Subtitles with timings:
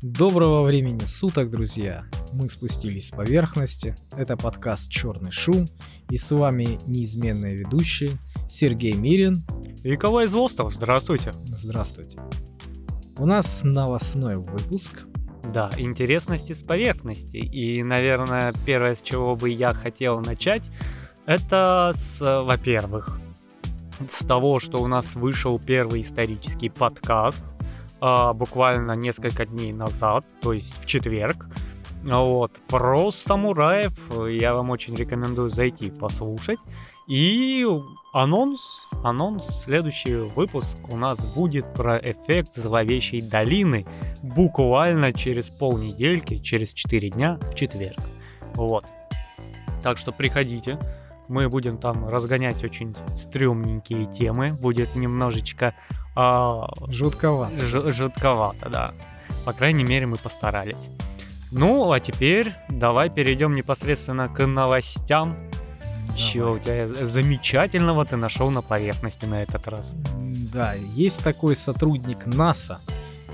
[0.00, 2.04] Доброго времени суток, друзья!
[2.32, 3.96] Мы спустились с поверхности.
[4.16, 5.64] Это подкаст «Черный шум».
[6.08, 8.12] И с вами неизменные ведущие
[8.48, 9.38] Сергей Мирин.
[9.82, 11.32] И Николай Злостов, здравствуйте.
[11.46, 12.20] Здравствуйте.
[13.18, 15.02] У нас новостной выпуск.
[15.52, 17.38] Да, интересности с поверхности.
[17.38, 20.62] И, наверное, первое, с чего бы я хотел начать,
[21.26, 23.18] это с, во-первых,
[24.16, 27.44] с того, что у нас вышел первый исторический подкаст
[28.00, 31.46] а, буквально несколько дней назад, то есть в четверг.
[32.02, 33.92] Вот, про самураев
[34.28, 36.58] я вам очень рекомендую зайти послушать.
[37.08, 37.66] И
[38.12, 43.86] анонс, анонс, следующий выпуск у нас будет про эффект зловещей долины
[44.22, 47.98] буквально через полнедельки, через 4 дня в четверг.
[48.54, 48.84] Вот.
[49.82, 50.78] Так что приходите,
[51.28, 55.74] мы будем там разгонять очень стрёмненькие темы, будет немножечко...
[56.20, 57.66] А, жутковато.
[57.66, 58.90] Ж, жутковато, да.
[59.44, 60.90] По крайней мере, мы постарались.
[61.52, 65.36] Ну, а теперь давай перейдем непосредственно к новостям.
[66.16, 69.94] Чего у тебя замечательного ты нашел на поверхности на этот раз?
[70.52, 72.80] Да, есть такой сотрудник НАСА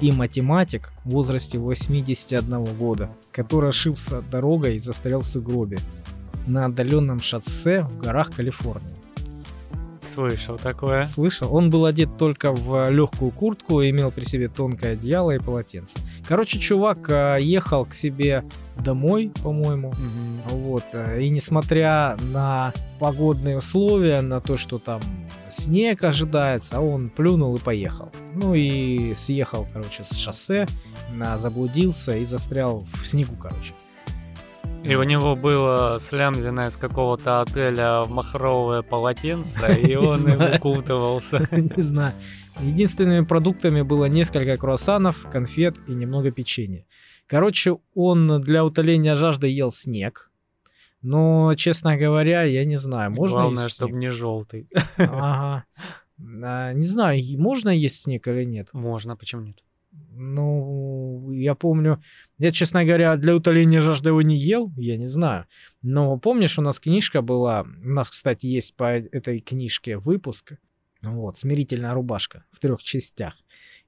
[0.02, 5.78] и математик в возрасте 81 года, который ошибся дорогой и застрял в сугробе
[6.46, 9.03] на отдаленном шоссе в горах Калифорнии.
[10.14, 11.04] Слышал такое.
[11.06, 11.54] Слышал.
[11.54, 15.98] Он был одет только в легкую куртку и имел при себе тонкое одеяло и полотенце.
[16.26, 18.44] Короче, чувак э, ехал к себе
[18.78, 19.88] домой, по-моему.
[19.88, 20.58] Угу.
[20.58, 20.84] Вот.
[20.92, 25.00] Э, и несмотря на погодные условия, на то, что там
[25.50, 28.10] снег ожидается, он плюнул и поехал.
[28.34, 30.66] Ну и съехал, короче, с шоссе,
[31.36, 33.74] заблудился и застрял в снегу, короче.
[34.84, 41.48] И у него было слямзенное с какого-то отеля махровое полотенце, и он укутывался.
[41.52, 42.14] Не знаю.
[42.60, 46.84] Единственными продуктами было несколько круассанов, конфет и немного печенья.
[47.26, 50.30] Короче, он для утоления жажды ел снег.
[51.00, 54.68] Но, честно говоря, я не знаю, можно Главное, чтобы не желтый.
[54.96, 55.64] Ага.
[56.42, 58.68] А, не знаю, можно есть снег или нет?
[58.72, 59.64] Можно, почему нет?
[60.16, 62.00] Ну, я помню,
[62.38, 65.46] я, честно говоря, для утоления жажды его не ел, я не знаю.
[65.82, 70.54] Но помнишь, у нас книжка была, у нас, кстати, есть по этой книжке выпуск,
[71.02, 73.34] вот, «Смирительная рубашка» в трех частях.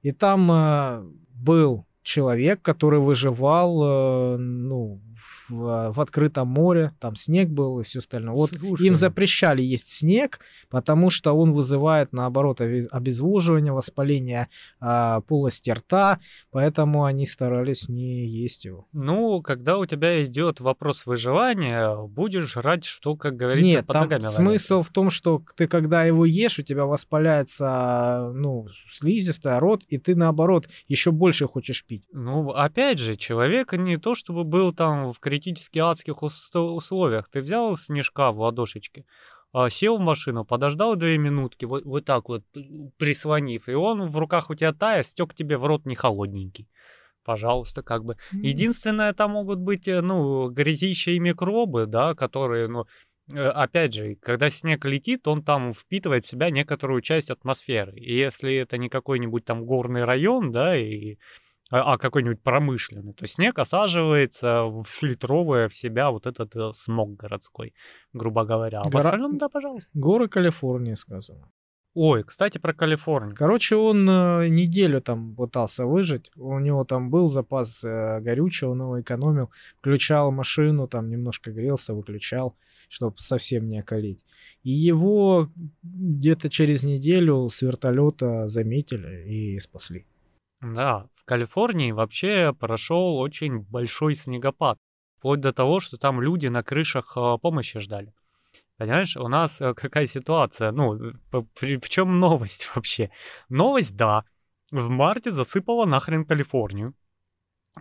[0.01, 5.01] И там э, был человек, который выживал, э, ну,
[5.49, 8.35] в, в открытом море, там снег был и все остальное.
[8.35, 8.87] Вот Слушай.
[8.87, 10.39] им запрещали есть снег,
[10.69, 14.47] потому что он вызывает, наоборот, обезвоживание, воспаление
[14.81, 16.19] э, полости рта,
[16.51, 18.87] поэтому они старались не есть его.
[18.93, 24.03] Ну, когда у тебя идет вопрос выживания, будешь жрать, что, как говорится, Нет, под там
[24.03, 24.89] ногами смысл валяется.
[24.89, 30.15] в том, что ты, когда его ешь, у тебя воспаляется, ну, слизистая рот, и ты,
[30.15, 32.03] наоборот, еще больше хочешь пить.
[32.11, 37.29] Ну, опять же, человек не то, чтобы был там в критически адских условиях.
[37.29, 39.05] Ты взял снежка в ладошечке,
[39.53, 42.43] а, сел в машину, подождал две минутки, вот, вот так вот
[42.97, 46.67] прислонив, и он в руках у тебя тая, стек тебе в рот не холодненький.
[47.23, 48.13] Пожалуйста, как бы.
[48.13, 48.39] Mm-hmm.
[48.41, 52.85] Единственное, там могут быть, э, ну, грязищие микробы, да, которые, ну,
[53.33, 57.93] э, опять же, когда снег летит, он там впитывает в себя некоторую часть атмосферы.
[57.97, 61.17] И если это не какой-нибудь там горный район, да, и
[61.69, 67.73] а, а какой-нибудь промышленный, то снег осаживается, фильтровывая в себя вот этот э, смог городской,
[68.13, 68.81] грубо говоря.
[68.81, 68.91] А Гора...
[68.91, 69.89] в остальном, да, пожалуйста.
[69.93, 71.49] Горы Калифорнии сказано.
[71.99, 73.35] Ой, кстати, про Калифорнию.
[73.35, 76.29] Короче, он э, неделю там пытался выжить.
[76.35, 79.49] У него там был запас э, горючего, он его экономил.
[79.79, 82.55] Включал машину, там немножко грелся, выключал,
[82.87, 84.23] чтобы совсем не околить.
[84.61, 85.49] И его
[85.81, 90.05] где-то через неделю с вертолета заметили и спасли.
[90.61, 94.79] Да, Калифорнии вообще прошел очень большой снегопад.
[95.17, 98.13] Вплоть до того, что там люди на крышах а, помощи ждали.
[98.77, 100.71] Понимаешь, у нас э, какая ситуация?
[100.71, 103.11] Ну, в чем новость вообще?
[103.49, 104.23] Новость, да,
[104.71, 106.93] в марте засыпала нахрен Калифорнию.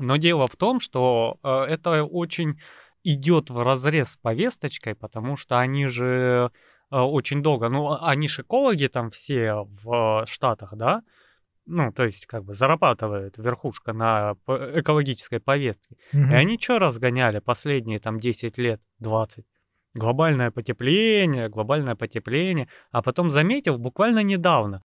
[0.01, 2.59] Но дело в том, что э, это очень
[3.05, 6.51] идет в разрез с повесточкой, потому что они же
[6.91, 11.03] э, очень долго, ну, они же экологи там все в Штатах, да,
[11.67, 15.97] ну, то есть, как бы зарабатывает верхушка на экологической повестке.
[16.13, 16.31] Mm-hmm.
[16.31, 19.45] И они что разгоняли последние там 10 лет, 20?
[19.95, 22.69] Глобальное потепление, глобальное потепление.
[22.91, 24.83] А потом заметил буквально недавно,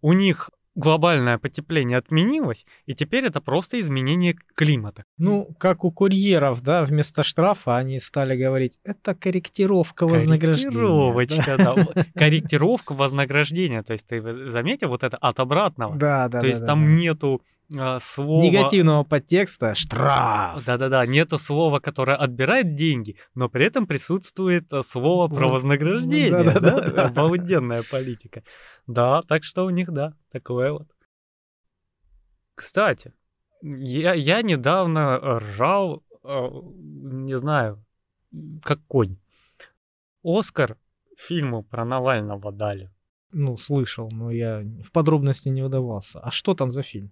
[0.00, 5.04] у них глобальное потепление отменилось, и теперь это просто изменение климата.
[5.18, 10.70] Ну, как у курьеров, да, вместо штрафа они стали говорить, это корректировка вознаграждения.
[10.72, 12.04] Корректировочка, да.
[12.14, 13.82] Корректировка вознаграждения.
[13.82, 15.96] То есть ты заметил вот это от обратного?
[15.96, 16.40] Да, да.
[16.40, 17.42] То есть там нету
[17.78, 18.42] а, слова...
[18.42, 20.64] Негативного подтекста штраф.
[20.64, 26.44] Да-да-да, нету слова, которое отбирает деньги, но при этом присутствует а, слово про Воз- вознаграждение.
[26.44, 26.90] Да-да-да.
[26.90, 27.06] Да?
[27.06, 28.42] Обалденная политика.
[28.86, 30.88] Да, так что у них, да, такое вот.
[32.54, 33.12] Кстати,
[33.62, 36.48] я, я недавно ржал, э,
[36.84, 37.84] не знаю,
[38.62, 39.16] как конь.
[40.22, 40.76] Оскар
[41.16, 42.90] фильму про Навального дали.
[43.32, 46.20] Ну, слышал, но я в подробности не удавался.
[46.20, 47.10] А что там за фильм?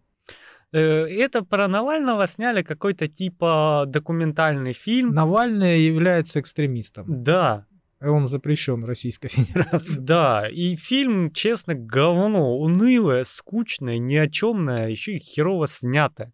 [0.73, 5.13] Э, Это про Навального сняли какой-то типа документальный фильм.
[5.15, 7.07] Навальный является экстремистом.
[7.23, 7.67] Да,
[8.01, 10.01] Он запрещен Российской Федерацией.
[10.01, 10.49] да.
[10.49, 12.57] И фильм, честно, говно.
[12.59, 16.33] Унылое, скучное, ни о чемное, еще и херово снятое.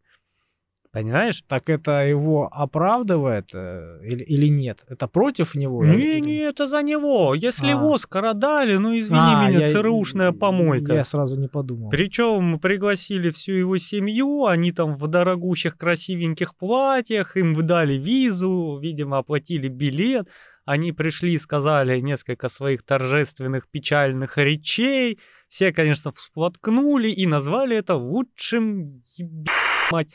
[0.96, 1.42] Понимаешь?
[1.46, 4.82] Так это его оправдывает э, или, или нет?
[4.88, 5.84] Это против него?
[5.84, 7.34] Не, или- не, это за него.
[7.34, 7.94] Если А.
[7.94, 10.94] Оскара дали, ну извини А, меня, я- ЦРУшная помойка.
[10.94, 11.90] Я сразу не подумал.
[11.90, 19.18] Причем пригласили всю его семью, они там в дорогущих красивеньких платьях, им выдали визу, видимо,
[19.18, 20.26] оплатили билет.
[20.64, 25.18] Они пришли и сказали несколько своих торжественных печальных речей.
[25.50, 29.46] Все, конечно, всплоткнули и назвали это лучшим, еб-
[29.92, 30.08] мать,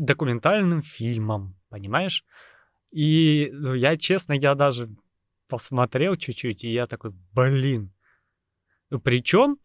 [0.00, 2.24] документальным фильмом, понимаешь?
[2.90, 4.88] И ну, я, честно, я даже
[5.48, 7.92] посмотрел чуть-чуть, и я такой, блин.
[9.02, 9.58] Причем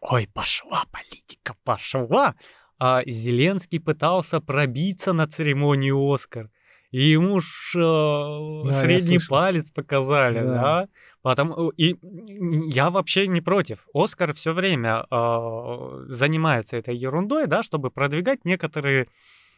[0.00, 2.34] Ой, пошла политика, пошла.
[2.78, 6.50] А Зеленский пытался пробиться на церемонию Оскар.
[6.90, 10.54] И ему ж э, я средний палец показали, Да.
[10.54, 10.88] да.
[11.22, 13.86] Потому и м, я вообще не против.
[13.94, 19.06] Оскар все время э, занимается этой ерундой, да, чтобы продвигать некоторые.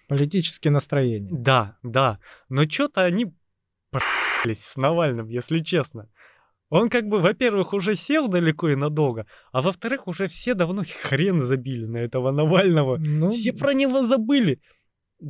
[0.09, 1.31] Политические настроения.
[1.33, 2.19] Да, да.
[2.51, 3.33] Но что-то они
[4.45, 6.09] с Навальным, если честно.
[6.69, 11.43] Он как бы, во-первых, уже сел далеко и надолго, а во-вторых, уже все давно хрен
[11.43, 12.97] забили на этого Навального.
[12.99, 14.61] Ну, Все про него забыли.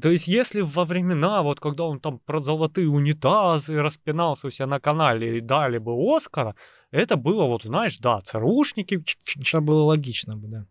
[0.01, 4.67] То есть, если во времена, вот когда он там про золотые унитазы распинался у себя
[4.67, 6.57] на канале и дали бы Оскара,
[6.91, 9.05] это было вот, знаешь, да, ЦРУшники.
[9.37, 10.67] это было логично бы, да.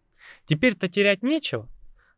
[0.46, 1.70] Теперь-то терять нечего.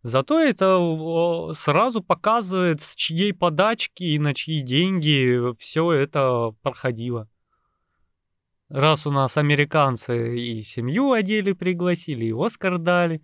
[0.03, 7.27] Зато это сразу показывает, с чьей подачки и на чьи деньги все это проходило.
[8.69, 13.21] Раз у нас американцы и семью одели пригласили, и Оскар дали,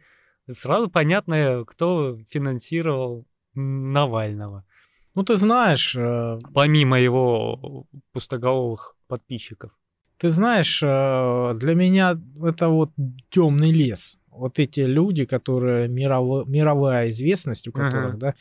[0.49, 3.25] сразу понятно, кто финансировал
[3.55, 4.63] Навального.
[5.15, 9.71] Ну, ты знаешь, э, Помимо его пустоголовых подписчиков.
[10.17, 12.91] ты знаешь, э, для меня это вот
[13.29, 14.17] темный лес.
[14.29, 18.17] Вот эти люди, которые мирово- мировая известность у которых, Ага.
[18.17, 18.33] да,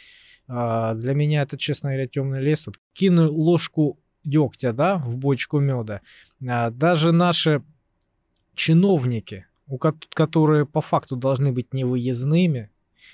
[0.46, 2.66] а, для меня это, честно говоря, темный лес.
[2.66, 6.00] Вот кину ложку дегтя, да, в бочку меда.
[6.46, 7.62] А, Даже наши
[8.54, 12.70] чиновники, у ко- которые по факту должны быть невыездными,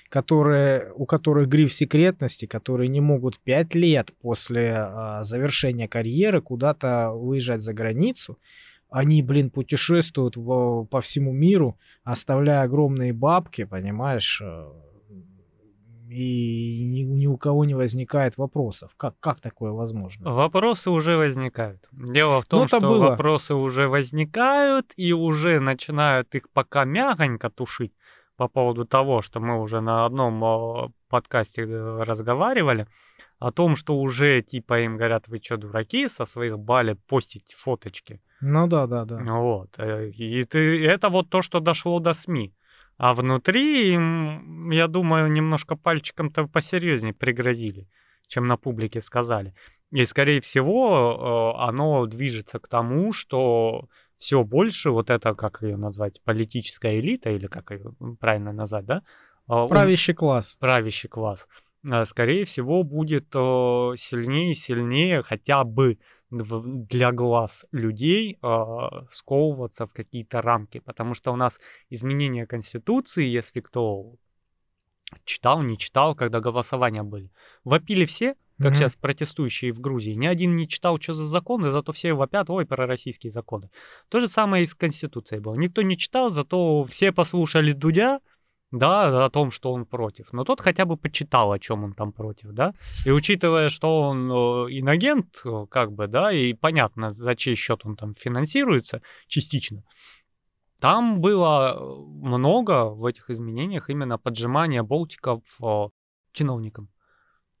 [0.09, 7.11] которые, у которых гриф секретности, которые не могут пять лет после а, завершения карьеры куда-то
[7.11, 8.37] выезжать за границу,
[8.89, 14.65] они, блин, путешествуют во- по всему миру, оставляя огромные бабки, понимаешь, э,
[16.09, 18.91] и ни, ни у кого не возникает вопросов.
[18.95, 20.31] Как, как такое возможно?
[20.33, 21.81] Вопросы уже возникают.
[21.91, 23.09] Дело в том, Ну, что было.
[23.09, 27.91] вопросы уже возникают и уже начинают их пока мягонько тушить
[28.37, 32.87] по поводу того, что мы уже на одном подкасте э, разговаривали,
[33.39, 38.19] о том, что уже типа им говорят, вы что, дураки, со своих балет постить фоточки.
[38.41, 39.17] Ну да, да, да.
[39.17, 39.69] Вот.
[39.77, 42.53] э, И ты, это вот то, что дошло до СМИ.
[42.97, 47.87] А внутри им, я думаю, немножко пальчиком-то посерьезнее пригрозили,
[48.27, 49.53] чем на публике сказали.
[49.91, 55.77] И, скорее всего, э, оно движется к тому, что все больше вот это, как ее
[55.77, 59.03] назвать, политическая элита, или как ее правильно назвать, да?
[59.47, 60.57] А, Правящий класс.
[60.59, 61.47] правящий класс,
[61.89, 69.87] а, скорее всего, будет э, сильнее и сильнее хотя бы для глаз людей а, сковываться
[69.87, 70.79] в какие-то рамки.
[70.79, 71.59] Потому что у нас
[71.89, 74.15] изменения Конституции, если кто
[75.23, 77.31] читал, не читал, когда голосования были,
[77.63, 78.75] вопили все, как Мгм.
[78.75, 80.11] сейчас протестующие в Грузии.
[80.13, 83.69] Ни один не читал, что за законы, зато все вопят, ой, пророссийские законы.
[84.09, 85.55] То же самое и с Конституцией было.
[85.55, 88.19] Никто не читал, зато все послушали Дудя,
[88.71, 90.33] да, о том, что он против.
[90.33, 92.73] Но тот хотя бы почитал, о чем он там против, да.
[93.05, 94.35] И учитывая, что он э,
[94.79, 99.83] инагент, э, как бы, да, и понятно, за чей счет он там финансируется частично,
[100.79, 105.41] там было э, много в этих изменениях именно поджимания болтиков
[106.33, 106.89] чиновникам.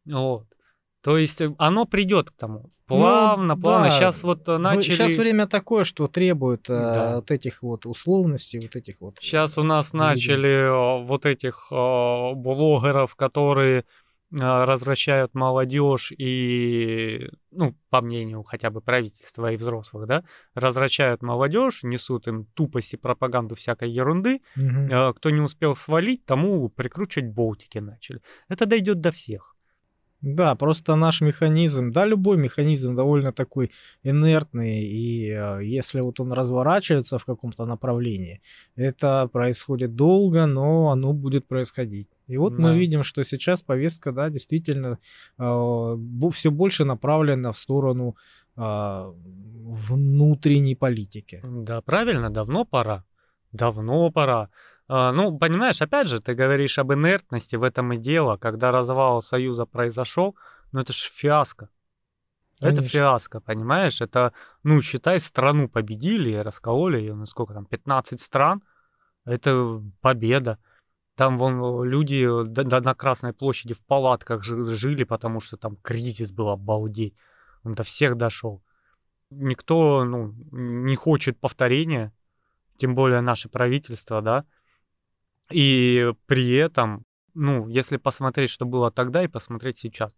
[0.05, 0.47] Вот.
[1.07, 2.69] То есть э, оно придет к тому.
[2.85, 3.87] Плавно, Ну, плавно.
[3.87, 3.91] да.
[3.91, 4.91] Сейчас вот э, начали...
[4.91, 7.15] Сейчас время такое, что требует э, Да.
[7.15, 9.15] вот этих вот условностей, вот этих вот.
[9.21, 10.05] Сейчас у нас Видимо.
[10.09, 13.83] начали вот этих блогеров, которые э,
[14.31, 22.27] развращают молодежь и, ну, по мнению хотя бы правительства и взрослых, да, развращают молодежь, несут
[22.27, 24.41] им тупость и пропаганду всякой ерунды.
[24.57, 28.19] Э, Кто не успел свалить, тому прикручивать болтики начали.
[28.49, 29.53] Это дойдет до всех.
[30.21, 33.71] Да, просто наш механизм, да, любой механизм довольно такой
[34.03, 38.41] инертный, и э, если вот он разворачивается в каком-то направлении,
[38.75, 42.07] это происходит долго, но оно будет происходить.
[42.27, 42.63] И вот Да.
[42.63, 44.97] мы видим, что сейчас повестка, да, действительно
[45.37, 48.15] все больше направлена в сторону
[48.59, 49.13] а,
[49.67, 51.41] внутренней политики.
[51.43, 53.03] Да, правильно, давно пора.
[53.51, 54.49] Давно пора.
[54.87, 58.37] А, Ну, понимаешь, опять же, ты говоришь об инертности, в этом и дело.
[58.37, 60.35] Когда развал Союза произошел,
[60.71, 61.69] ну это ж фиаско.
[62.59, 62.89] Это Конечно.
[62.89, 64.01] фиаско, понимаешь?
[64.01, 68.63] Это, ну, считай, страну победили, и раскололи ее, на сколько там, 15 стран.
[69.25, 70.57] Это победа.
[71.15, 76.31] Там вон люди д- на Красной площади в палатках жи- жили, потому что там кризис
[76.31, 77.13] был обалдеть.
[77.63, 78.63] Он до всех дошел.
[79.29, 82.11] Никто, ну, не хочет повторения,
[82.77, 84.45] тем более наше правительство, да.
[85.51, 90.15] И при этом, ну, если посмотреть, что было тогда, и посмотреть сейчас,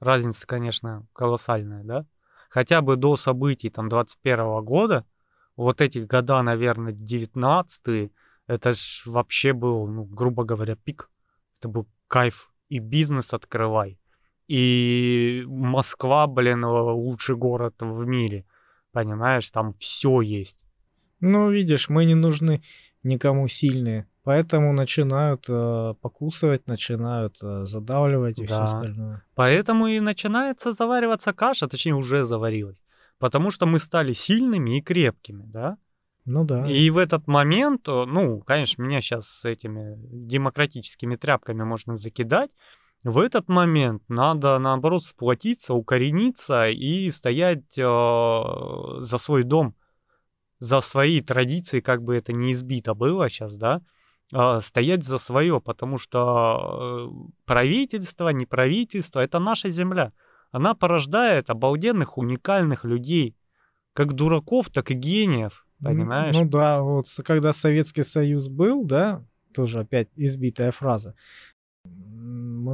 [0.00, 2.06] разница, конечно, колоссальная, да.
[2.50, 5.04] Хотя бы до событий там 21 года,
[5.56, 8.10] вот эти года, наверное, 19
[8.46, 11.10] это ж вообще был, ну, грубо говоря, пик.
[11.58, 12.52] Это был кайф.
[12.68, 13.98] И бизнес открывай.
[14.48, 18.44] И Москва, блин, лучший город в мире.
[18.92, 20.64] Понимаешь, там все есть.
[21.20, 22.62] Ну, видишь, мы не нужны
[23.02, 28.64] никому сильные, поэтому начинают э, покусывать, начинают э, задавливать и все Да.
[28.64, 29.22] остальное.
[29.36, 32.82] Поэтому и начинается завариваться каша, точнее уже заварилась.
[33.18, 35.76] Потому что мы стали сильными и крепкими, да?
[36.24, 36.66] Ну да.
[36.68, 39.94] И в этот момент, э, ну, конечно, меня сейчас с этими
[40.28, 42.50] демократическими тряпками можно закидать.
[43.04, 47.82] В этот момент надо, наоборот, сплотиться, укорениться и стоять э,
[49.00, 49.74] за свой дом,
[50.58, 53.82] за свои традиции, как бы это не избито было сейчас, да,
[54.60, 60.12] стоять за свое, потому что э, правительство, не правительство, это наша земля.
[60.50, 63.36] Она порождает обалденных, уникальных людей,
[63.92, 65.66] как дураков, так и гениев.
[65.82, 66.34] Понимаешь?
[66.34, 69.22] Ну да, вот когда Советский Союз был, да,
[69.54, 71.14] тоже опять избитая фраза.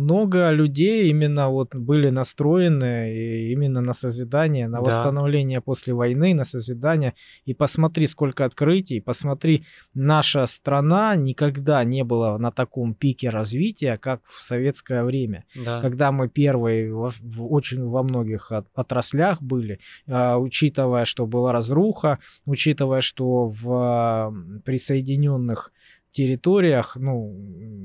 [0.01, 4.85] Много людей именно вот были настроены именно на созидание, на Да.
[4.85, 7.13] восстановление после войны, на созидание.
[7.45, 14.21] И посмотри, сколько открытий, посмотри, наша страна никогда не была на таком пике развития, как
[14.29, 15.81] в советское время Да.
[15.81, 21.53] когда мы первые во- в- очень во многих от- отраслях были, а, учитывая, что была
[21.53, 24.33] разруха, учитывая, что в а,
[24.65, 25.73] присоединенных
[26.13, 27.35] территориях, ну,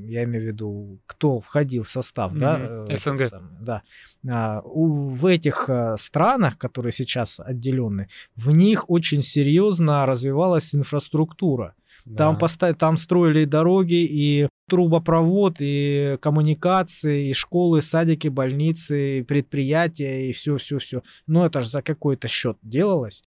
[0.06, 2.84] я имею в виду, кто входил в состав, да, Мгм.
[2.90, 3.20] э, СНГ.
[3.28, 3.82] самый, да,
[4.30, 11.74] А, у- в этих а, странах, которые сейчас отделены, в них очень серьезно развивалась инфраструктура.
[12.16, 12.40] Там, Да.
[12.40, 20.28] поста- там строили и дороги, и трубопровод, и коммуникации, и школы, садики, больницы, и предприятия,
[20.28, 21.02] и все-все-все.
[21.26, 23.22] Но это же за какой-то счет делалось.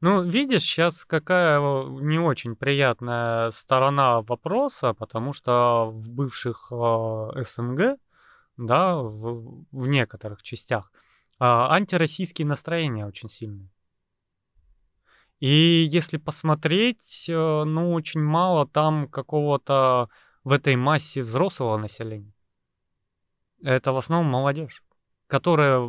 [0.00, 7.42] Ну, видишь, сейчас какая э, не очень приятная сторона вопроса, потому что в бывших э,
[7.42, 7.98] СНГ,
[8.56, 10.92] да, в, в некоторых частях,
[11.40, 13.70] а, антироссийские настроения очень сильные.
[15.40, 20.10] И если посмотреть, э, ну, очень мало там какого-то
[20.44, 22.34] в этой массе взрослого населения.
[23.62, 24.84] Это в основном молодежь,
[25.26, 25.80] которая,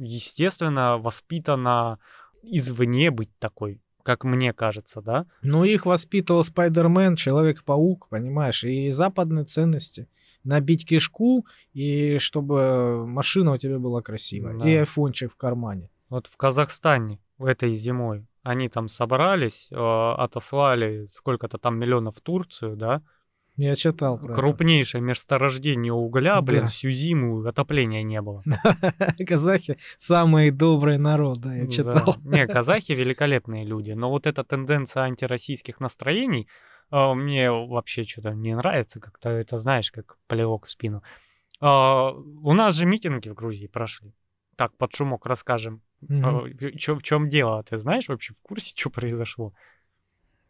[0.00, 1.98] естественно, воспитана
[2.46, 5.26] извне быть такой, как мне кажется, да?
[5.42, 10.08] Но их воспитывал Спайдермен, Человек-паук, понимаешь, и западные ценности.
[10.44, 14.68] Набить кишку, и чтобы машина у тебя была красивая, Да.
[14.68, 15.90] и айфончик в кармане.
[16.10, 22.20] Вот в Казахстане в этой зимой они там собрались, э, отослали сколько-то там миллионов в
[22.20, 23.00] Турцию, да?
[23.56, 24.34] Я читал про это.
[24.34, 26.66] Крупнейшее месторождение угля, блин, Да.
[26.66, 28.42] всю зиму отопления не было.
[29.26, 31.70] Казахи самый добрый народ, да, я Да.
[31.70, 32.16] читал.
[32.24, 36.48] Не, казахи великолепные люди, но вот эта тенденция антироссийских настроений
[36.90, 41.02] а, мне вообще что-то не нравится, как-то это, знаешь, как плевок в спину.
[41.60, 44.12] А, у нас же митинги в Грузии прошли.
[44.56, 45.80] Так, под шумок расскажем.
[46.00, 46.50] Мгм.
[46.98, 47.62] в чем дело?
[47.62, 49.52] Ты знаешь вообще в курсе, что произошло?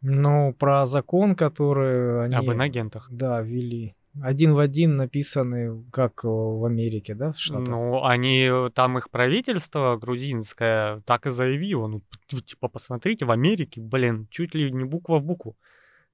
[0.01, 2.35] Ну, про закон, который они...
[2.35, 3.07] Об инагентах.
[3.11, 3.95] Да, ввели.
[4.21, 7.67] один в один написаны, как в Америке, да, в Штатах?
[7.67, 11.87] Ну, они, там их правительство грузинское так и заявило.
[11.87, 15.57] Ну, типа, посмотрите, в Америке, блин, чуть ли не буква в букву.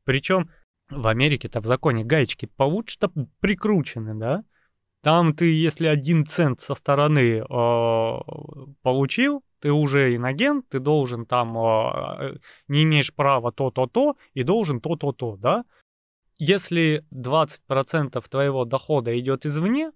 [0.03, 0.49] Причем
[0.89, 4.43] в Америке-то в законе гаечки получше-то прикручены, да?
[5.01, 8.19] Там ты, если один цент со стороны э,
[8.83, 12.37] получил, ты уже иногент, ты должен там, э,
[12.67, 15.63] не имеешь права то-то-то и должен то-то-то, да?
[16.37, 19.91] Если 20% твоего дохода идет извне,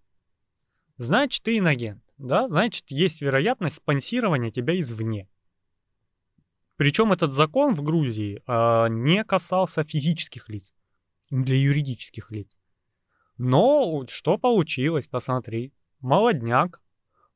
[0.98, 2.48] значит ты иногент, да?
[2.48, 5.27] Значит есть вероятность спонсирования тебя извне.
[6.77, 10.72] Причем этот закон в Грузии э, не касался физических лиц,
[11.31, 12.57] для юридических лиц.
[13.38, 15.74] Но что получилось, посмотри.
[16.00, 16.81] Молодняк.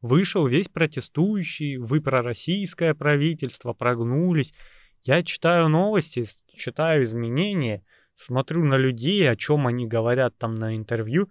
[0.02, 4.54] Вышел весь протестующий, вы пророссийское правительство, прогнулись.
[5.04, 7.84] Я читаю новости, читаю изменения,
[8.16, 11.30] смотрю на людей, о чем они говорят там на интервью,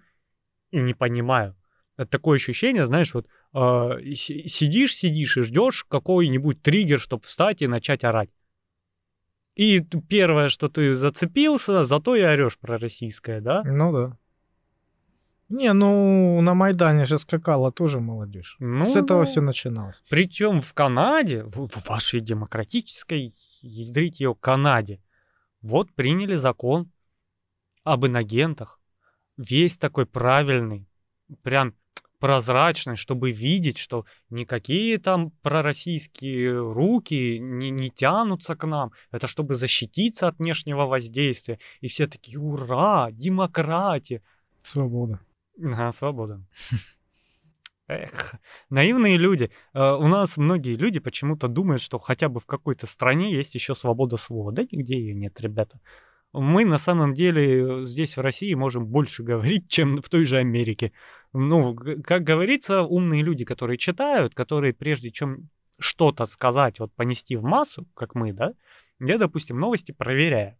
[0.70, 1.56] и не понимаю.
[1.96, 7.66] Это такое ощущение, знаешь, вот э, сидишь, сидишь и ждешь какой-нибудь триггер, чтобы встать и
[7.66, 8.30] начать орать.
[9.56, 13.62] И первое, что ты зацепился, зато и орешь про российское, да?
[13.64, 14.18] Ну да.
[15.48, 18.56] Не, ну на Майдане же скакала тоже молодежь.
[18.58, 20.02] Ну, С этого все начиналось.
[20.10, 25.00] Причем в Канаде, в, вашей демократической, ядрить ее Канаде,
[25.62, 26.92] вот приняли закон
[27.82, 28.78] об инагентах.
[29.38, 30.86] Весь такой правильный,
[31.42, 31.74] прям
[32.18, 38.92] прозрачный, чтобы видеть, что никакие там пророссийские руки не, не тянутся к нам.
[39.12, 41.58] Это чтобы защититься от внешнего воздействия.
[41.80, 44.22] И все такие, ура, демократия.
[44.62, 45.20] Свобода.
[45.62, 46.40] Ага, свобода.
[47.88, 48.34] Эх,
[48.68, 49.50] наивные люди.
[49.72, 53.74] Э, у нас многие люди почему-то думают, что хотя бы в какой-то стране есть еще
[53.74, 54.52] свобода слова.
[54.52, 55.80] Да нигде ее нет, ребята.
[56.34, 60.92] Мы на самом деле здесь в России можем больше говорить, чем в той же Америке.
[61.32, 61.74] Ну,
[62.04, 65.48] как говорится, умные люди, которые читают, которые прежде чем
[65.80, 68.52] что-то сказать, вот понести в массу, как мы, да,
[69.00, 70.56] я, допустим, новости проверяю.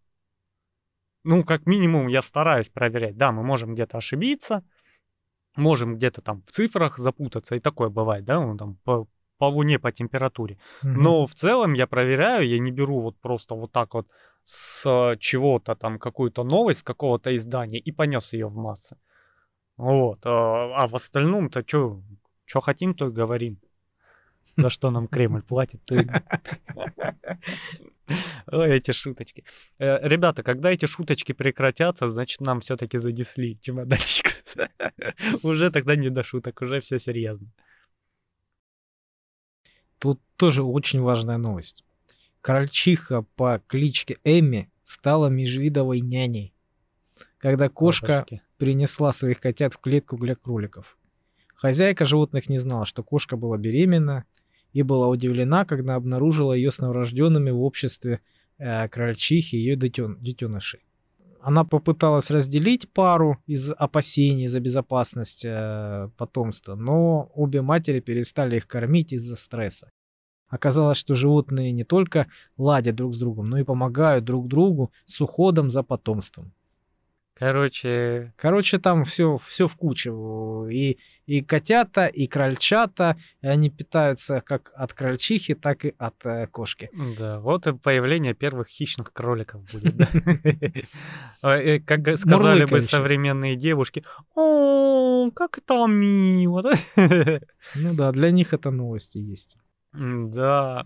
[1.25, 3.17] Ну, как минимум, я стараюсь проверять.
[3.17, 4.65] Да, мы можем где-то ошибиться,
[5.59, 9.07] можем где-то там в цифрах запутаться, и такое бывает, да, ну, там по,
[9.39, 10.55] по луне, по температуре.
[10.55, 10.89] Mm-hmm.
[10.89, 14.07] Но в целом я проверяю, я не беру вот просто вот так вот
[14.45, 18.97] с чего-то там какую-то новость, с какого-то издания и понес ее в массы.
[19.77, 20.21] Вот.
[20.25, 22.01] А, а в остальном-то что,
[22.47, 23.59] что хотим, то и говорим.
[24.57, 25.95] За что нам Кремль платит, то
[28.51, 29.45] Ой, эти шуточки.
[29.79, 34.28] Э, ребята, когда эти шуточки прекратятся, значит, нам все-таки занесли чемоданчик.
[35.43, 37.49] Уже тогда не до шуток, уже все серьезно.
[39.99, 41.85] Тут тоже очень важная новость.
[42.41, 46.55] Крольчиха по кличке Эмми стала межвидовой няней,
[47.39, 48.43] когда кошка Бабочки.
[48.57, 50.97] принесла своих котят в клетку для кроликов.
[51.55, 54.25] Хозяйка животных не знала, что кошка была беременна,
[54.73, 58.21] и была удивлена, когда обнаружила ее с новорожденными в обществе
[58.59, 60.88] э, крольчихи и ее детен, детенышей.
[61.41, 68.67] Она попыталась разделить пару из опасений за безопасность э, потомства, но обе матери перестали их
[68.67, 69.91] кормить из-за стресса.
[70.49, 75.21] Оказалось, что животные не только ладят друг с другом, но и помогают друг другу с
[75.21, 76.53] уходом за потомством.
[77.39, 78.33] Короче...
[78.37, 80.67] Короче, там все, все в кучу.
[80.71, 86.49] И, и котята, и крольчата, и они питаются как от крольчихи, так и от э,
[86.49, 86.91] кошки.
[87.19, 89.95] Да, вот и появление первых хищных кроликов будет.
[91.41, 94.03] Э, как сказали бы современные девушки,
[94.35, 96.73] о, как это мило.
[97.77, 99.57] Ну да, для них это новости есть.
[99.93, 100.85] Да,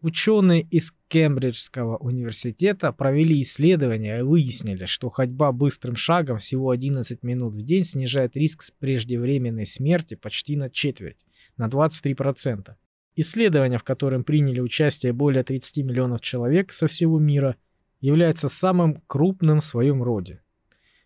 [0.00, 7.54] Ученые из Кембриджского университета провели исследования и выяснили, что ходьба быстрым шагом всего 11 минут
[7.54, 11.18] в день снижает риск преждевременной смерти почти на четверть,
[11.56, 12.76] на 23%.
[13.16, 17.56] Исследование, в котором приняли участие более 30 миллионов человек со всего мира,
[18.00, 20.40] является самым крупным в своем роде.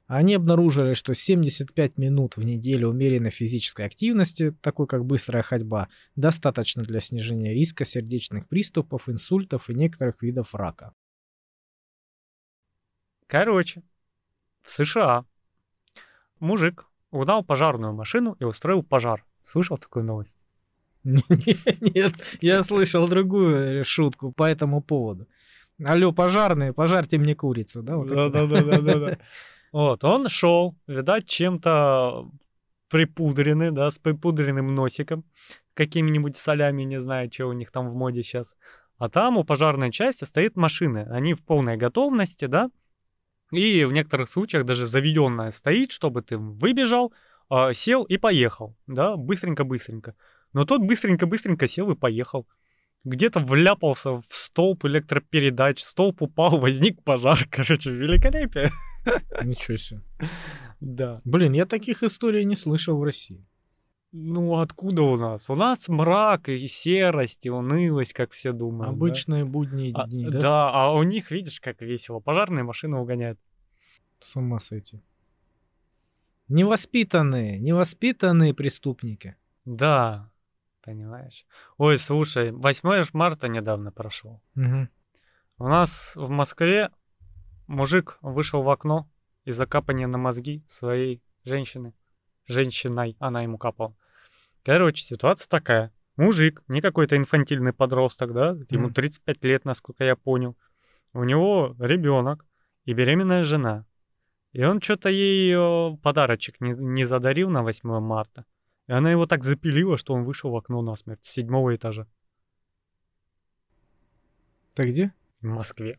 [0.07, 6.83] Они обнаружили, что 75 минут в неделю умеренной физической активности, такой как быстрая ходьба, достаточно
[6.83, 10.93] для снижения риска сердечных приступов, инсультов и некоторых видов рака.
[13.27, 13.83] Короче,
[14.63, 15.25] в США
[16.39, 19.25] мужик угнал пожарную машину и устроил пожар.
[19.43, 20.37] Слышал такую новость?
[21.05, 25.27] Нет, я слышал другую шутку по этому поводу.
[25.83, 27.97] Алло, пожарные, пожарьте мне курицу, да?
[28.05, 29.19] Да, да, да, да, да.
[29.73, 32.31] Вот, он шел, видать, чем-то
[32.89, 35.25] припудренный, да, с припудренным носиком,
[35.73, 38.55] какими-нибудь солями, не знаю, что у них там в моде сейчас.
[38.99, 42.71] А там у пожарной части стоит машины, они в полной готовности, да,
[43.51, 47.13] И в некоторых случаях даже заведенная стоит, чтобы ты выбежал,
[47.49, 50.15] а, сел и поехал, да, быстренько-быстренько.
[50.53, 52.47] Но тот быстренько-быстренько сел и поехал.
[53.05, 58.71] Где-то вляпался в столб электропередач, столб упал, возник пожар, короче, великолепие.
[59.43, 60.01] Ничего себе.
[60.81, 61.21] Да.
[61.25, 63.45] Блин, я таких историй не слышал в России.
[64.15, 65.49] Ну, откуда у нас?
[65.49, 68.91] У нас мрак и серость, и унылость, как все думают.
[68.91, 68.97] да.
[68.97, 70.41] Обычные будние А, дни, да?
[70.41, 70.71] да?
[70.71, 72.21] а у них, видишь, как весело.
[72.21, 73.39] Пожарные машины угоняют.
[74.21, 75.01] С ума сойти.
[76.49, 79.37] Невоспитанные, невоспитанные преступники.
[79.65, 80.31] Да,
[80.83, 81.47] понимаешь.
[81.79, 84.43] Ой, слушай, 8 ж марта недавно прошел.
[84.55, 84.91] Мгм.
[85.59, 86.91] У нас в Москве
[87.73, 89.09] мужик вышел в окно
[89.45, 91.95] из-за капания на мозги своей женщины.
[92.47, 93.97] Женщиной она ему капала.
[94.65, 95.93] Короче, ситуация такая.
[96.17, 98.95] Мужик, не какой-то инфантильный подросток, да, ему Мгм.
[98.95, 100.57] 35 лет, насколько я понял.
[101.15, 102.45] У него ребенок
[102.85, 103.87] и беременная жена.
[104.53, 108.45] И он что-то ей э, подарочек не, не задарил на 8 марта.
[108.87, 112.07] И она его так запилила, что он вышел в окно насмерть с седьмого этажа
[114.75, 115.13] Ты где?
[115.41, 115.99] в Москве.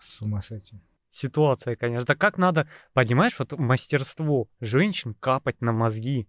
[0.00, 0.80] С ума сойти.
[1.10, 2.06] Ситуация, конечно.
[2.06, 6.28] Да как надо, понимаешь, вот мастерство женщин капать на мозги.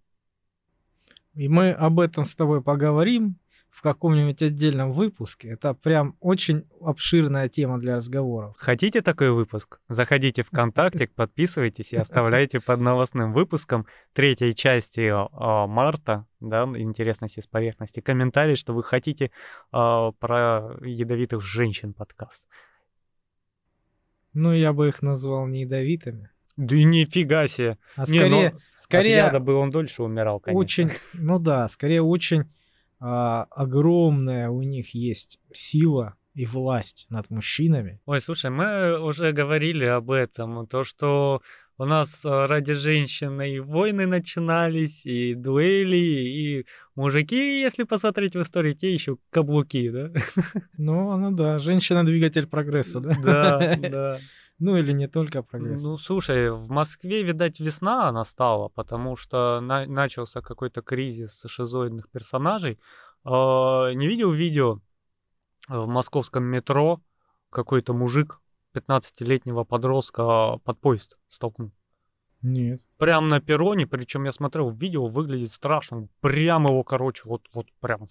[1.33, 3.37] И мы об этом с тобой поговорим
[3.69, 5.49] в каком-нибудь отдельном выпуске.
[5.49, 8.55] Это прям очень обширная тема для разговоров.
[8.57, 9.79] Хотите такой выпуск?
[9.87, 17.41] Заходите в ВКонтакте, подписывайтесь и оставляйте под новостным выпуском третьей части а, марта, да, интересности
[17.41, 19.31] с поверхности, комментарий, что вы хотите
[19.71, 22.47] а, про ядовитых женщин подкаст.
[24.33, 26.29] Ну, я бы их назвал не ядовитыми.
[26.57, 27.77] Да и нифига себе.
[27.95, 30.59] А Не, скорее, ну, От скорее яда бы он дольше умирал, конечно.
[30.59, 32.45] очень, ну да, скорее очень
[32.99, 38.01] а, огромная у них есть сила и власть над мужчинами.
[38.05, 41.41] Ой, слушай, мы уже говорили об этом, то, что
[41.79, 46.65] у нас э, ради женщин и войны начинались, и дуэли, и
[46.95, 50.11] мужики, если посмотреть в истории, те еще каблуки, да?
[50.77, 53.15] Ну, ну да, женщина двигатель прогресса, да?
[53.23, 54.19] Да, да.
[54.59, 55.89] Ну или не только прогресса.
[55.91, 62.77] Ну, слушай, в Москве, видать, весна настала, потому что на- начался какой-то кризис шизоидных персонажей.
[63.23, 64.81] А, Не видел видео
[65.69, 66.99] в московском метро
[67.49, 68.41] какой-то мужик
[68.73, 71.71] 15-летнего подростка под поезд столкнул.
[72.41, 72.81] Нет.
[72.97, 76.07] Прям на перроне, причем я смотрел видео, выглядит страшно.
[76.21, 78.07] Прям его, короче, вот, вот прям.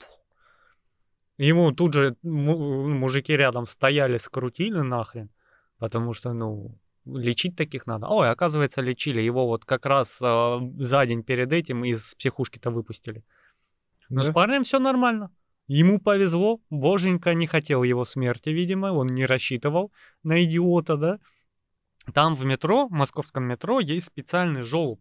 [1.39, 5.31] Ему тут же му- мужики рядом стояли, скрутили нахрен,
[5.79, 8.07] потому что, ну, лечить таких надо.
[8.09, 9.21] Ой, оказывается, лечили.
[9.23, 13.23] Его вот как раз а, за день перед этим из психушки-то выпустили.
[14.11, 14.31] Но Да?
[14.31, 15.31] с парнем все нормально.
[15.69, 21.19] Ему повезло, боженька не хотел его смерти, видимо, он не рассчитывал на идиота, да.
[22.15, 24.99] Там в метро, в московском метро, есть специальный желоб.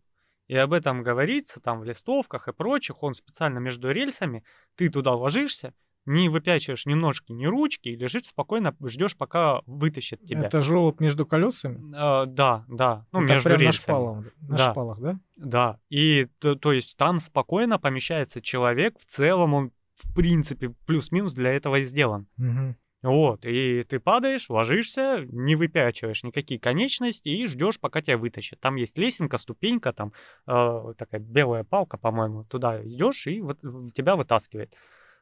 [0.47, 3.01] И об этом говорится там в листовках и прочих.
[3.01, 4.43] Он специально между рельсами.
[4.75, 5.73] Ты туда ложишься,
[6.05, 10.43] не выпячиваешь ни ножки, ни ручки, и лежишь спокойно, ждешь, пока вытащат тебя.
[10.43, 11.93] Это желоб между колесами?
[11.95, 13.05] А, да, да.
[13.11, 13.83] Ну, Это между прям на рельсами.
[13.83, 14.71] шпалах, на Да.
[14.71, 15.19] шпалах, да?
[15.37, 21.33] Да, и то, то есть там спокойно помещается человек, в целом он в принципе плюс-минус
[21.33, 22.27] для этого и сделан.
[22.37, 22.75] Мгм.
[23.03, 28.59] Вот, и ты падаешь, ложишься, не выпячиваешь никакие конечности и ждешь, пока тебя вытащат.
[28.59, 30.13] Там есть лесенка, ступенька, там
[30.47, 33.59] э, такая белая палка, по-моему, туда идешь и вот
[33.93, 34.73] тебя вытаскивает.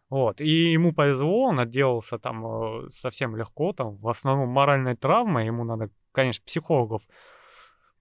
[0.09, 5.45] Вот, и ему повезло, он отделался там э, совсем легко, там в основном моральной травмой,
[5.45, 7.01] ему надо, конечно, психологов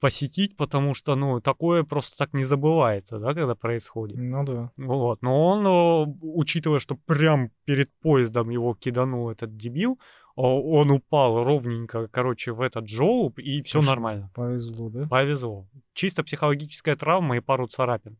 [0.05, 4.19] посетить, потому что, ну, такое просто так не забывается, да, когда происходит.
[4.19, 4.71] Ну да.
[4.77, 9.99] Вот, но он, учитывая, что прям перед поездом его киданул этот дебил,
[10.37, 14.31] он упал ровненько, короче, в этот желоб, и все нормально.
[14.35, 15.07] Повезло, да?
[15.09, 15.67] Повезло.
[15.95, 18.19] Чисто психологическая травма и пару царапин.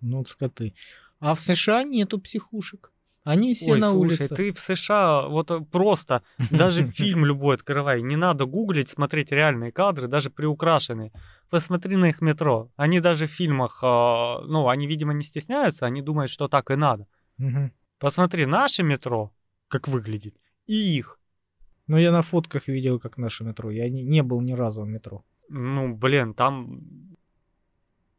[0.00, 0.74] Ну, вот скоты.
[1.20, 2.92] А в США нету психушек.
[3.26, 4.34] Они все Ой, на слушай, улице.
[4.36, 9.72] ты в США вот э, просто, даже фильм любой открывай, не надо гуглить, смотреть реальные
[9.72, 11.10] кадры, даже приукрашенные.
[11.50, 12.70] Посмотри на их метро.
[12.76, 16.76] Они даже в фильмах, э, ну, они, видимо, не стесняются, они думают, что так и
[16.76, 17.06] надо.
[17.98, 19.32] Посмотри наше метро,
[19.68, 20.36] как выглядит,
[20.68, 21.18] и их.
[21.88, 23.72] Ну, я на фотках видел, как наше метро.
[23.72, 25.24] Я не, не был ни разу в метро.
[25.48, 26.80] Ну, блин, там...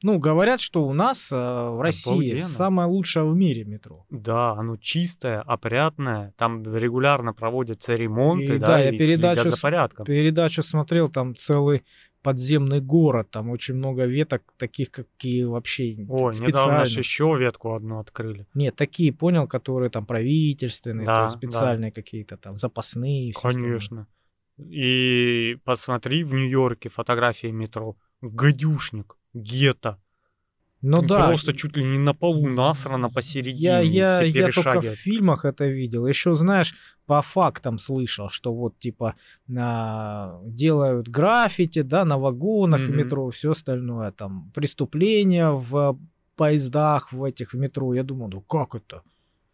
[0.04, 2.42] Ну, говорят, что у нас э, в России Обалденно.
[2.46, 4.06] самое лучшее в мире метро.
[4.12, 9.60] Да, оно чистое, опрятное, там регулярно проводятся ремонты, И да, да, я и передачу за
[9.60, 10.06] порядком.
[10.06, 11.84] Передачу смотрел, там целый
[12.22, 18.46] подземный город, там очень много веток, таких, какие вообще Ой, недавно еще ветку одну открыли.
[18.54, 21.40] Нет, такие, понял, которые там правительственные, Да, есть да.
[21.40, 23.32] специальные какие-то там запасные.
[23.32, 23.70] всё остальное.
[23.72, 24.08] Конечно.
[24.58, 27.96] И посмотри в Нью-Йорке фотографии метро.
[28.22, 29.98] Гадюшник, гетто.
[30.82, 31.28] Ну да.
[31.28, 33.62] Просто чуть ли не на полу насрано посередине.
[33.62, 36.06] Я, я, я только в фильмах это видел.
[36.06, 39.16] Еще, знаешь, по фактам слышал, что вот типа
[39.58, 42.98] а, делают граффити, да, на вагонах в Мгм.
[42.98, 45.98] метро, все остальное, там преступления в
[46.36, 47.94] поездах, в этих в метро.
[47.94, 49.02] Я думал, ну как это?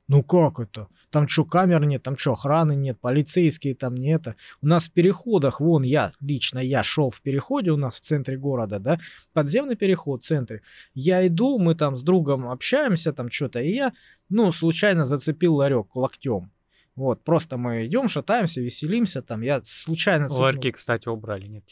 [0.07, 0.87] Ну как это?
[1.09, 4.35] Там что, камер нет, там что, охраны нет, полицейские там не это.
[4.61, 8.37] У нас в переходах, вон я, лично я шел в переходе у нас в центре
[8.37, 8.99] города, да,
[9.31, 10.61] подземный переход в центре.
[10.93, 13.93] Я иду, мы там с другом общаемся, там что-то, и я,
[14.29, 16.51] ну, случайно зацепил ларек локтем.
[16.95, 20.45] Вот, просто мы идем, шатаемся, веселимся, там, я случайно цепнул.
[20.45, 21.63] Ларьки, кстати, убрали, нет.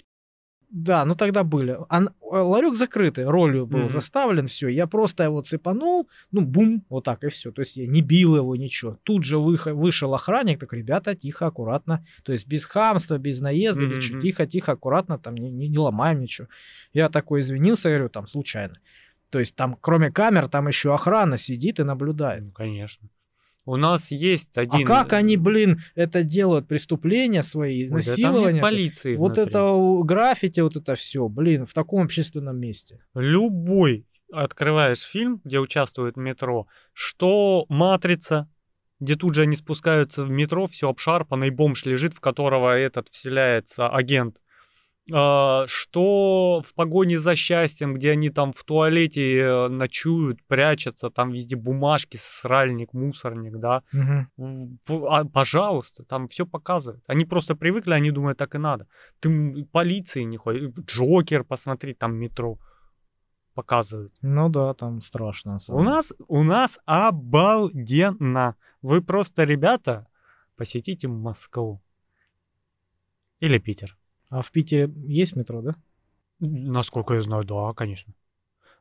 [0.74, 1.78] Да, ну тогда были.
[1.90, 3.90] А ларек закрытый, ролью был Мгм.
[3.90, 4.70] заставлен, все.
[4.70, 7.52] Я просто его цепанул, ну, бум, вот так и все.
[7.52, 8.98] То есть я не бил его, ничего.
[9.04, 12.06] Тут же выхо- вышел охранник, так, ребята, тихо, аккуратно.
[12.24, 14.22] То есть без хамства, без наезда, без чё, Мгм.
[14.22, 16.48] тихо, тихо, аккуратно, там не, не, не ломаем ничего.
[16.94, 18.76] Я такой извинился, говорю, там, случайно.
[19.30, 22.44] То есть там, кроме камер, там еще охрана сидит и наблюдает.
[22.44, 23.10] Ну, конечно.
[23.66, 24.84] У нас есть один...
[24.84, 28.62] А как они, блин, это делают, преступления свои, изнасилования?
[28.62, 29.44] полиции Вот внутри.
[29.44, 33.04] это граффити, вот это все, блин, в таком общественном месте.
[33.14, 38.50] Любой открываешь фильм, где участвует метро, что «Матрица»,
[39.00, 43.10] где тут же они спускаются в метро, все обшарпано, и бомж лежит, в которого этот
[43.10, 44.38] вселяется агент.
[45.14, 51.32] А, Что в погоне за счастьем, где они там в туалете э, ночуют, прячутся, там
[51.32, 53.84] везде бумажки, сральник, мусорник, да.
[54.86, 57.04] П- а, пожалуйста, там все показывают.
[57.08, 58.88] Они просто привыкли, они думают, так и надо.
[59.20, 60.80] Ты полиции не ходит.
[60.80, 62.58] Джокер, посмотри, там метро
[63.54, 64.14] показывают.
[64.22, 65.58] Ну да, там страшно.
[65.70, 68.56] У нас, у нас обалденно.
[68.82, 70.08] Вы просто, ребята,
[70.56, 71.82] посетите Москву.
[73.40, 73.98] Или Питер.
[74.32, 75.76] А в Питере есть метро, да?
[76.40, 78.14] Насколько я знаю, да, конечно.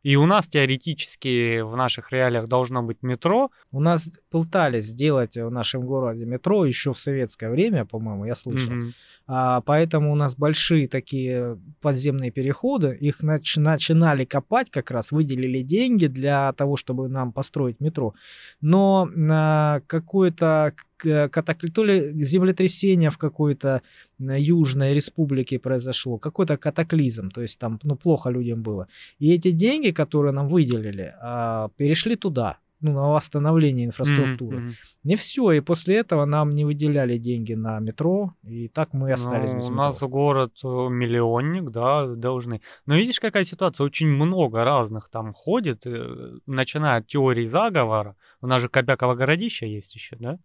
[0.03, 3.51] И у нас теоретически в наших реалиях должно быть метро.
[3.71, 8.73] У нас пытались сделать в нашем городе метро еще в советское время, по-моему, я слышал.
[8.73, 8.95] Мгм.
[9.27, 12.97] А, поэтому у нас большие такие подземные переходы.
[12.99, 18.15] Их нач- начинали копать как раз, выделили деньги для того, чтобы нам построить метро.
[18.63, 23.83] Но а, какое-то к- катакли- то ли землетрясение в какой-то
[24.19, 28.87] южной республике произошло, какой-то катаклизм, то есть там ну, плохо людям было.
[29.19, 34.59] И эти деньги, которые нам выделили, а, перешли туда, ну, на восстановление инфраструктуры.
[34.59, 34.73] Мгм.
[35.05, 39.53] Не все, и после этого нам не выделяли деньги на метро, и так мы остались
[39.53, 42.61] Ну, без У нас город э, миллионник, да, должны.
[42.87, 43.85] Но видишь, какая ситуация?
[43.85, 48.17] Очень много разных там ходит, э, начиная от теории заговора.
[48.41, 50.39] У нас же Кобяково городище есть еще, да?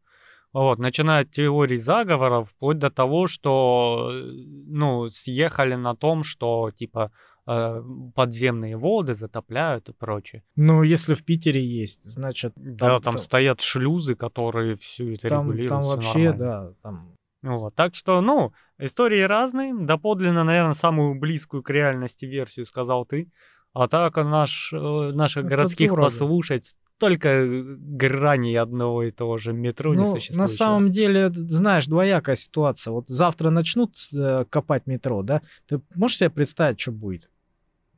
[0.56, 4.32] Вот, начиная от теории заговора, вплоть до того, что, э,
[4.68, 7.12] ну, съехали на том, что, типа,
[7.46, 7.84] э,
[8.16, 10.44] подземные воды затопляют и прочее.
[10.56, 15.28] Ну, если в Питере есть, значит, Да, там, там, там- стоят шлюзы, которые все это
[15.28, 15.70] там, регулируют.
[15.70, 16.38] там вообще, нормально.
[16.38, 19.74] да, там Вот, так что, ну, истории разные.
[19.78, 23.30] Доподлинно, наверное, самую близкую к реальности версию сказал ты.
[23.74, 24.78] А так наш, э,
[25.14, 30.40] наших Это городских послушать столько э, граней одного и того же метро не Ну, существует.
[30.40, 32.92] на самом деле, знаешь, двоякая ситуация.
[32.94, 35.42] Вот завтра начнут э, копать метро, да?
[35.68, 37.30] Ты можешь себе представить, что будет?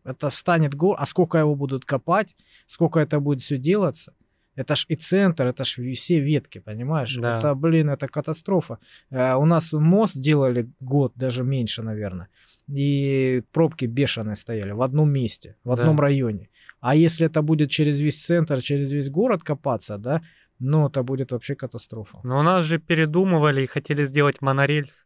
[0.04, 4.14] Это станет гор, а сколько его будут копать, сколько это будет все делаться?
[4.56, 7.16] Это ж и центр, это ж все ветки, понимаешь?
[7.18, 7.38] Да.
[7.38, 8.80] Это, блин, это катастрофа.
[9.12, 12.28] Э, у нас мост делали год, даже меньше, наверное.
[12.68, 15.84] И пробки бешеные стояли в одном месте, в Да.
[15.84, 16.50] одном районе.
[16.80, 20.22] А если это будет через весь центр, через весь город копаться, да,
[20.60, 22.20] ну, это будет вообще катастрофа.
[22.24, 25.06] Но у нас же передумывали и хотели сделать монорельс.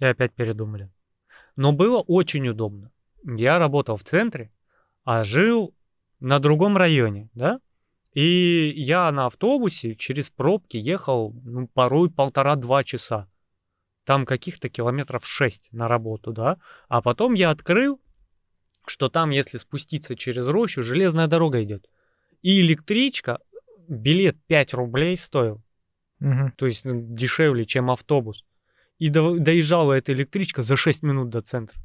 [0.00, 0.90] И опять передумали.
[1.56, 2.90] Но было очень удобно.
[3.24, 4.52] Я работал в центре,
[5.04, 5.74] а жил
[6.20, 7.60] на другом районе, да?
[8.12, 13.28] И я на автобусе через пробки ехал, ну, порой полтора-два часа.
[14.04, 16.58] Там каких-то километров шесть на работу, да?
[16.88, 18.00] А потом я открыл,
[18.90, 21.88] что там, если спуститься через рощу, железная дорога идет.
[22.42, 23.38] И электричка,
[23.88, 25.62] билет 5 рублей стоил
[26.20, 26.52] Мгм.
[26.56, 28.44] то есть ну, дешевле, чем автобус.
[28.98, 31.78] И до- доезжала эта электричка за 6 минут до центра,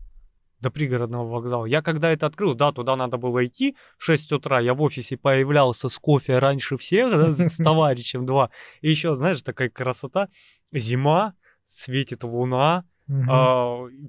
[0.60, 1.66] до пригородного вокзала.
[1.66, 5.18] Я когда это открыл, да, туда надо было идти в 6 утра, я в офисе
[5.18, 8.50] появлялся с кофе раньше всех, да, с товарищем два.
[8.82, 10.30] И еще, знаешь, такая красота,
[10.72, 11.36] зима,
[11.68, 13.30] светит луна, Мгм.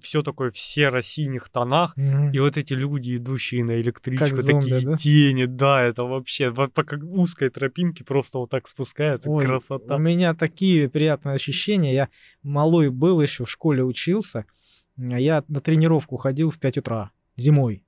[0.00, 2.30] все такое в серо-синих тонах, Мгм.
[2.33, 4.96] и вот эти люди, идущие на электричку, зомби, такие да?
[4.96, 9.96] тени, да, это вообще во- по как узкой тропинке просто вот так спускаются, Ой, красота.
[9.96, 11.92] У меня такие приятные ощущения.
[11.92, 12.09] Я
[12.42, 14.46] малой был еще в школе учился.
[14.96, 17.83] а Я на тренировку ходил в 5 утра зимой.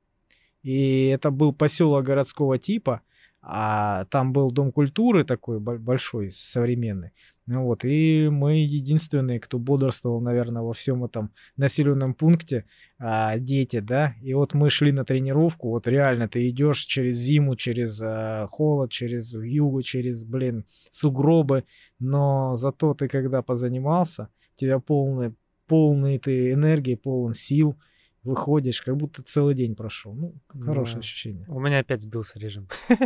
[0.65, 3.03] И это был поселок городского типа,
[3.49, 7.13] а там был дом культуры такой бо- большой, современный.
[7.47, 12.65] Ну вот, и мы единственные, кто бодрствовал, наверное, во всем этом населенном пункте,
[12.99, 14.17] а, дети, да.
[14.21, 18.91] И вот мы шли на тренировку, вот реально ты идешь через зиму, через а, холод,
[18.91, 21.63] через югу, через, блин, сугробы,
[22.01, 25.33] но зато ты когда позанимался, у тебя полный,
[25.69, 27.77] полный ты энергии, полон сил,
[28.27, 30.15] выходишь, как будто целый день прошел.
[30.15, 30.35] Ну,
[30.65, 31.01] хорошее Да.
[31.01, 31.47] ощущение.
[31.49, 32.69] У меня опять сбился режим.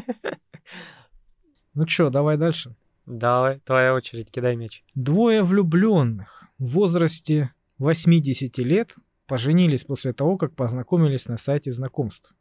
[1.74, 2.74] Ну чё, давай дальше.
[3.06, 4.82] Давай, твоя очередь, кидай мяч.
[4.94, 8.94] Двое влюбленных в возрасте 80 лет
[9.26, 12.34] поженились после того, как познакомились на сайте знакомств.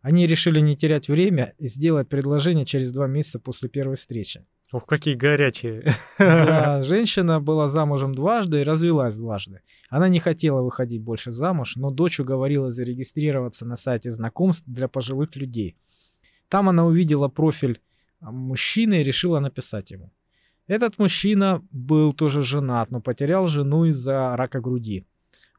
[0.00, 4.44] Они решили не терять время и сделать предложение через два месяца после первой встречи.
[4.72, 5.94] Ух, какие горячие.
[6.18, 9.60] Да, женщина была замужем дважды и развелась дважды.
[9.90, 15.36] Она не хотела выходить больше замуж, но дочь уговорила зарегистрироваться на сайте знакомств для пожилых
[15.36, 15.76] людей.
[16.48, 17.80] Там она увидела профиль
[18.20, 20.10] а, мужчины и решила написать ему.
[20.66, 25.06] Этот мужчина был тоже женат, но потерял жену из-за рака груди.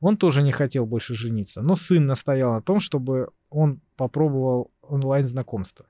[0.01, 5.85] Он тоже не хотел больше жениться, но сын настоял на том, чтобы он попробовал онлайн-знакомство.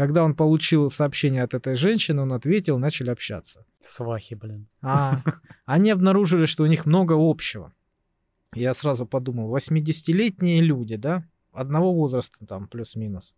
[0.00, 3.66] Когда он получил сообщение от этой женщины, он ответил, начали общаться.
[3.84, 4.66] Свахи, блин.
[4.80, 5.18] А,
[5.66, 7.74] они обнаружили, что у них много общего.
[8.54, 11.24] Я сразу подумал, 80-летние люди, да?
[11.52, 13.34] Одного возраста там плюс-минус.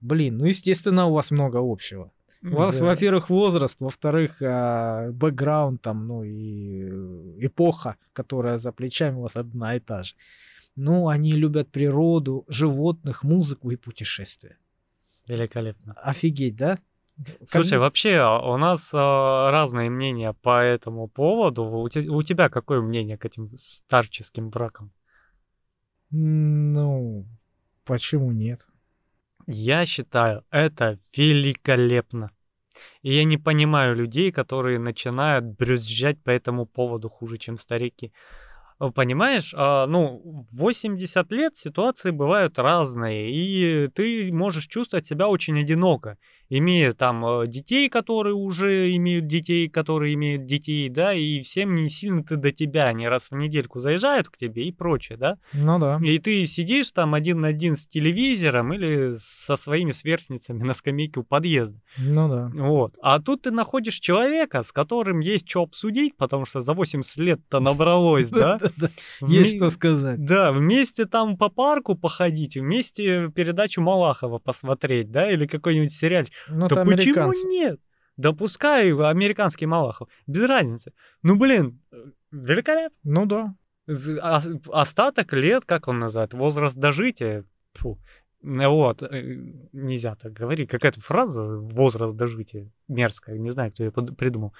[0.00, 2.10] Блин, ну естественно у вас много общего.
[2.42, 2.86] У вас, Да.
[2.86, 9.36] во-первых, возраст, во-вторых, а, бэкграунд там, ну и э, эпоха, которая за плечами у вас
[9.36, 10.14] одна и та же.
[10.74, 14.56] Ну, они любят природу, животных, музыку и путешествия.
[15.28, 15.92] Великолепно.
[16.02, 16.78] Офигеть, да?
[17.46, 21.64] Слушай, Как- вообще а, у нас а, разные мнения по этому поводу.
[21.64, 24.92] У, те- у тебя какое мнение к этим старческим бракам?
[26.10, 27.26] Ну,
[27.84, 28.66] почему нет?
[29.46, 32.30] Я считаю, это великолепно.
[33.02, 38.12] И я не понимаю людей, которые начинают брюзжать по этому поводу хуже, чем старики.
[38.80, 45.28] Э, Понимаешь, а, ну, в 80 лет ситуации бывают разные, и ты можешь чувствовать себя
[45.28, 46.16] очень одиноко,
[46.48, 51.88] имея там э, детей, которые уже имеют детей, которые имеют детей, да, и всем не
[51.88, 55.38] сильно ты до тебя, они раз в недельку заезжают к тебе и прочее, да.
[55.52, 55.98] Ну да.
[56.02, 61.20] И ты сидишь там один на один с телевизором или со своими сверстницами на скамейке
[61.20, 61.78] у подъезда.
[61.98, 62.50] Ну да.
[62.54, 62.94] Вот.
[63.02, 67.60] А тут ты находишь человека, с которым есть что обсудить, потому что за 80 лет-то
[67.60, 68.58] набралось, да?
[69.20, 70.24] Есть что сказать.
[70.24, 76.32] Да, вместе там по парку походить, вместе передачу Малахова посмотреть, да, или какой-нибудь сериальчик.
[76.48, 77.80] Ну, да почему нет?
[78.16, 80.92] Да пускай американский Малахов, без разницы.
[81.22, 81.80] Ну, блин,
[82.32, 82.98] великолепно.
[83.04, 83.54] Ну да.
[84.70, 87.44] Остаток лет, как он называет, возраст дожития.
[87.74, 87.98] Фу.
[88.42, 89.36] Вот, э,
[89.72, 90.70] нельзя так говорить.
[90.70, 94.52] Какая-то фраза возраст дожития мерзкая, не знаю, кто ее придумал.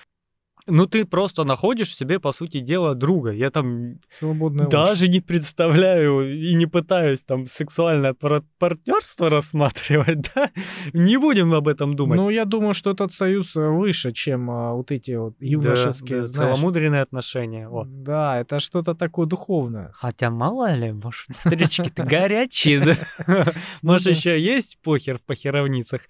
[0.71, 3.31] Ну, ты просто находишь себе, по сути дела, друга.
[3.33, 10.51] Я там Свободная даже не представляю и не пытаюсь там сексуальное пар- партнерство рассматривать, да?
[10.93, 12.17] Не будем об этом думать.
[12.19, 16.21] Ну, я думаю, что этот союз э, выше, чем а, вот эти вот Да, юношеские,
[16.21, 16.57] да, знаешь.
[16.57, 17.69] целомудренные отношения.
[17.69, 18.03] Вот.
[18.03, 19.91] Да, это что-то такое духовное.
[19.95, 22.97] Хотя мало ли, может, старички-то горячие, да?
[23.83, 24.11] Может, да.
[24.11, 26.03] еще есть похер в похеровницах.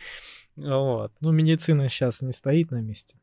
[0.57, 1.13] Вот.
[1.21, 3.17] Ну, медицина сейчас не стоит на месте.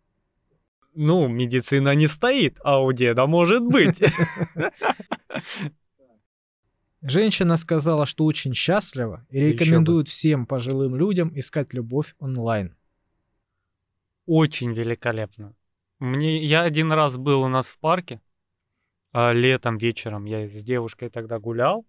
[0.95, 4.01] Ну, медицина не стоит, а у деда может быть.
[7.01, 12.75] Женщина сказала, что очень счастлива и рекомендует всем пожилым людям искать любовь онлайн.
[14.25, 15.53] Очень великолепно.
[15.99, 18.21] Мне, я один раз был у нас в парке,
[19.12, 21.86] а, летом вечером, я с девушкой тогда гулял,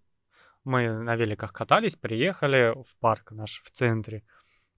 [0.63, 4.23] мы на великах катались, приехали в парк наш в центре,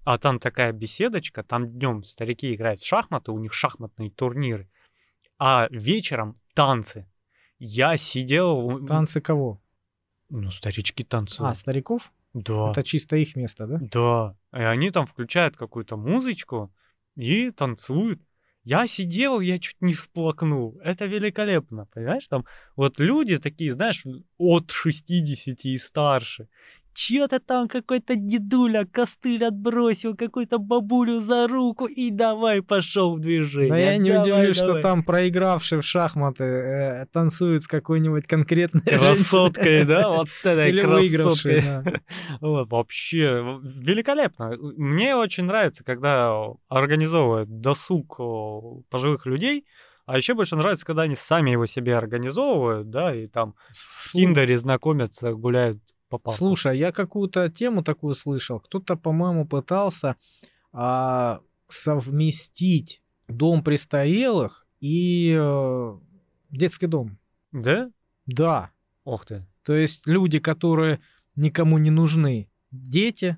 [0.03, 4.69] а там такая беседочка, там днем старики играют в шахматы, у них шахматные турниры,
[5.37, 7.09] а вечером танцы.
[7.59, 8.85] Я сидел...
[8.85, 9.61] Танцы кого?
[10.29, 11.51] Ну, старички танцуют.
[11.51, 12.11] А, стариков?
[12.33, 12.71] да.
[12.71, 13.77] Это чисто их место, да?
[13.81, 16.73] Да, и они там включают какую-то музычку
[17.15, 18.21] и танцуют.
[18.63, 20.77] Я сидел, я чуть не всплакнул.
[20.83, 22.27] Это великолепно, понимаешь?
[22.27, 22.45] Там
[22.75, 24.05] вот люди такие, знаешь,
[24.37, 26.49] от 60 и старше.
[26.99, 33.21] Чё ты там какой-то дедуля костыль отбросил, какую-то бабулю за руку и давай пошел в
[33.21, 33.69] движение.
[33.69, 34.81] Но я не давай, удивлюсь, что давай».
[34.81, 41.61] там проигравший в шахматы э, танцует с какой-нибудь конкретной Красоткой, да, вот этой Или красоткой.
[41.61, 41.83] да.
[42.41, 44.57] Вот, вообще великолепно.
[44.59, 46.35] Мне очень нравится, когда
[46.67, 48.17] организовывают досуг
[48.89, 49.65] пожилых людей,
[50.05, 54.57] а еще больше нравится, когда они сами его себе организовывают, да, и там в Тиндере
[54.57, 55.79] знакомятся, гуляют
[56.09, 56.37] по парку.
[56.37, 58.59] Слушай, я какую-то тему такую слышал.
[58.59, 60.15] Кто-то, по-моему, пытался
[60.73, 65.97] а, совместить дом престарелых и э,
[66.49, 67.17] детский дом.
[67.51, 67.91] Да?
[68.25, 68.71] Да.
[69.03, 69.45] Ох ты.
[69.63, 70.99] То есть люди, которые
[71.35, 73.37] никому не нужны, дети,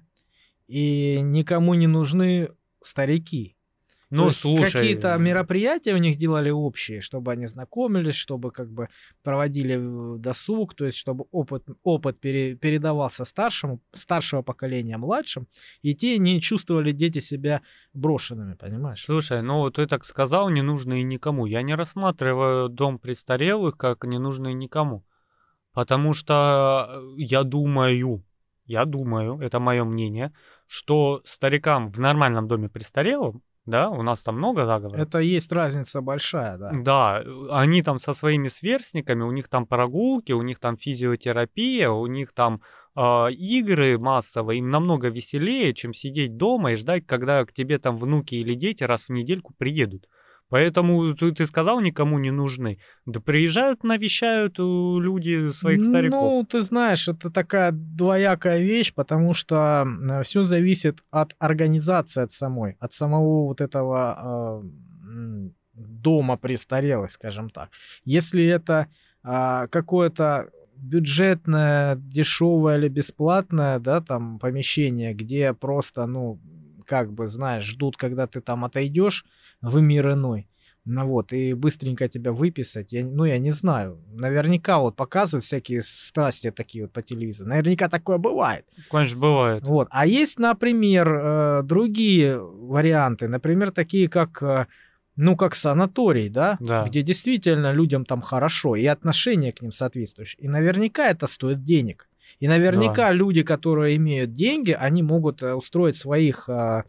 [0.68, 2.50] и никому не нужны
[2.82, 3.58] старики.
[4.12, 4.72] Ну, слушай.
[4.72, 8.90] Какие-то мероприятия у них делали общие, чтобы они знакомились, чтобы как бы
[9.24, 15.48] проводили э, досуг, то есть чтобы опыт, опыт пере- передавался старшему, старшего поколения младшим,
[15.82, 17.62] и те не чувствовали дети себя
[17.94, 19.06] брошенными, понимаешь?
[19.06, 21.46] Слушай, ну вот ты так сказал, не нужно и никому.
[21.46, 25.06] Я не рассматриваю дом престарелых как не нужный никому.
[25.74, 28.26] Потому что э, я думаю,
[28.66, 30.34] я думаю, это мое мнение,
[30.68, 33.36] что старикам в нормальном доме престарелых,
[33.72, 35.00] да, у нас там много заговоров.
[35.00, 36.72] Это есть разница большая, да.
[36.74, 41.90] Да, э, они там со своими сверстниками, у них там прогулки, у них там физиотерапия,
[41.90, 42.62] у них там
[42.94, 47.98] а, игры массовые, им намного веселее, чем сидеть дома и ждать, когда к тебе там
[47.98, 50.08] внуки или дети раз в недельку приедут.
[50.52, 52.78] Поэтому ты, ты сказал, никому не нужны.
[53.06, 56.22] Да приезжают, навещают э, люди своих стариков.
[56.22, 59.88] Ну, ты знаешь, это такая двоякая вещь, потому что
[60.26, 67.70] все зависит от организации, от самой, от самого вот этого э, дома престарелых, скажем так.
[68.04, 68.88] Если это
[69.24, 76.42] а, какое-то бюджетное, дешевое или бесплатное, да, там помещение, где просто, ну,
[76.86, 79.26] как бы, знаешь, ждут, когда ты там отойдешь
[79.62, 80.48] в мир иной.
[80.84, 84.00] Ну вот, и быстренько тебя выписать, я, ну, я не знаю.
[84.14, 87.50] Наверняка вот показывают всякие страсти такие вот по телевизору.
[87.50, 88.66] Наверняка такое бывает.
[88.90, 89.64] Конечно, бывает.
[89.64, 89.88] Вот.
[89.92, 93.28] А есть, например, э, другие варианты.
[93.28, 94.66] Например, такие как, э,
[95.16, 96.58] ну, как санаторий, да?
[96.60, 96.84] Да.
[96.88, 100.42] Где действительно людям там хорошо, и отношение к ним соответствующее.
[100.42, 102.08] И наверняка это стоит денег.
[102.40, 106.84] И наверняка люди, которые имеют деньги, они могут э, устроить своих э,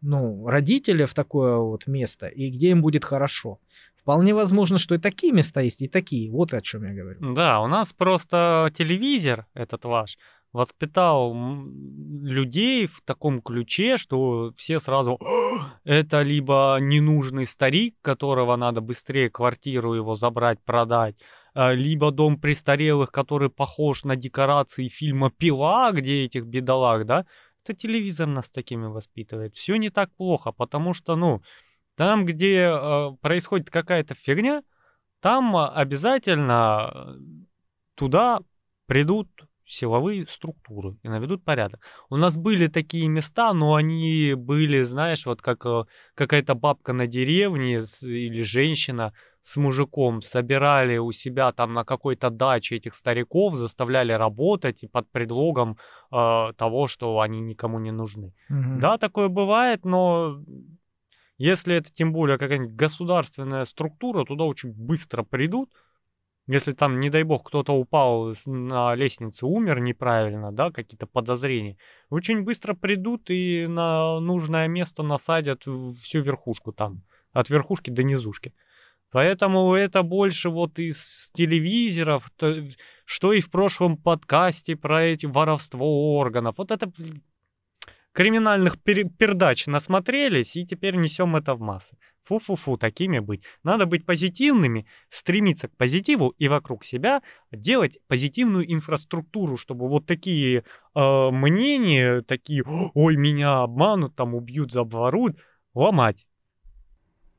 [0.00, 3.58] ну, родителей в такое вот место, и где им будет хорошо.
[3.96, 6.30] Вполне возможно, что и такие места есть, и такие.
[6.30, 7.32] Вот о чем я говорю.
[7.34, 10.16] Да, у нас просто телевизор этот ваш
[10.52, 18.80] воспитал людей в таком ключе, что все сразу «О, это либо ненужный старик, которого надо
[18.80, 21.24] быстрее квартиру его забрать, продать, а,
[21.56, 27.24] либо дом престарелых, который похож на декорации фильма «Пила», где этих бедолаг, да,
[27.64, 29.54] это телевизор нас такими воспитывает.
[29.56, 31.42] Все не так плохо, потому что, ну,
[31.96, 34.62] там, где э, происходит какая-то фигня,
[35.20, 37.16] там а, обязательно
[37.94, 38.40] туда
[38.86, 39.28] придут
[39.64, 41.80] силовые структуры и наведут порядок.
[42.08, 45.66] У нас были такие места, но они были, знаешь, вот как
[46.14, 49.12] какая-то бабка на деревне или женщина
[49.46, 55.08] с мужиком собирали у себя там на какой-то даче этих стариков, заставляли работать и под
[55.12, 55.78] предлогом
[56.10, 58.34] э, того, что они никому не нужны.
[58.48, 58.80] Мгм.
[58.80, 60.42] Да, такое бывает, но
[61.38, 65.70] если это тем более какая-нибудь государственная структура, туда очень быстро придут.
[66.48, 71.76] Если там, не дай бог, кто-то упал на лестнице, умер неправильно, да, какие-то подозрения,
[72.10, 75.62] очень быстро придут и на нужное место насадят
[76.02, 78.52] всю верхушку там, от верхушки до низушки.
[79.12, 82.64] Поэтому это больше вот из телевизоров, то-
[83.04, 86.56] что и в прошлом подкасте про эти воровство органов.
[86.58, 86.90] Вот это
[88.12, 91.96] криминальных пер- пердач насмотрелись, и теперь несем это в массы.
[92.24, 93.44] Фу-фу-фу, такими быть.
[93.62, 100.64] Надо быть позитивными, стремиться к позитиву и вокруг себя делать позитивную инфраструктуру, чтобы вот такие
[100.94, 105.38] э, мнения, такие, ой, меня обманут, там убьют, заборуют,
[105.74, 106.26] ломать.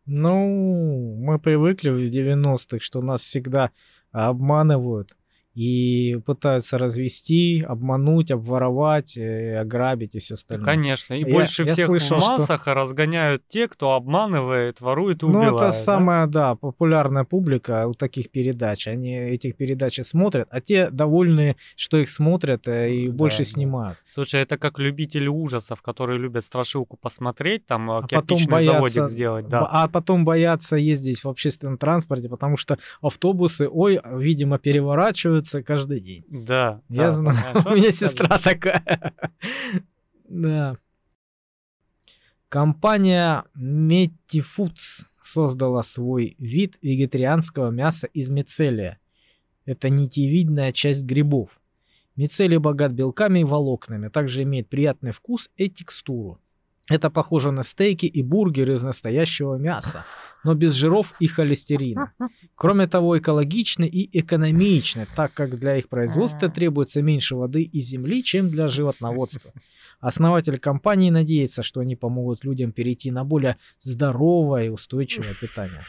[0.10, 3.72] Ну, мы привыкли в 90-х, что нас всегда
[4.14, 5.17] обманывают
[5.58, 10.66] и пытаются развести, обмануть, обворовать, э, ограбить и все остальное.
[10.66, 11.16] Конечно.
[11.16, 15.26] И Я- больше я всех слышал, в что- массах разгоняют те, кто обманывает, ворует и
[15.26, 15.54] Ну, убивает.
[15.56, 15.72] это да?
[15.72, 18.88] самая, да, популярная публика у таких передач.
[18.88, 23.44] Они этих передач смотрят, а те довольные, что их смотрят э, и Да, больше да.
[23.46, 23.98] снимают.
[24.14, 29.08] Слушай, это как любители ужасов, которые любят страшилку посмотреть, там А потом кирпичный боятся, заводик
[29.12, 29.68] сделать, да.
[29.72, 36.00] а потом боятся ездить в общественном транспорте, потому что автобусы, ой, видимо, переворачиваются, мясо каждый
[36.00, 36.26] день.
[36.30, 36.82] Да.
[36.90, 39.14] Я да, знаю, у меня сестра такая.
[40.28, 40.78] Да.
[42.50, 49.00] Компания Metti Foods создала свой вид вегетарианского мяса из мицелия.
[49.66, 51.60] Это нитевидная часть грибов.
[52.16, 56.40] Мицелий богат белками и волокнами, а также имеет приятный вкус и текстуру.
[56.90, 60.06] Это похоже на стейки и бургеры из настоящего мяса,
[60.44, 62.14] но без жиров и холестерина.
[62.56, 68.24] Кроме того, экологичны и экономичны, так как для их производства требуется меньше воды и земли,
[68.24, 69.52] чем для животноводства.
[70.00, 75.82] Основатель компании надеется, что они помогут людям перейти на более здоровое и устойчивое питание.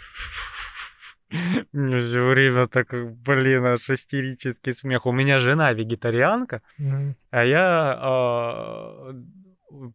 [1.73, 2.89] Мне все время так,
[3.23, 5.07] блин, аж истерический смех.
[5.07, 6.63] У меня жена вегетарианка,
[7.31, 9.15] а я а,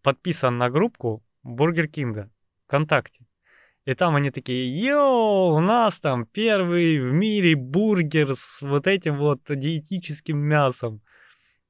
[0.02, 2.30] подписан на группу Бургер Кинга
[2.68, 3.26] ВКонтакте.
[3.86, 9.18] И там они такие, yo, у нас там первый в мире бургер с вот этим
[9.18, 11.02] вот диетическим мясом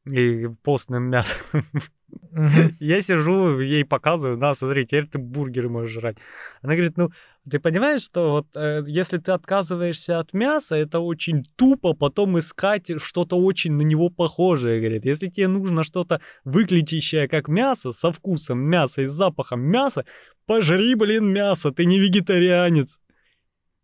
[0.05, 1.63] и постным мясом.
[2.79, 6.17] Я сижу, ей показываю, на, смотри, теперь ты бургеры можешь жрать.
[6.61, 7.11] Она говорит, ну,
[7.49, 12.89] ты понимаешь, что вот э, если ты отказываешься от мяса, это очень тупо потом искать
[13.01, 15.05] что-то очень на него похожее, говорит.
[15.05, 20.05] Если тебе нужно что-то выглядящее как мясо, со вкусом мяса и запахом мяса,
[20.45, 22.97] пожри, блин, мясо, ты не вегетарианец.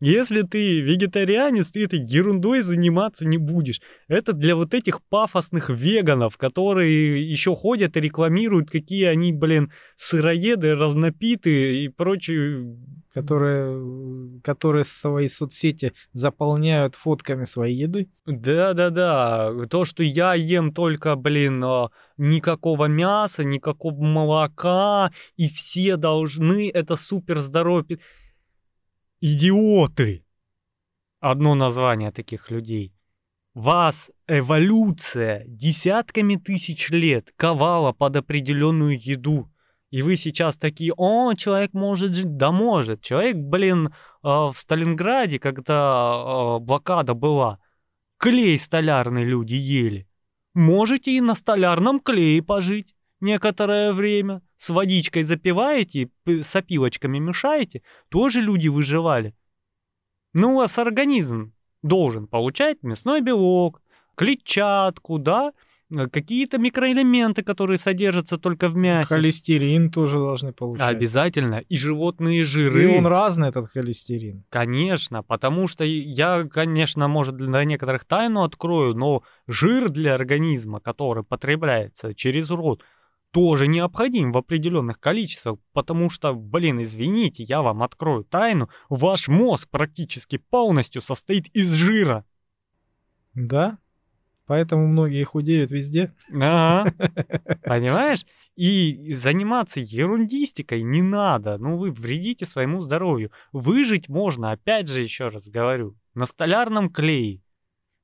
[0.02, 3.82] Если ты вегетарианец, ты этой ерундой заниматься не будешь.
[4.08, 10.76] Это для вот этих пафосных веганов, которые еще ходят и рекламируют, какие они, блин, сыроеды,
[10.76, 12.78] разнопиты и прочие.
[13.14, 18.08] Которые, которые свои соцсети заполняют фотками своей еды.
[18.28, 26.70] Да-да-да, то, что я ем только, блин, а, никакого мяса, никакого молока, и все должны,
[26.70, 28.00] это супер здоровье.
[29.22, 30.24] Идиоты!
[31.20, 32.94] Одно название таких людей.
[33.54, 39.52] Вас эволюция десятками тысяч лет ковала под определенную еду.
[39.90, 42.38] И вы сейчас такие, о, человек может жить.
[42.38, 43.02] Да может.
[43.02, 47.60] Человек, блин, а, в Сталинграде, когда а, блокада была,
[48.20, 50.08] клей столярный люди ели.
[50.54, 54.42] Можете и на столярном клее пожить некоторое время.
[54.60, 59.34] С водичкой запиваете, с опилочками мешаете, тоже люди выживали.
[60.34, 63.82] Ну, у вас организм должен получать мясной белок,
[64.16, 65.54] клетчатку, да,
[65.90, 69.08] э, какие-то микроэлементы, которые содержатся только в мясе.
[69.08, 70.90] Холестерин тоже должны получать.
[70.94, 71.64] Обязательно.
[71.70, 72.98] И животные И жиры.
[72.98, 74.44] он разный, этот холестерин.
[74.50, 80.82] Конечно, потому что и- я, конечно, может, для некоторых тайну открою, но жир для организма,
[80.82, 82.84] который потребляется через рот,
[83.32, 89.68] тоже необходим в определенных количествах, потому что, блин, извините, я вам открою тайну, ваш мозг
[89.70, 92.26] практически полностью состоит из жира.
[93.34, 93.78] Да?
[94.46, 96.12] Поэтому многие худеют везде.
[96.34, 96.92] Ага.
[97.64, 98.26] Понимаешь?
[98.56, 101.60] И заниматься ерундистикой не надо.
[101.60, 103.32] Ну, вы вредите своему здоровью.
[103.52, 107.42] Выжить можно, опять же, еще раз говорю, на столярном клее.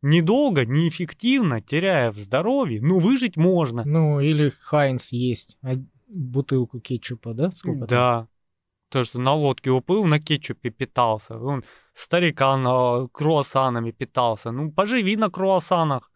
[0.07, 3.83] Недолго, неэффективно, теряя в здоровье, но выжить можно.
[3.87, 5.57] Ну, или Хайнс есть.
[5.63, 5.77] а-
[6.07, 7.49] Бутылку кетчупа, да?
[7.49, 7.87] Сколько там?
[7.87, 8.27] Да.
[8.91, 11.39] То, что на лодке уплыл, на кетчупе питался.
[11.39, 11.63] Он
[11.95, 14.51] старикан а, круассанами питался.
[14.51, 16.11] Ну, поживи на круассанах.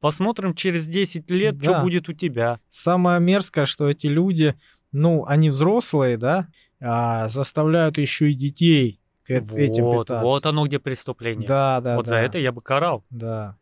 [0.00, 1.82] Посмотрим через 10 лет, что Да.
[1.82, 2.60] будет у тебя.
[2.70, 4.54] Самое мерзкое, что эти люди,
[4.90, 6.48] ну, они взрослые, да,
[6.80, 10.24] а заставляют еще и детей к э- этим вот, питаться.
[10.24, 11.46] вот оно где преступление.
[11.46, 12.10] Да, да, вот да.
[12.10, 13.04] за это я бы карал.
[13.10, 13.56] Да.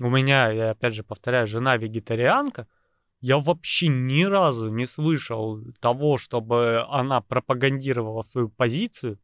[0.00, 2.68] У меня, я опять же повторяю, жена вегетарианка.
[3.20, 9.18] Я вообще ни разу не слышал того, чтобы она пропагандировала свою позицию.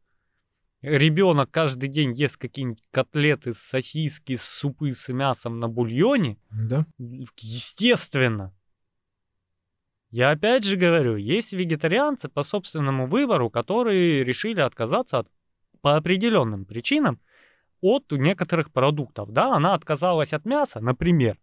[0.81, 6.37] Ребенок каждый день ест какие-нибудь котлеты, сосиски, супы с мясом на бульоне.
[6.51, 6.85] Да.
[6.97, 8.53] Естественно.
[10.11, 15.27] Я опять же говорю, есть вегетарианцы по собственному выбору, которые решили отказаться от,
[15.85, 17.19] по определенным причинам
[17.79, 19.31] от некоторых продуктов.
[19.31, 21.37] Да, она отказалась от мяса, например,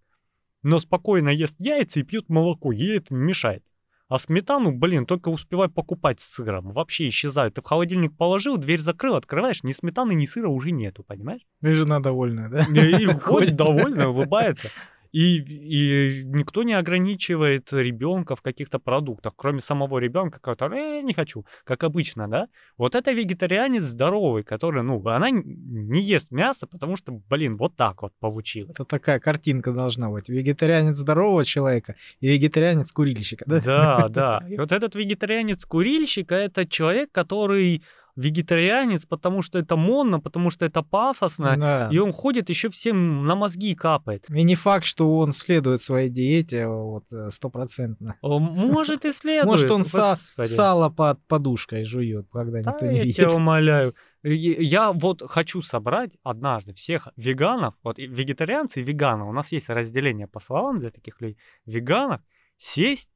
[0.65, 3.63] но спокойно ест яйца и пьет молоко, ей это не мешает.
[4.09, 6.73] А сметану, блин, только успевай покупать с сыром.
[6.73, 7.55] Вообще исчезают.
[7.55, 11.43] Ты в холодильник положил, дверь закрыл, открываешь, ни сметаны, ни сыра уже нету, понимаешь?
[11.63, 12.65] И жена довольная, да?
[12.65, 14.71] И ходит довольно, улыбается.
[15.13, 21.13] И, и никто не ограничивает ребенка в каких-то продуктах, кроме самого ребенка, который э, не
[21.13, 22.49] хочу, как обычно, да?
[22.79, 28.03] Вот это вегетарианец здоровый, который, ну, она не ест мясо, потому что, блин, вот так
[28.03, 28.71] вот получилось.
[28.71, 30.31] Это такая картинка должна быть.
[30.31, 33.61] Вегетарианец здорового человека и вегетарианец курильщика, да?
[33.61, 34.45] Да, да.
[34.49, 37.83] И вот этот вегетарианец-курильщик, это человек, который
[38.17, 41.89] вегетарианец, потому что это модно, потому что это пафосно, Да.
[41.93, 44.25] и он ходит еще всем на мозги капает.
[44.29, 48.17] И не факт, что он следует своей диете вот э, стопроцентно.
[48.23, 49.47] Может и следует.
[49.47, 53.17] Может, он са- сало под подушкой жует, когда Да, никто не я видит.
[53.17, 53.95] тебя умоляю.
[54.25, 60.29] Я вот хочу собрать однажды всех веганов, вот вегетарианцы и веганов, у нас есть разделение
[60.29, 61.37] по словам для таких людей,
[61.67, 62.21] веганов,
[62.57, 63.09] сесть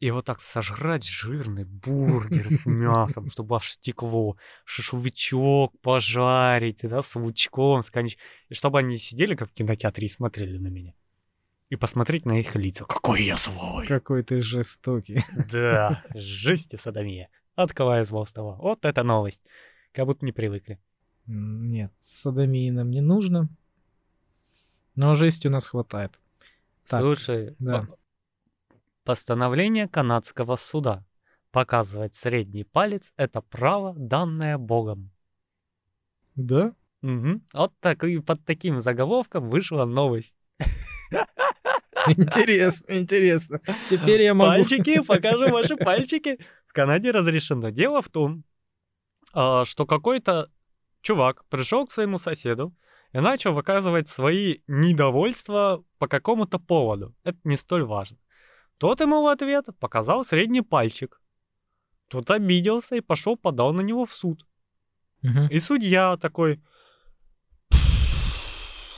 [0.00, 7.14] и вот так сожрать жирный бургер с мясом, чтобы аж текло, шашлычок пожарить, да, с
[7.14, 8.16] лучком, с коньяч-
[8.48, 10.94] и чтобы они сидели как в кинотеатре и смотрели на меня.
[11.68, 12.84] И посмотреть на их лица.
[12.84, 13.86] Какой я свой!
[13.86, 15.22] Какой ты жестокий.
[15.52, 17.28] Да, жесть и садомия.
[17.54, 18.56] От кого из Волстова.
[18.56, 19.42] Вот это новость.
[19.92, 20.80] Как будто не привыкли.
[21.26, 23.48] Нет, садомии нам не нужно.
[24.96, 26.18] Но жести у нас хватает.
[26.88, 27.86] Так, Слушай, да.
[29.04, 31.04] По- постановление канадского суда.
[31.50, 35.10] Показывать средний палец– это право, данное Богом.
[36.36, 36.72] Да?
[37.02, 37.42] Мгм.
[37.52, 40.36] Вот так, и под таким заголовком вышла новость.
[42.06, 43.60] Интересно, интересно.
[43.88, 44.50] Теперь я могу...
[44.50, 46.38] Пальчики, покажу ваши пальчики.
[46.66, 47.70] В Канаде разрешено.
[47.70, 48.44] Дело в том,
[49.32, 50.48] а, что какой-то
[51.02, 52.74] чувак пришел к своему соседу
[53.12, 57.14] и начал выказывать свои недовольства по какому-то поводу.
[57.24, 58.16] Это не столь важно.
[58.80, 61.20] Тот ему в ответ показал средний пальчик.
[62.08, 64.46] Тот обиделся и пошел подал на него в суд.
[65.22, 65.48] Мгм.
[65.48, 66.62] И судья такой...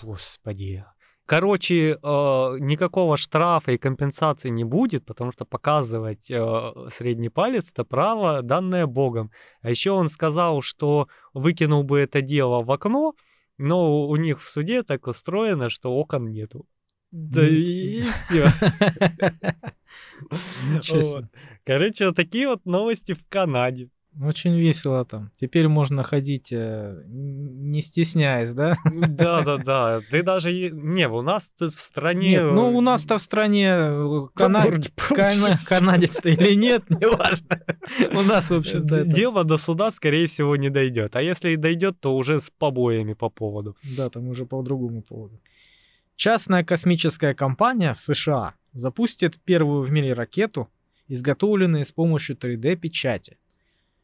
[0.01, 0.85] Господи.
[1.27, 1.97] Короче, э,
[2.61, 8.87] никакого штрафа и компенсации не будет, потому что показывать э, средний палец это право, данное
[8.87, 9.33] Богом.
[9.63, 13.15] А еще он сказал, что выкинул бы это дело в окно,
[13.59, 16.67] но у них в суде так устроено, что окон нету.
[17.13, 18.51] Да и все.
[21.65, 23.89] Короче, вот такие вот новости в Канаде.
[24.21, 25.31] Очень весело там.
[25.41, 28.77] Теперь можно ходить, э, не стесняясь, да?
[28.85, 30.01] Да, да, да.
[30.11, 32.31] Ты даже не, у нас в стране.
[32.33, 34.67] Нет, ну у нас-то в стране э, кана-
[35.09, 37.63] кана- канадец-то или нет, неважно.
[38.13, 41.17] У нас, в общем-то, это- Дело до суда, скорее всего, не дойдет.
[41.17, 43.77] А если и дойдет, то уже с побоями по поводу.
[43.97, 45.41] Да, там уже по другому поводу.
[46.23, 50.69] Частная космическая компания в США запустит первую в мире ракету,
[51.09, 53.39] изготовленную с помощью 3D-печати.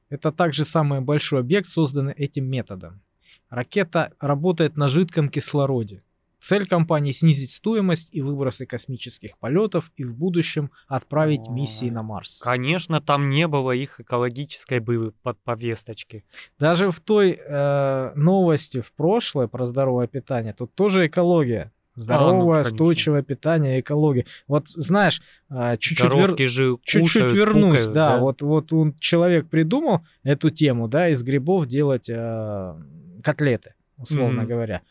[0.09, 3.03] Это также самый большой объект, созданный этим методом.
[3.51, 6.03] Ракета работает на жидком кислороде.
[6.41, 12.41] Цель компании снизить стоимость и выбросы космических полетов и в будущем отправить миссии на Марс.
[12.43, 16.25] Конечно, там не было их экологической бы под повесточки.
[16.59, 21.71] Даже в той э, новости в прошлое про здоровое питание, тут тоже экология.
[21.99, 22.85] Здоровое, А, конечно.
[22.85, 24.25] устойчивое питание, экология.
[24.47, 25.21] Вот знаешь,
[25.51, 30.51] э, чуть-чуть, вер- же чуть-чуть кушают, вернусь, пукают, да, вот вот он человек придумал эту
[30.51, 32.75] тему, да, из грибов делать э,
[33.23, 34.49] котлеты, условно Мгм.
[34.49, 34.83] говоря,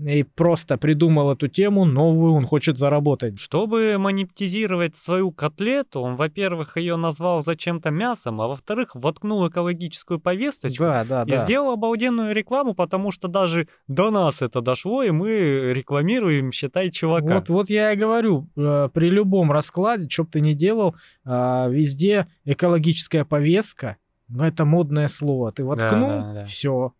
[0.00, 3.38] и просто придумал эту тему новую, он хочет заработать.
[3.38, 10.84] Чтобы монетизировать свою котлету, он, во-первых, ее назвал зачем-то мясом, а во-вторых, воткнул экологическую повесточку
[10.84, 11.44] Да, да, и да.
[11.44, 17.34] сделал обалденную рекламу, потому что даже до нас это дошло, и мы рекламируем, считай, чувака.
[17.34, 20.94] Вот, вот я и говорю, э, при любом раскладе, что бы ты ни делал,
[21.24, 23.98] а, везде экологическая повестка,
[24.28, 25.50] но это модное слово.
[25.50, 26.44] Ты воткнул, да, да.
[26.44, 26.92] все.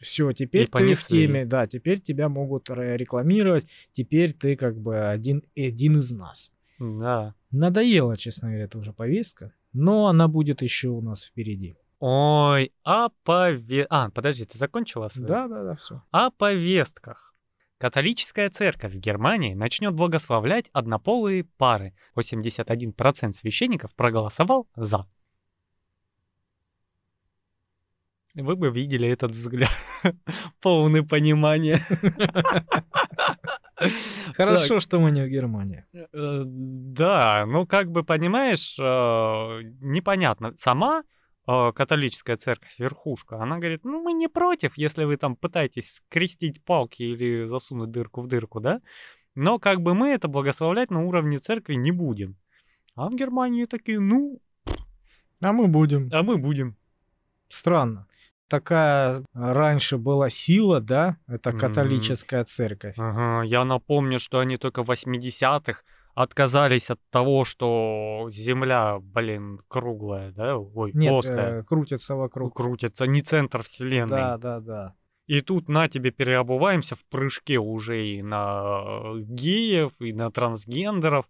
[0.00, 4.78] Все, теперь И ты в теме, да, теперь тебя могут ре- рекламировать, теперь ты как
[4.78, 6.52] бы один, один из нас.
[6.78, 7.34] Да.
[7.50, 11.76] Надоела, честно говоря, эта уже повестка, но она будет еще у нас впереди.
[12.00, 13.86] Ой, о пове...
[13.90, 15.26] А, подожди, ты закончила свою?
[15.26, 16.02] Да, да, да, все.
[16.12, 17.34] О повестках.
[17.78, 21.94] Католическая церковь в Германии начнет благословлять однополые пары.
[22.16, 25.06] 81% священников проголосовал за.
[28.34, 29.70] Вы бы видели этот взгляд.
[30.60, 31.80] Полный понимания.
[34.34, 35.84] Хорошо, что мы не в Германии.
[35.92, 38.82] Э, Да, ну как бы понимаешь, э,
[39.80, 40.52] непонятно.
[40.56, 41.02] Сама
[41.46, 46.62] э, католическая церковь, верхушка, она говорит, ну мы не против, если вы там пытаетесь скрестить
[46.64, 48.80] палки или засунуть дырку в дырку, да?
[49.34, 52.36] Но как бы мы это благословлять на уровне церкви не будем.
[52.96, 54.40] А в Германии такие, ну,
[55.40, 56.08] А мы будем.
[56.12, 56.76] а мы будем.
[57.48, 58.07] Странно.
[58.48, 61.18] Такая раньше была сила, да?
[61.26, 62.94] Это католическая церковь.
[62.96, 65.82] Ага, я напомню, что они только в 80-х
[66.14, 70.56] отказались от того, что Земля, блин, круглая, да?
[70.58, 71.60] Ой, Нет, плоская.
[71.60, 72.56] э, крутится вокруг.
[72.56, 74.18] крутится, не центр вселенной.
[74.18, 74.94] Да, да, да.
[75.28, 81.26] И тут на тебе переобуваемся в прыжке уже и на э, геев, и на трансгендеров.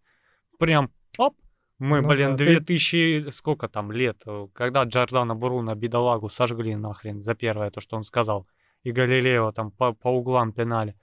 [0.58, 1.36] Прям оп,
[1.78, 6.74] Мы, Ну блин, да, ты- 2000, сколько там лет, э, когда Джордана Бруно, бедолагу, сожгли
[6.76, 8.46] нахрен за первое то, что он сказал.
[8.82, 10.94] И Галилео там по, по углам пинали.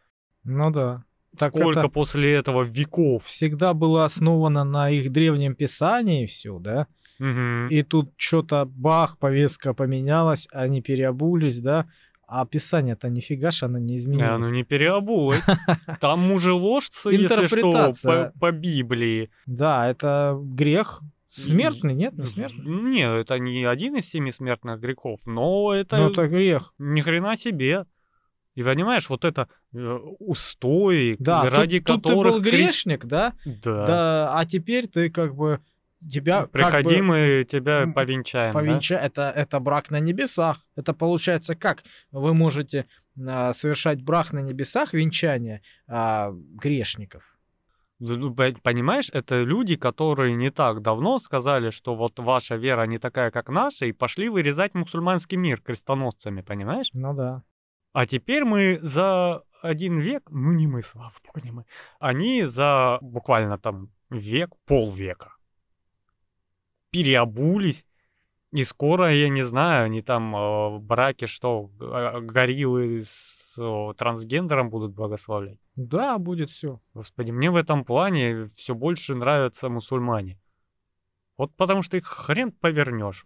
[0.43, 1.03] Ну да.
[1.37, 3.25] Так Сколько это после этого веков.
[3.25, 6.87] всегда было основано на их древнем писании все, да?
[7.19, 7.67] Мгм.
[7.69, 11.85] И тут что-то бах, повестка поменялась, они переобулись, да?
[12.27, 14.47] А писание-то нифига ж оно не изменилось.
[14.47, 15.41] ну не переобулось.
[15.99, 19.29] Там мужеложцы, если что, по, по Библии.
[19.45, 22.65] Да, это грех смертный, нет, не смертный.
[22.65, 26.73] Не, это не один из семи смертных грехов, но это Ну это грех.
[26.79, 27.85] ни хрена себе.
[28.55, 33.33] И понимаешь, вот это э, устои, Да, тут- ради тут, ты которых был грешник, да?
[33.45, 33.85] Да.
[33.85, 35.59] Да, а теперь ты как бы
[36.09, 38.53] тебя как Приходи, бы мы тебя повенчаем.
[38.53, 38.59] да?
[38.59, 40.65] повенча- это это брак на небесах.
[40.75, 42.85] Это получается как вы можете
[43.27, 47.35] а, совершать брак на небесах венчание а, грешников.
[47.99, 52.97] Ну, пон- Понимаешь, это люди, которые не так давно сказали, что вот ваша вера не
[52.97, 56.89] такая, как наша, и пошли вырезать мусульманский мир крестоносцами, понимаешь?
[56.93, 57.43] Ну да.
[57.93, 61.65] А теперь мы за один век, ну не мы, слава богу, не мы,
[61.99, 65.34] они за буквально там век, полвека
[66.95, 67.85] переобулись,
[68.53, 74.69] и скоро, я не знаю, они там э, браки, что, г- гориллы с э, трансгендером
[74.69, 75.59] будут благословлять.
[75.75, 76.79] Да, будет все.
[76.93, 80.39] Господи, мне в этом плане все больше нравятся мусульмане.
[81.37, 83.25] Вот потому что их хрен повернешь.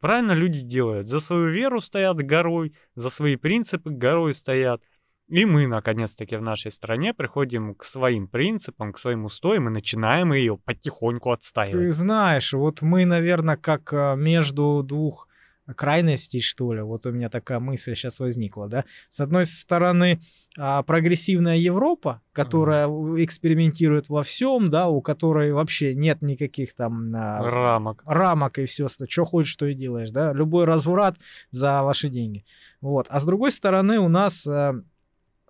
[0.00, 1.08] Правильно люди делают.
[1.08, 4.82] За свою веру стоят горой, за свои принципы горой стоят.
[5.28, 10.32] И мы, наконец-таки, в нашей стране приходим к своим принципам, к своим устоям и начинаем
[10.32, 11.92] ее потихоньку Ты отстаивать.
[11.94, 15.26] знаешь, вот мы, наверное, как а, между двух
[15.74, 16.80] крайностей, что ли.
[16.80, 18.84] Вот у меня такая мысль сейчас возникла, да.
[19.10, 20.20] С одной стороны,
[20.56, 27.12] а, прогрессивная Европа, которая в- экспериментирует во всем, да, у которой вообще нет никаких там
[27.16, 28.00] а, Рамок.
[28.06, 31.16] рамок и все, что хочешь, то и делаешь, да, любой разврат
[31.50, 32.44] за ваши деньги.
[32.80, 33.06] Вот.
[33.10, 34.72] А с другой стороны, у нас э,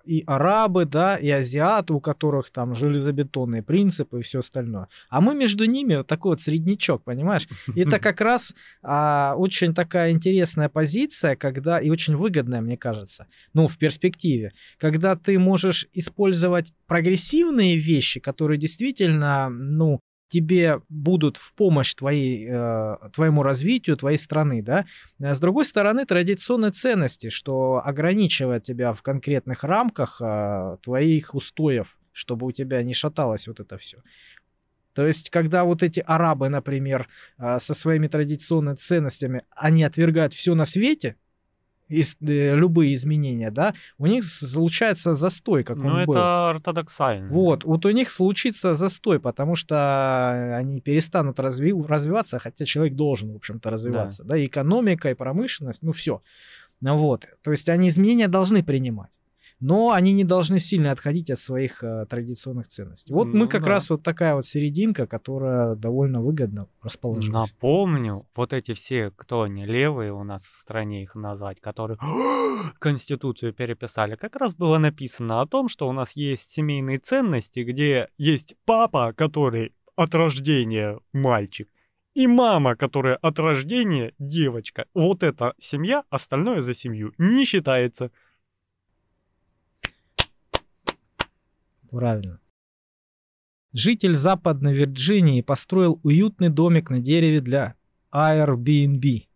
[0.07, 4.89] и арабы, да, и азиаты, у которых там железобетонные принципы и все остальное.
[5.11, 7.49] А мы между ними вот такой вот среднячок, понимаешь?
[7.75, 13.27] И это как раз а, очень такая интересная позиция, когда и очень выгодная, мне кажется,
[13.53, 21.55] ну, в перспективе, когда ты можешь использовать прогрессивные вещи, которые действительно, ну, тебе будут в
[21.55, 24.87] помощь твоей, э, твоему развитию твоей страны, да.
[25.21, 31.99] А с другой стороны, традиционные ценности, что ограничивает тебя в конкретных рамках э, твоих устоев,
[32.13, 33.99] чтобы у тебя не шаталось вот это все.
[34.95, 37.07] То есть, когда вот эти арабы, например,
[37.39, 41.17] со своими традиционными ценностями, они отвергают все на свете,
[41.89, 46.15] из- э, любые изменения, да, у них случается застой, как Ну, он был.
[46.15, 47.29] это ортодоксально.
[47.33, 53.33] Вот, вот у них случится застой, потому что они перестанут разви- развиваться, хотя человек должен,
[53.33, 56.23] в общем-то, развиваться, да, и экономика, и промышленность, ну все.
[56.81, 59.11] Ну вот, то есть они изменения должны принимать,
[59.61, 63.13] но они не должны сильно отходить от своих э, традиционных ценностей.
[63.13, 63.71] Вот мы Ну как да.
[63.71, 67.51] раз вот такая вот серединка, которая довольно выгодно расположилась.
[67.51, 71.99] Напомню, вот эти все, кто они левые у нас в стране их назвать, которые
[72.79, 78.09] Конституцию переписали, как раз было написано о том, что у нас есть семейные ценности, где
[78.19, 81.69] есть папа, который от рождения мальчик,
[82.15, 84.87] и мама, которая от рождения девочка.
[84.95, 88.11] Вот эта семья, остальное за семью не считается.
[91.91, 92.41] Правильно.
[93.73, 97.75] Житель Западной Вирджинии построил уютный домик на дереве для
[98.13, 99.27] Airbnb.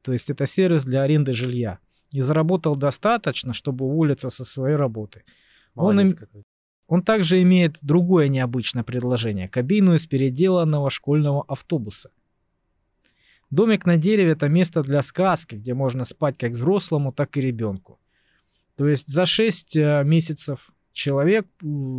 [0.00, 1.78] То есть это сервис для аренды жилья.
[2.12, 5.24] И заработал достаточно, чтобы уволиться со своей работы.
[5.74, 6.16] Он им-.
[6.88, 12.10] Он также имеет другое необычное предложение– кабину из переделанного школьного автобуса.
[13.50, 17.98] Домик на дереве– это место для сказки, где можно спать как взрослому, так и ребенку.
[18.76, 21.46] То есть за 6 месяцев человек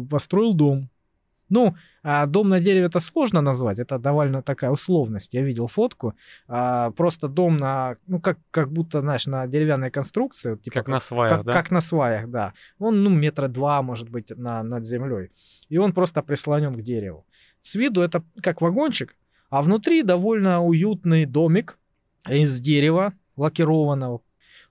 [0.10, 0.90] построил дом.
[1.50, 5.34] Ну, а дом на дереве это сложно назвать, это довольно такая условность.
[5.34, 6.16] Я видел фотку,
[6.48, 11.00] а, просто дом на, ну как, как будто, знаешь, на деревянной конструкции, типа Как на
[11.00, 11.54] сваях, как, да?
[11.54, 12.54] как на сваях, да.
[12.80, 15.32] Он, ну, метра два, может быть, на, над землей.
[15.70, 17.26] И он просто прислонен к дереву.
[17.62, 19.16] С виду это как вагончик,
[19.50, 21.78] а внутри довольно уютный домик
[22.28, 24.22] из дерева лакированного.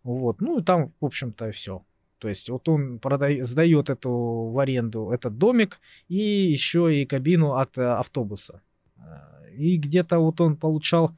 [0.02, 0.40] Вот.
[0.40, 1.84] Ну, и там, в общем-то, все.
[2.22, 4.10] То есть вот он продай- сдает эту
[4.52, 6.16] в аренду этот домик и
[6.52, 8.62] еще и кабину от э, автобуса.
[8.96, 11.16] А, И где-то вот он получал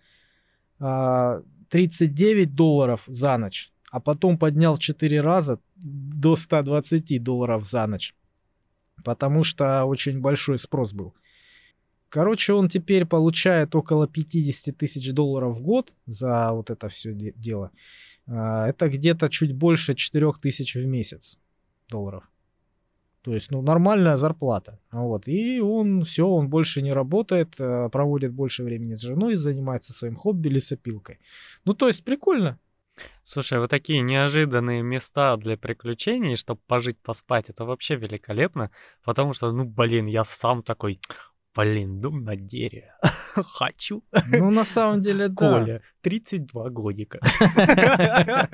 [0.81, 7.87] а, 39 долларов за ночь, а потом поднял в 4 раза до 120 долларов за
[7.87, 8.15] ночь,
[9.05, 11.13] потому что очень большой спрос был.
[12.09, 17.73] Короче, он теперь получает около 50 тысяч долларов в год за вот это все дело.
[18.27, 21.39] А, это где-то чуть больше 4 тысяч в месяц
[21.89, 22.25] долларов.
[23.23, 24.79] То есть, ну, нормальная зарплата.
[24.93, 25.29] Вот.
[25.29, 30.17] И он все, он больше не работает, а, проводит больше времени с женой, занимается своим
[30.17, 31.19] хобби лесопилкой.
[31.65, 32.59] Ну, то есть, прикольно.
[33.25, 38.71] Слушай, вот такие неожиданные места для приключений, чтобы пожить, поспать, это вообще великолепно,
[39.03, 41.01] потому что, ну, блин, я сам такой,
[41.55, 42.95] блин, дом на дереве,
[43.35, 44.03] хочу.
[44.29, 45.35] Ну, на самом деле, да.
[45.35, 47.21] Коля, 32 годика.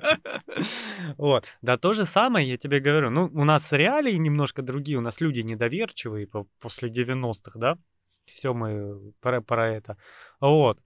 [1.16, 5.00] Вот, да, то же самое, я тебе говорю, ну, у нас реалии немножко другие, у
[5.00, 6.28] нас люди недоверчивые
[6.60, 7.78] после 90-х, да,
[8.26, 9.96] все мы про, про это.
[10.40, 10.78] Вот,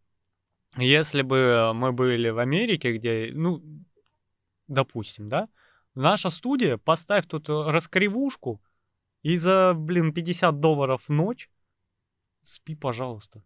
[0.77, 3.63] если бы мы были в Америке, где, ну,
[4.69, 5.49] допустим, да,
[5.95, 8.61] наша студия, поставь тут раскривушку,
[9.23, 11.49] и за, блин, 50 долларов в ночь
[12.49, 13.43] спи, пожалуйста.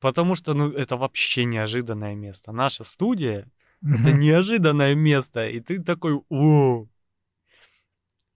[0.00, 2.52] Потому что, ну, это вообще неожиданное место.
[2.52, 3.50] Наша студия—
[3.82, 6.86] это неожиданное место, и ты такой, о,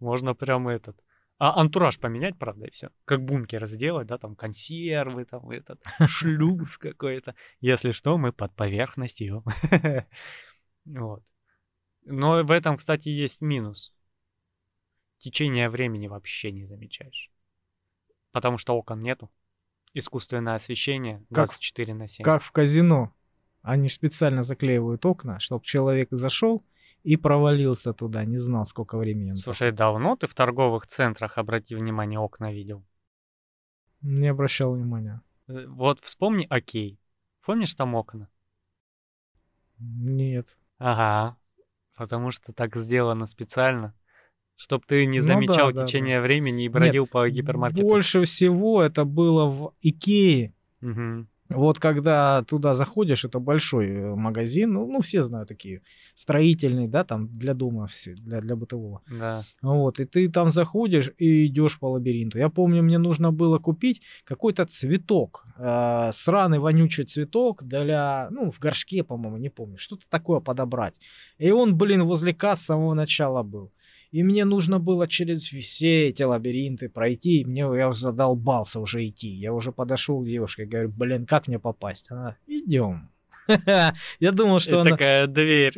[0.01, 1.01] можно прям этот
[1.45, 2.91] а антураж поменять, правда, и все.
[3.05, 7.35] Как бункер сделать, да, там консервы, там этот шлюз какой-то.
[7.61, 9.45] Если что, мы под поверхностью.
[10.85, 11.25] Вот.
[12.05, 13.93] Но в этом, кстати, есть минус.
[15.19, 17.33] Течение времени вообще не замечаешь.
[18.31, 19.29] Потому что окон нету.
[19.95, 22.25] Искусственное освещение 24 как, на 7.
[22.25, 23.15] Как в казино.
[23.63, 26.65] Они специально заклеивают окна, чтобы человек зашел,
[27.03, 29.33] и провалился туда, не знал, сколько времени.
[29.33, 29.77] Слушай, там.
[29.77, 32.85] давно ты в торговых центрах, обрати внимание, окна видел?
[34.01, 35.21] Не обращал внимания.
[35.49, 36.99] Э, вот вспомни Окей.
[37.45, 38.29] Помнишь там окна?
[39.79, 40.57] Нет.
[40.79, 41.37] Ага.
[41.97, 43.95] Потому что так сделано специально.
[44.63, 47.85] Чтоб ты не замечал ну, да, течение да, времени и бродил Нет, по гипермаркету.
[47.85, 50.55] Больше всего это было в Икее.
[50.83, 51.27] Угу.
[51.49, 55.83] Вот когда туда заходишь, это большой э, магазин, ну, ну все знают такие,
[56.15, 59.03] строительный, да, там для дома, все, для, для бытового.
[59.11, 59.45] Да.
[59.63, 62.39] Вот, и ты там заходишь и идешь по лабиринту.
[62.39, 68.61] Я помню, мне нужно было купить какой-то цветок, э, сраный вонючий цветок для, ну, в
[68.61, 70.95] горшке, по-моему, не помню, что-то такое подобрать.
[71.39, 73.73] И он, блин, возле касс с самого начала был.
[74.13, 77.45] И мне нужно было через все эти лабиринты пройти.
[77.47, 79.29] мне я задолбался уже идти.
[79.29, 82.11] Я уже подошел к девушке, говорю, блин, как мне попасть?
[82.11, 83.09] Она, идем.
[84.21, 84.91] Я думал, что она...
[84.91, 85.75] Такая дверь.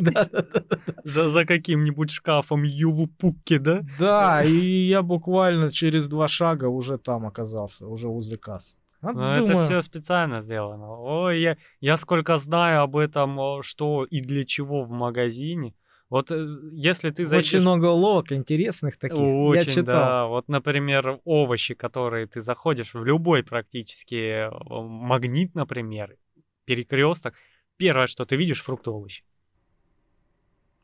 [1.04, 3.82] За, каким-нибудь шкафом Юлупукки, да?
[3.98, 8.76] Да, и я буквально через два шага уже там оказался, уже возле кассы.
[9.00, 11.00] А, ну, это все специально сделано.
[11.00, 15.74] Ой, я, я сколько знаю об этом, что и для чего в магазине.
[16.08, 17.48] Вот э, если ты зайдешь...
[17.48, 19.18] Очень много уловок интересных таких.
[19.18, 19.84] Очень, Я читал.
[19.84, 20.26] да.
[20.26, 26.16] Вот, например, овощи, которые ты заходишь в любой практически магнит, например,
[26.64, 27.34] перекресток.
[27.76, 29.24] Первое, что ты видишь, фрукты овощи.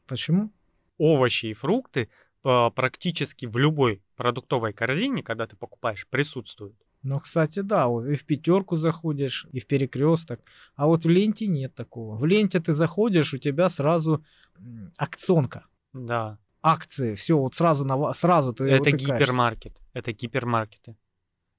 [0.07, 0.53] Почему?
[0.99, 2.11] Овощи и фрукты
[2.45, 6.77] а, практически в любой продуктовой корзине, когда ты покупаешь, присутствуют.
[7.05, 10.41] Ну, кстати, да, вот и в пятерку заходишь, и в перекресток.
[10.77, 12.17] А вот в ленте нет такого.
[12.17, 14.25] В ленте ты заходишь, у тебя сразу
[14.97, 15.67] акционка.
[15.93, 16.39] Да.
[16.63, 18.65] Акции, все, вот сразу на сразу ты.
[18.65, 19.77] Это гипермаркет.
[19.95, 20.97] Это гипермаркеты.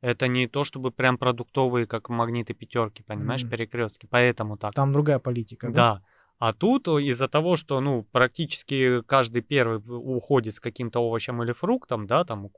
[0.02, 3.50] Это не то, чтобы прям продуктовые, как магниты пятерки, понимаешь, mm.
[3.50, 4.08] перекрестки.
[4.10, 4.74] Поэтому так.
[4.74, 5.74] Там другая политика, да?
[5.74, 6.02] Да.
[6.46, 12.06] А тут из-за того, что, ну, практически каждый первый уходит с каким-то овощем или фруктом,
[12.06, 12.50] да, там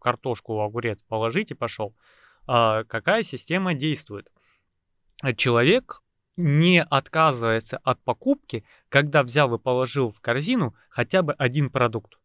[0.00, 1.94] картошку, огурец положить и пошел.
[2.48, 4.26] А какая система действует?
[5.36, 6.02] Человек
[6.36, 12.18] не отказывается от покупки, когда взял и положил в корзину хотя бы один продукт.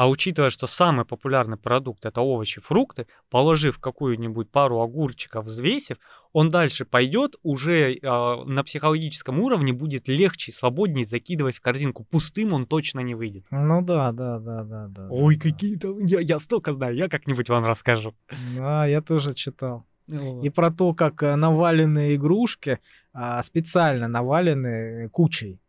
[0.00, 5.98] А учитывая, что самый популярный продукт это овощи, фрукты, положив какую-нибудь пару огурчиков, взвесив,
[6.32, 8.00] он дальше пойдет, уже э,
[8.46, 12.04] на психологическом уровне будет легче, свободнее закидывать в корзинку.
[12.04, 13.44] Пустым он точно не выйдет.
[13.50, 15.08] Ну да, да, да, да, да.
[15.10, 18.14] Ой, да, какие там, я, я столько знаю, я как-нибудь вам расскажу.
[18.56, 19.84] Да, я тоже читал.
[20.08, 20.42] Вот.
[20.42, 22.78] И про то, как э, наваленные игрушки
[23.12, 25.60] а, специально навалены кучей.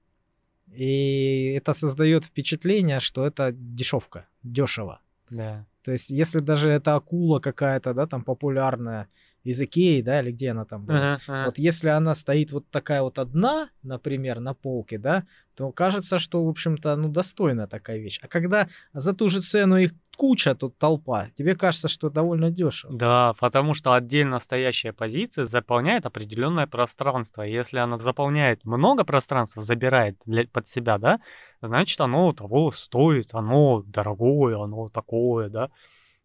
[0.73, 5.01] И это создает впечатление, что это дешевка, дешево.
[5.29, 5.65] Да.
[5.83, 9.07] То есть, если даже это акула какая-то, да, там популярная,
[9.43, 10.97] из Икеи, да, или где она там была.
[10.97, 11.45] Ага, ага.
[11.45, 15.23] Вот если она стоит вот такая вот одна, например, на полке, да,
[15.55, 18.19] то кажется, что, в общем-то, ну, достойная такая вещь.
[18.21, 22.95] А когда за ту же цену их куча, тут толпа, тебе кажется, что довольно дешево.
[22.95, 27.41] Да, потому что отдельно стоящая позиция заполняет определенное пространство.
[27.41, 31.19] Если она заполняет много пространства, забирает для, под себя, да,
[31.61, 35.69] значит, оно того стоит, оно дорогое, оно такое, да.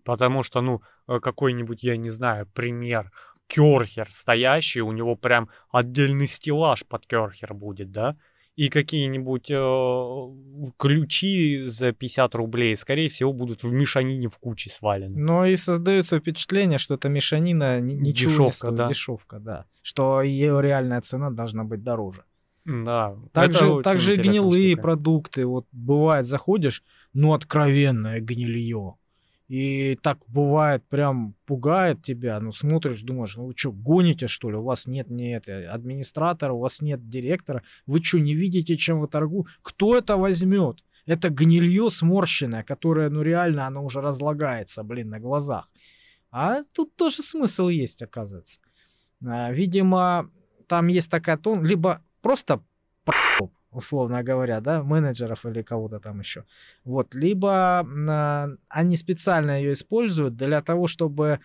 [0.07, 3.11] Потому что, ну, э, какой-нибудь, я не знаю, пример,
[3.48, 8.16] керхер стоящий, у него прям отдельный стеллаж под керхер будет, да?
[8.54, 15.18] И какие-нибудь э, ключи за 50 рублей, скорее всего, будут в мешанине в куче свалены.
[15.18, 18.88] Но и создается впечатление, что эта мешанина ни- ничего не Дешевка, стоит, да.
[18.88, 19.64] дешевка, да.
[19.82, 22.22] Что ее реальная цена должна быть дороже.
[22.64, 23.16] Да.
[23.32, 24.82] Также, также гнилые штука.
[24.82, 25.46] продукты.
[25.46, 26.82] Вот бывает, заходишь,
[27.12, 28.94] ну, откровенное гнилье.
[29.49, 32.40] И так бывает, прям пугает тебя.
[32.40, 34.57] Ну, смотришь, думаешь, ну вы что, гоните, что ли?
[34.57, 37.62] У вас нет ни это, администратора, у вас нет директора.
[37.86, 39.51] Вы что, не видите, чем вы торгуете?
[39.62, 40.82] Кто это возьмет?
[41.07, 45.68] Это гнилье сморщенное, которое, ну, реально, оно уже разлагается, блин, на глазах.
[46.32, 48.59] А тут тоже смысл есть, оказывается.
[49.24, 50.28] А, Видимо,
[50.66, 52.61] там есть такая тон, либо просто
[53.76, 56.44] условно говоря, да, менеджеров или кого-то там еще.
[56.84, 61.40] Вот, либо а, они специально ее используют для того, чтобы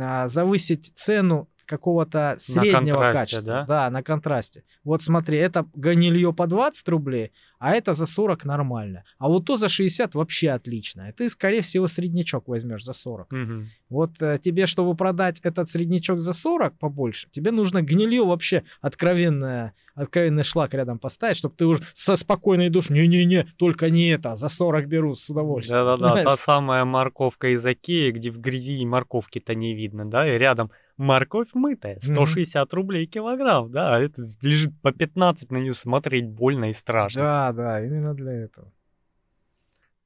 [0.00, 3.64] а, завысить цену какого-то среднего качества.
[3.68, 3.90] да?
[3.90, 4.64] на контрасте.
[4.84, 9.04] Вот смотри, это гонилье по 20 рублей, а это за 40 нормально.
[9.18, 11.08] А вот то за 60 вообще отлично.
[11.08, 13.32] И ты, скорее всего, среднячок возьмешь за 40.
[13.32, 13.68] Мгм.
[13.88, 19.74] Вот э, тебе, чтобы продать этот среднячок за 40 побольше, тебе нужно гнилье вообще откровенное,
[19.94, 24.48] откровенный шлак рядом поставить, чтобы ты уже со спокойной душой, не-не-не, только не это, за
[24.48, 25.84] 40 беру с удовольствием.
[25.84, 30.38] Да-да-да, та самая морковка из Океи, где в грязи и морковки-то не видно, да, и
[30.38, 32.14] рядом морковь мытая, Мгм.
[32.14, 37.20] 160 рублей килограмм, да, а это лежит по 15, на нее смотреть больно и страшно.
[37.22, 38.72] Да, да, именно для этого.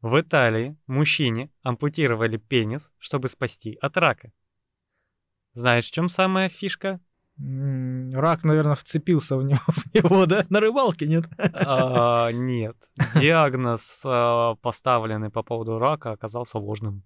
[0.01, 4.33] В Италии мужчине ампутировали пенис, чтобы спасти от рака.
[5.53, 7.01] Знаешь, в чем самая фишка?
[7.39, 10.47] Рак, наверное, вцепился в него, в него, да?
[10.51, 11.25] На рыбалке, нет?
[11.39, 12.77] А, Нет,
[13.19, 17.03] диагноз, а, поставленный по поводу рака, оказался ложным.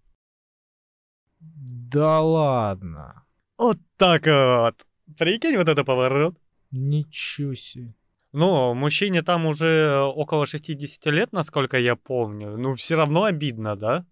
[1.41, 3.23] Да ладно.
[3.64, 4.86] Вот так вот.
[5.18, 6.36] Прикинь, вот это поворот.
[6.70, 7.94] Ничего себе.
[8.32, 12.58] Ну, мужчине там уже около 60 лет, насколько я помню.
[12.58, 14.04] Ну, все равно обидно, да?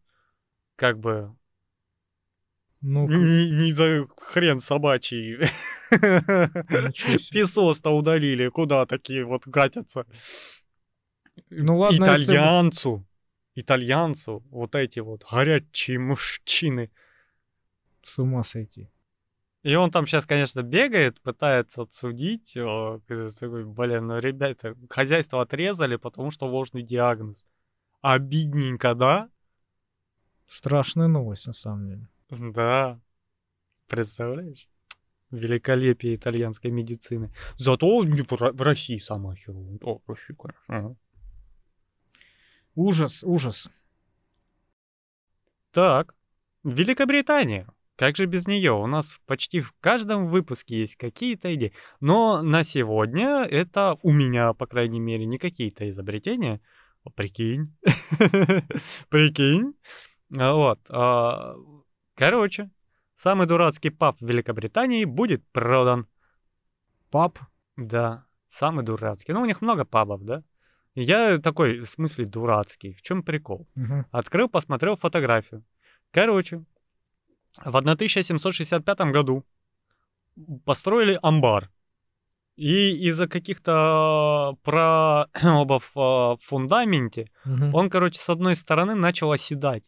[0.77, 1.37] Как бы,
[2.81, 5.37] Ну, не, не за хрен собачий.
[7.33, 10.07] Песос-то удалили, куда такие вот гатятся.
[11.51, 13.07] Ну ладно, если Итальянцу,
[13.55, 16.91] итальянцу, вот эти вот горячие мужчины.
[18.03, 18.89] с ума сойти.
[19.63, 22.55] И он там сейчас, конечно, бегает, пытается отсудить.
[22.55, 27.47] такой, Блин, ну, ребята, хозяйство отрезали, потому что ложный диагноз.
[28.01, 29.31] Обидненько, да?
[30.49, 32.09] Страшная новость, на самом деле.
[32.53, 33.01] Да.
[33.87, 34.69] Представляешь?
[35.31, 37.33] Великолепие итальянской медицины.
[37.57, 39.79] Зато не в Ро- в России самая херовая.
[39.81, 40.63] О, в России, конечно.
[40.67, 40.97] ага.
[42.75, 43.71] Ужас, ужас.
[45.71, 46.15] Так,
[46.65, 47.67] Великобритания.
[47.97, 48.73] Как же без нее?
[48.73, 51.73] У нас почти в каждом выпуске есть какие-то идеи.
[52.01, 56.61] Но на сегодня это у меня, по крайней мере, не какие-то изобретения.
[57.05, 57.75] О, Прикинь.
[59.09, 59.75] Прикинь.
[60.37, 60.81] А, Вот.
[60.89, 61.55] а,
[62.15, 62.71] Короче,
[63.17, 66.07] самый дурацкий паб в Великобритании будет продан.
[67.11, 67.39] Пап,
[67.77, 69.33] Да, самый дурацкий.
[69.33, 70.43] Ну, у них много пабов, да?
[70.95, 72.93] Я такой, в смысле, дурацкий.
[72.95, 73.67] В чем прикол?
[74.11, 75.65] Открыл, посмотрел фотографию.
[76.11, 76.65] Короче,
[77.65, 79.45] в 1765 году
[80.65, 81.71] построили амбар.
[82.57, 87.75] И из-за каких-то пробов в фундаменте Мгм.
[87.75, 89.85] он, короче, с одной стороны начал оседать.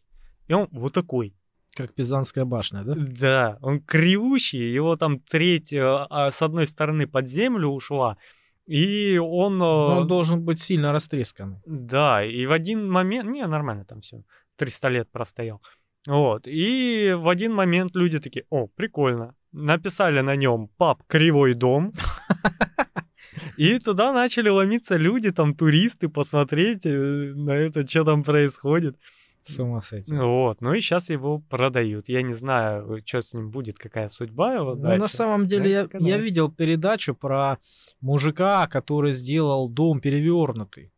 [0.47, 1.35] И он вот такой.
[1.75, 2.93] Как Пизанская башня, да?
[2.95, 8.17] Да, он кривущий, его там треть э, а, с одной стороны под землю ушла,
[8.65, 9.57] и он...
[9.57, 11.59] Но Он должен быть сильно растресканный.
[11.65, 13.29] Да, и в один момент...
[13.29, 14.23] Не, нормально там все.
[14.55, 15.61] 300 лет простоял.
[16.07, 16.47] Вот.
[16.47, 19.33] И в один момент люди такие, о, прикольно.
[19.51, 21.93] Написали на нем «Пап, кривой дом».
[23.57, 28.97] И туда начали ломиться люди, там туристы, посмотреть э, на это, что там происходит.
[29.41, 30.11] С ума сойти.
[30.13, 32.09] Вот, ну и сейчас его продают.
[32.09, 35.15] Я не знаю, что с ним будет, какая судьба его Ну, на дальше.
[35.15, 37.57] самом деле, я, я видел передачу про
[38.01, 40.91] мужика, который сделал дом перевернутый.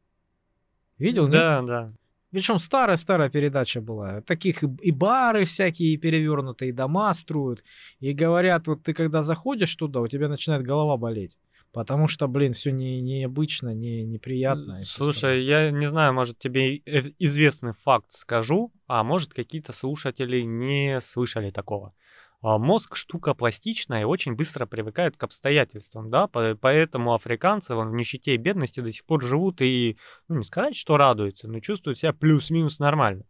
[0.98, 1.24] Видел?
[1.24, 1.32] нет?
[1.34, 1.94] Да, да.
[2.32, 4.22] Причем старая-старая передача была.
[4.22, 7.64] Таких и, бары всякие перевернутые, и дома строят.
[8.00, 11.38] И говорят, вот ты когда заходишь туда, у тебя начинает голова болеть.
[11.72, 14.82] Потому что, блин, все не, необычно, не, неприятно.
[14.84, 21.00] Слушай, я не знаю, может тебе э, известный факт скажу, а может какие-то слушатели не
[21.02, 21.94] слышали такого.
[22.42, 27.90] А, Мозг штука пластичная и очень быстро привыкает к обстоятельствам, да, по- поэтому африканцы вон,
[27.90, 31.60] в нищете и бедности до сих пор живут и, ну не сказать, что радуются, но
[31.60, 33.24] чувствуют себя плюс-минус нормально.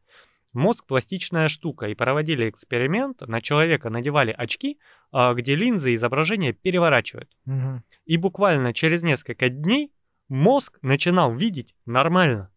[0.53, 4.80] Мозг пластичная штука, и проводили эксперимент, на человека надевали очки,
[5.12, 7.30] а, где линзы изображения переворачивают.
[7.45, 7.84] Мгм.
[8.05, 9.91] И буквально через несколько дней
[10.30, 12.51] мозг начинал видеть нормально.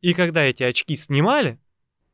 [0.00, 1.58] И когда эти очки снимали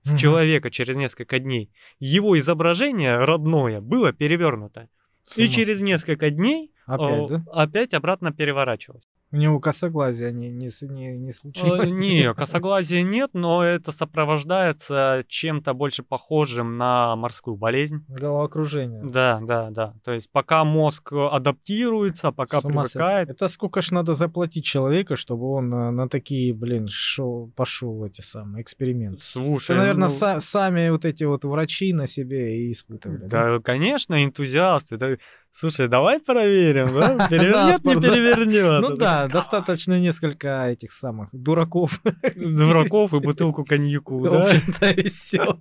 [0.06, 0.18] с Мгм.
[0.18, 4.88] человека через несколько дней, его изображение родное было перевернуто.
[5.36, 7.44] И через несколько дней Опять, э, да?
[7.52, 9.04] опять обратно переворачивалось.
[9.36, 11.90] У него косоглазие не, не, не, не Э, случилось.
[11.90, 18.02] Не, косоглазия нет, но это сопровождается чем-то больше похожим на морскую болезнь.
[18.08, 19.02] Головокружение.
[19.04, 19.92] Да, да, да.
[20.04, 23.28] То есть пока мозг э, адаптируется, пока привыкает.
[23.28, 28.22] Это сколько ж надо заплатить человека, чтобы он на, на такие, блин, шоу, пошел эти
[28.22, 29.20] самые эксперименты.
[29.22, 33.18] Слушай, Это, наверное, ну, са- сами вот эти вот врачи на себе и испытывали.
[33.26, 33.52] да?
[33.52, 34.96] Да, конечно, энтузиасты.
[34.96, 35.16] Да,
[35.58, 37.28] Слушай, давай проверим, да?
[37.30, 38.82] Перевернет, не перевернет.
[38.82, 41.98] Ну да, достаточно несколько этих самых дураков.
[42.34, 44.42] Дураков и бутылку коньяку, В да?
[44.42, 45.58] общем-то, и все.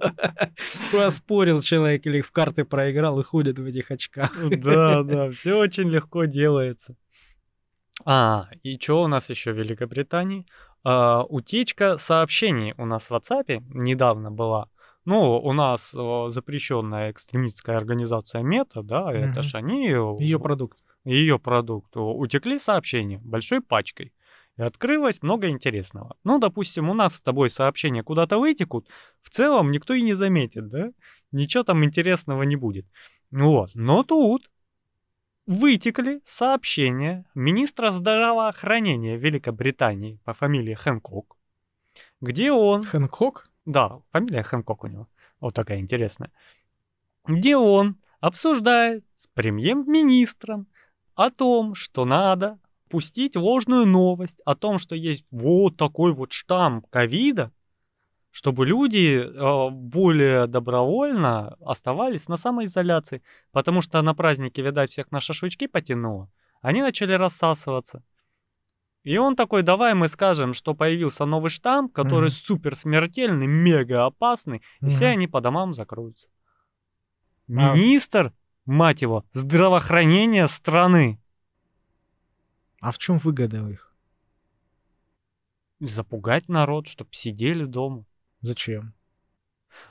[0.92, 4.34] Поспорил человек или в карты проиграл и ходит в этих очках.
[4.50, 6.98] Да, да, все очень легко делается.
[8.04, 10.46] А, и что у нас еще в Великобритании?
[10.84, 14.68] А, утечка сообщений у нас в WhatsApp недавно была.
[15.06, 19.44] Ну, у нас запрещенная экстремистская организация Мета, да, это Мгм.
[19.44, 19.88] ж они...
[20.20, 20.84] Ее продукт.
[21.04, 24.12] ее продукту утекли сообщения большой пачкой.
[24.58, 26.16] И открылось много интересного.
[26.24, 28.88] Ну, допустим, у нас с тобой сообщения куда-то вытекут,
[29.22, 30.92] в целом никто и не заметит, да?
[31.32, 32.86] Ничего там интересного не будет.
[33.32, 33.72] Вот.
[33.76, 34.50] Но тут
[35.46, 41.36] вытекли сообщения министра здравоохранения Великобритании по фамилии Хэнкок,
[42.22, 43.50] где он Хэнкок?
[43.66, 45.08] Да, фамилия Хэнкок у него.
[45.40, 46.32] Вот такая интересная.
[47.26, 50.68] Где он обсуждает с премьер-министром
[51.16, 52.60] о том, что надо
[52.90, 57.52] пустить ложную новость о том, что есть вот такой вот штамм ковида,
[58.32, 65.20] чтобы люди э, более добровольно оставались на самоизоляции, потому что на празднике, видать, всех на
[65.20, 66.30] шашлычки потянуло,
[66.62, 68.04] они начали рассасываться.
[69.06, 72.36] И он такой, давай мы скажем, что появился новый штамм, который Мгм.
[72.36, 76.28] супер смертельный, мега опасный, и все они по домам закроются.
[77.48, 78.34] А- Министр,
[78.66, 81.22] мать его, здравоохранения страны.
[82.82, 83.96] А в чем выгода их?
[85.80, 88.06] Запугать народ, чтоб сидели дома.
[88.42, 88.96] Зачем?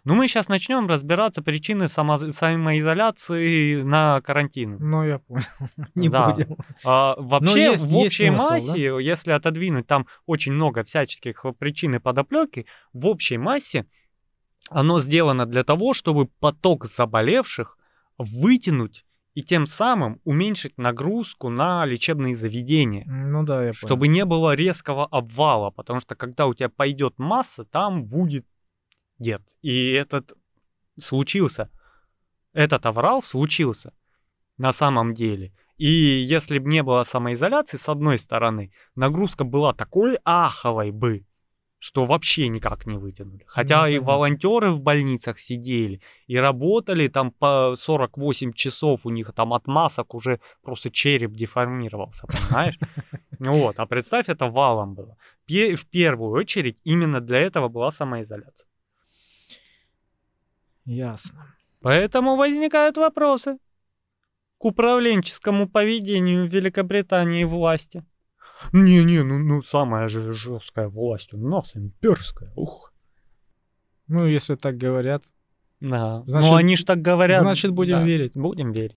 [0.05, 4.77] Ну, мы сейчас начнем разбираться причины само- самоизоляции на карантин.
[4.81, 5.45] Ну, я понял.
[5.95, 6.31] Не Да.
[6.31, 6.57] будем.
[6.85, 8.53] А, вообще, есть- в есть общей смысл, да?
[8.55, 13.87] массе, если отодвинуть там очень много всяческих причин и подоплеки, в общей массе
[14.71, 17.77] оно сделано для того, чтобы поток заболевших
[18.19, 19.05] вытянуть
[19.35, 23.05] и тем самым уменьшить нагрузку на лечебные заведения.
[23.07, 23.75] Ну да, я понял.
[23.75, 28.47] Чтобы не было резкого обвала, потому что когда у тебя пойдет масса, там будет
[29.19, 29.43] дед.
[29.63, 30.33] И этот
[31.01, 31.71] случился.
[32.53, 33.93] Этот аврал случился
[34.59, 35.53] на самом деле.
[35.77, 41.27] И если бы не было самоизоляции, с одной стороны, нагрузка была такой аховой бы,
[41.81, 43.45] что вообще никак не вытянули.
[43.47, 44.07] Хотя Ну, и понятно.
[44.07, 50.15] волонтеры в больницах сидели, и работали там по 48 часов, у них там от масок
[50.15, 52.79] уже просто череп деформировался, понимаешь?
[53.41, 55.17] Вот, а представь, это валом было.
[55.49, 58.67] В первую очередь именно для этого была самоизоляция.
[60.85, 61.55] Ясно.
[61.81, 63.59] Поэтому возникают вопросы
[64.59, 68.05] к управленческому поведению в Великобритании власти.
[68.73, 72.53] Не-не, ну, ну самая же жесткая власть у нас, имперская.
[72.57, 72.93] Ух.
[74.07, 75.25] Ну, если так говорят,
[75.81, 76.23] Да.
[76.27, 77.41] Значит- ну они ж так говорят.
[77.41, 78.37] значит, будем Да, верить.
[78.37, 78.97] Будем верить.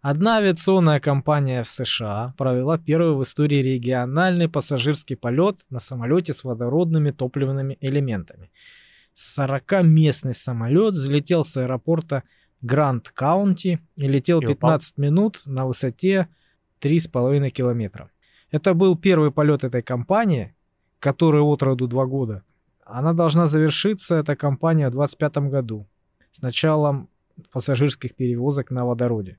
[0.00, 6.42] Одна авиационная компания в США провела первый в истории региональный пассажирский полет на самолете с
[6.42, 8.50] водородными топливными элементами.
[9.20, 12.22] 40-местный самолет взлетел с аэропорта
[12.62, 14.72] Гранд Каунти и летел И упал.
[14.72, 16.28] 15 минут на высоте
[16.80, 18.10] 3,5 километра.
[18.50, 20.54] Это был первый полет этой компании,
[20.98, 22.42] которой от роду 2 года.
[22.84, 25.86] Она должна завершиться, эта компания, в 2025 году
[26.32, 27.08] с началом
[27.52, 29.38] пассажирских перевозок на водороде.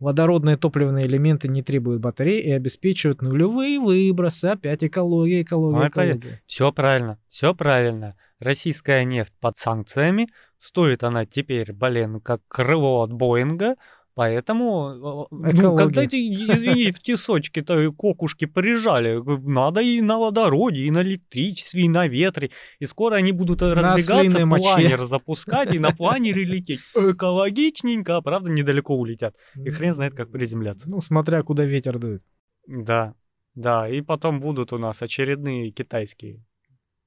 [0.00, 4.46] Водородные топливные элементы не требуют батарей и обеспечивают нулевые выбросы.
[4.46, 6.42] Опять экология, экология, это экология.
[6.46, 8.16] Все правильно, все правильно.
[8.44, 10.28] Российская нефть под санкциями.
[10.58, 13.74] Стоит она теперь, блин, как крыло от Боинга.
[14.14, 15.76] Поэтому, э, ну, Экология.
[15.76, 21.82] когда эти, извини, в тесочки-то и кокушки порежали, надо и на водороде, и на электричестве,
[21.82, 22.50] и на ветре.
[22.78, 24.62] И скоро они будут э, На разбегаться, слиной моче.
[24.62, 26.80] планер запускать и на планере лететь.
[26.94, 29.34] Экологичненько, а правда, недалеко улетят.
[29.56, 30.88] И хрен знает, как приземляться.
[30.88, 32.22] Ну, смотря куда ветер дует.
[32.68, 33.14] Да,
[33.56, 36.44] да, и потом будут у нас очередные китайские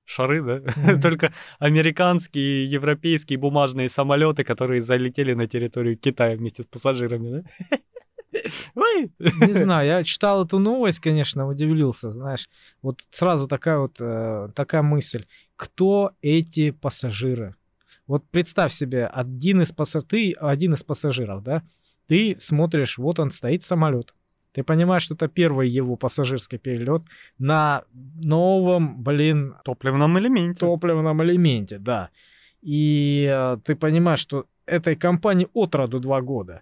[0.07, 0.61] шары, да?
[0.75, 1.01] Мгм.
[1.01, 7.77] Только американские европейские бумажные самолеты, которые залетели на территорию Китая вместе с пассажирами, да?
[9.47, 12.49] Не знаю, я читал эту новость, конечно, удивился, знаешь.
[12.81, 15.25] Вот сразу такая вот э, такая мысль.
[15.55, 17.55] Кто эти пассажиры?
[18.05, 21.63] Вот представь себе, один из, пасса- ты один из пассажиров, да?
[22.07, 24.13] Ты смотришь, вот он стоит самолет.
[24.57, 27.03] Ты понимаешь, что это первый его пассажирский перелет
[27.37, 27.83] на
[28.23, 30.59] новом, блин, топливном элементе.
[30.59, 32.09] топливном элементе, да.
[32.63, 36.61] И э, ты понимаешь, что этой компании от роду два года.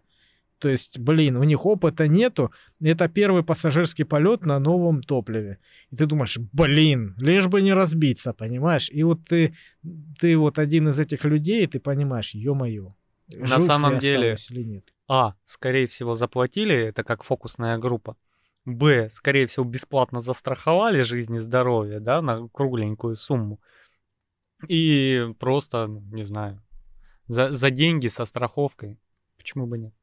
[0.59, 2.51] То есть, блин, у них опыта нету.
[2.81, 5.57] Это первый пассажирский полет на новом топливе.
[5.93, 8.89] И ты думаешь, блин, лишь бы не разбиться, понимаешь?
[8.91, 9.53] И вот ты,
[10.19, 12.93] ты вот один из этих людей, и ты понимаешь, ё-моё.
[13.30, 14.84] На самом деле- или нет.
[15.07, 18.18] А, скорее всего, заплатили, это как фокусная группа.
[18.65, 23.60] Б, скорее всего, бесплатно застраховали жизнь и здоровье, да, на кругленькую сумму.
[24.68, 26.64] И просто, ну, не знаю,
[27.27, 28.99] за, за деньги со страховкой.
[29.38, 29.94] Почему бы нет?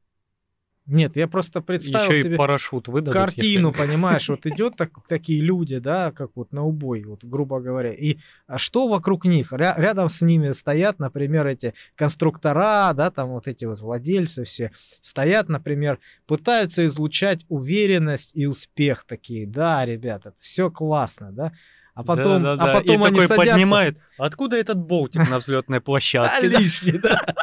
[0.87, 2.35] Нет, я просто представил Еще себе...
[2.35, 3.13] и парашют выдадут.
[3.15, 7.61] картину, если- понимаешь, вот идет так, такие люди, да, как вот на убой, вот грубо
[7.61, 8.17] говоря, и
[8.49, 9.53] а что вокруг них?
[9.53, 14.73] Ря- рядом с ними стоят, например, эти конструктора, да, там вот эти вот владельцы все
[15.01, 21.53] стоят, например, пытаются излучать уверенность и успех такие, да, ребята, все классно, да,
[21.95, 23.99] а потом, Да-да-да, а потом и они такой садятся, поднимает.
[24.19, 26.49] Откуда этот болтик на взлетной площадке?
[26.49, 26.59] да?
[26.61, 27.35] лишний, да.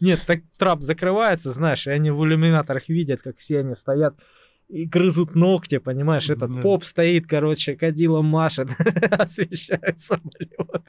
[0.00, 4.14] Нет, так трап закрывается, знаешь, и они в иллюминаторах видят, как все они стоят
[4.68, 6.60] и грызут ногти, понимаешь, этот Да.
[6.60, 8.68] поп стоит, короче, кадилом машет,
[9.10, 10.84] освещает самолет.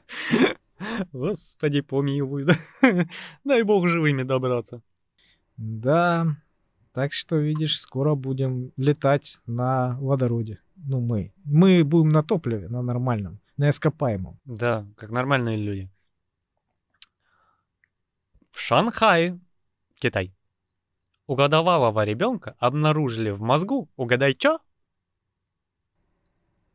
[1.12, 2.44] Господи, помилуй.
[2.44, 3.06] да.
[3.44, 4.82] Дай бог живыми добраться.
[5.56, 6.26] Да,
[6.92, 10.60] так что, видишь, скоро будем летать на водороде.
[10.76, 11.32] Ну, мы.
[11.44, 14.38] Мы будем на топливе, на нормальном, на ископаемом.
[14.44, 15.90] Да, как нормальные люди.
[18.50, 19.40] В Шанхае,
[19.98, 20.34] Китай,
[21.26, 24.58] у годовалого ребенка обнаружили в мозгу, угадай чё?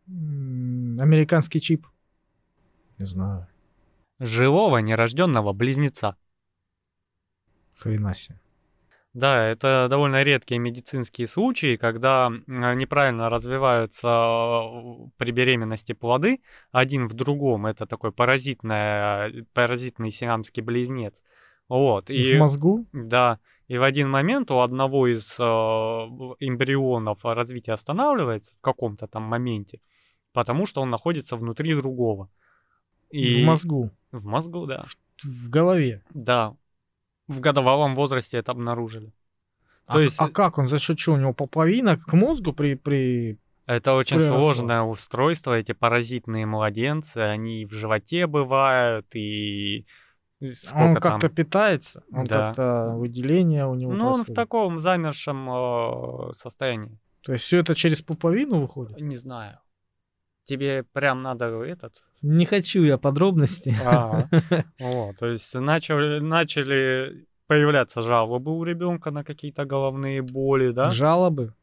[0.07, 1.85] Американский чип.
[2.97, 3.47] Не знаю.
[4.19, 6.15] Живого нерожденного близнеца.
[7.75, 8.39] Хрена себе.
[9.17, 16.41] Да, это довольно редкие медицинские случаи, когда м, неправильно развиваются э, при беременности плоды
[16.71, 17.65] один в другом.
[17.65, 21.23] Это такой паразитная, паразитный сиамский близнец.
[21.67, 22.11] Вот.
[22.11, 22.85] И, В мозгу?
[22.93, 29.23] Да, и в один момент у одного из э, эмбрионов развитие останавливается в каком-то там
[29.23, 29.81] моменте,
[30.31, 32.29] потому что он находится внутри другого.
[33.09, 33.89] И В мозгу.
[34.11, 34.83] В мозгу, да.
[35.23, 36.03] В голове.
[36.13, 36.55] Да.
[37.27, 39.11] В годовалом возрасте это обнаружили.
[39.85, 40.67] А, То есть- а как он?
[40.67, 41.15] За счет чего?
[41.15, 42.75] У него поповина к мозгу при...
[42.75, 43.37] при...
[43.65, 44.41] Это очень Приросло.
[44.41, 49.85] сложное устройство, эти паразитные младенцы, они в животе бывают, и
[50.53, 52.03] сколько он как-то питается?
[52.13, 52.47] Он Да.
[52.47, 56.97] как-то выделение у него Ну, он в таком замершем э, состоянии.
[57.23, 59.01] То есть все это через пуповину выходит?
[59.01, 59.59] Не знаю.
[60.45, 62.03] Тебе прям надо этот...
[62.21, 63.75] Не хочу я подробностей.
[63.85, 64.27] А,
[64.79, 70.89] вот, то есть начали, начали появляться жалобы у ребенка на какие-то головные боли, да?
[70.89, 71.53] Жалобы?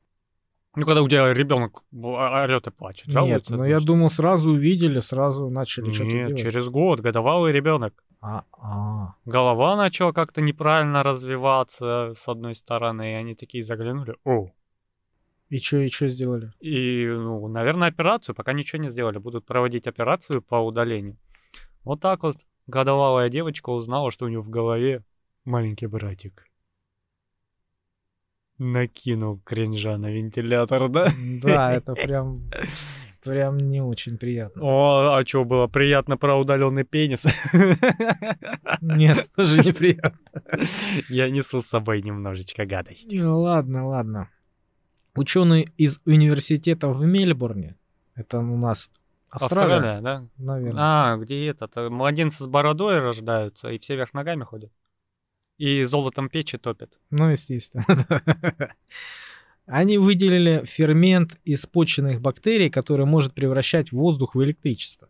[0.76, 3.56] Ну, когда у тебя ребенок орет и плачет, Нет, жалуется.
[3.56, 6.42] но я думал, сразу увидели, сразу начали что-то Нет, делать.
[6.42, 7.94] через год годовалый ребенок.
[8.20, 9.14] А, а.
[9.24, 14.48] голова начала как-то неправильно развиваться с одной стороны, и они такие заглянули, о,
[15.50, 16.52] И что, и что сделали?
[16.60, 21.16] и, ну, наверное, операцию, пока ничего не сделали, будут проводить операцию по удалению.
[21.84, 25.02] Вот так вот годовалая девочка узнала, что у нее в голове
[25.44, 26.46] маленький братик.
[28.58, 31.08] Накинул кринжа на вентилятор, да?
[31.42, 32.48] Да, это прям,
[33.22, 34.62] прям не очень приятно.
[34.62, 35.66] О, а что было?
[35.66, 37.24] Приятно про удаленный пенис.
[38.80, 40.18] Нет, тоже неприятно.
[41.08, 43.16] Я несу с собой немножечко гадости.
[43.16, 44.30] Ну, ладно, ладно.
[45.14, 47.76] Ученые из университета в Мельбурне,
[48.14, 48.90] это у нас
[49.30, 50.26] Австралия, Австралия, да?
[50.38, 50.82] наверное.
[50.82, 51.76] А, где этот?
[51.76, 54.72] э, Младенцы с бородой рождаются и все вверх ногами ходят.
[55.58, 56.92] И золотом печи топят.
[57.10, 57.84] Ну, естественно.
[59.66, 65.08] Они выделили фермент из почечных бактерий, который может превращать воздух в электричество.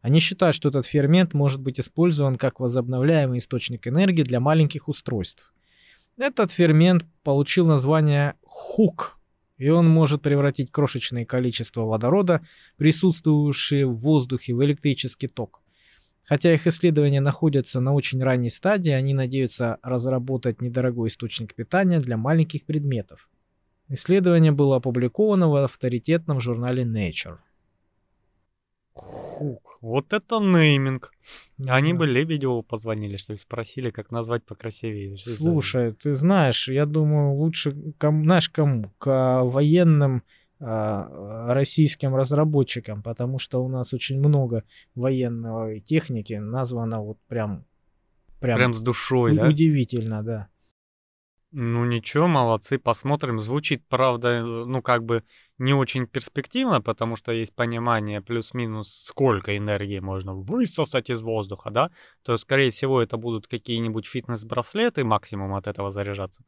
[0.00, 5.52] Они считают, что этот фермент может быть использован как возобновляемый источник энергии для маленьких устройств.
[6.16, 9.15] Этот фермент получил название хук,
[9.58, 12.46] и он может превратить крошечное количество водорода,
[12.76, 15.62] присутствующее в воздухе, в электрический ток.
[16.24, 22.16] Хотя их исследования находятся на очень ранней стадии, они надеются разработать недорогой источник питания для
[22.16, 23.28] маленьких предметов.
[23.88, 27.38] Исследование было опубликовано в авторитетном журнале Nature.
[29.36, 31.12] Хук, вот это нейминг.
[31.66, 31.98] Они Да.
[31.98, 35.16] бы Лебедеву позвонили, что ли, спросили, как назвать покрасивее.
[35.16, 38.90] Слушай, ты знаешь, я думаю, лучше, кому, знаешь, кому?
[38.98, 40.22] К военным
[40.58, 44.62] а, российским разработчикам, потому что у нас очень много
[44.94, 47.64] военной техники названо вот прям,
[48.40, 49.48] прям, Прям с душой, у- да?
[49.48, 50.48] удивительно, да.
[51.52, 53.40] Ну ничего, молодцы, посмотрим.
[53.40, 55.22] Звучит, правда, э, ну как бы
[55.58, 61.90] не очень перспективно, потому что есть понимание плюс-минус, сколько энергии можно высосать из воздуха, да?
[62.24, 66.42] То, скорее всего, это будут какие-нибудь фитнес-браслеты максимум от этого заряжаться.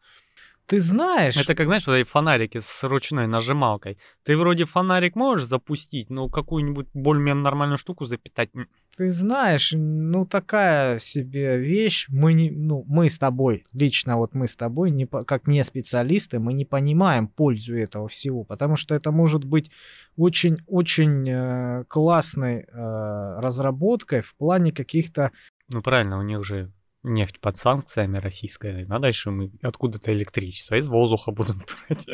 [0.69, 3.97] Ты знаешь, Это как, знаешь, вот эти фонарики с ручной нажималкой.
[4.23, 8.51] Ты вроде фонарик можешь запустить, но какую-нибудь более-менее нормальную штуку запитать...
[8.95, 14.47] ты знаешь, ну такая себе вещь, мы не, ну мы с тобой, лично вот мы
[14.47, 19.11] с тобой, не, как не специалисты, мы не понимаем пользу этого всего, потому что это
[19.11, 19.71] может быть
[20.19, 25.33] очень-очень э, классной э, разработкой в плане каких-то
[25.69, 26.71] Ну правильно, у них же
[27.09, 31.57] нефть под санкциями российская, а дальше мы откуда-то электричество из воздуха будут
[31.89, 32.07] брать.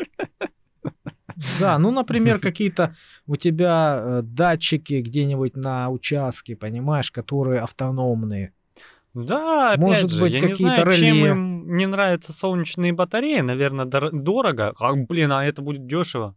[1.59, 2.95] Да, ну, например, какие-то
[3.27, 8.53] у тебя э, датчики где-нибудь на участке, понимаешь, которые автономные.
[9.13, 11.29] Да, опять Может же, быть, я не какие-то знаю, чем реле.
[11.29, 14.73] им не нравятся солнечные батареи, наверное, дорого.
[14.77, 16.35] А, блин, а это будет дешево?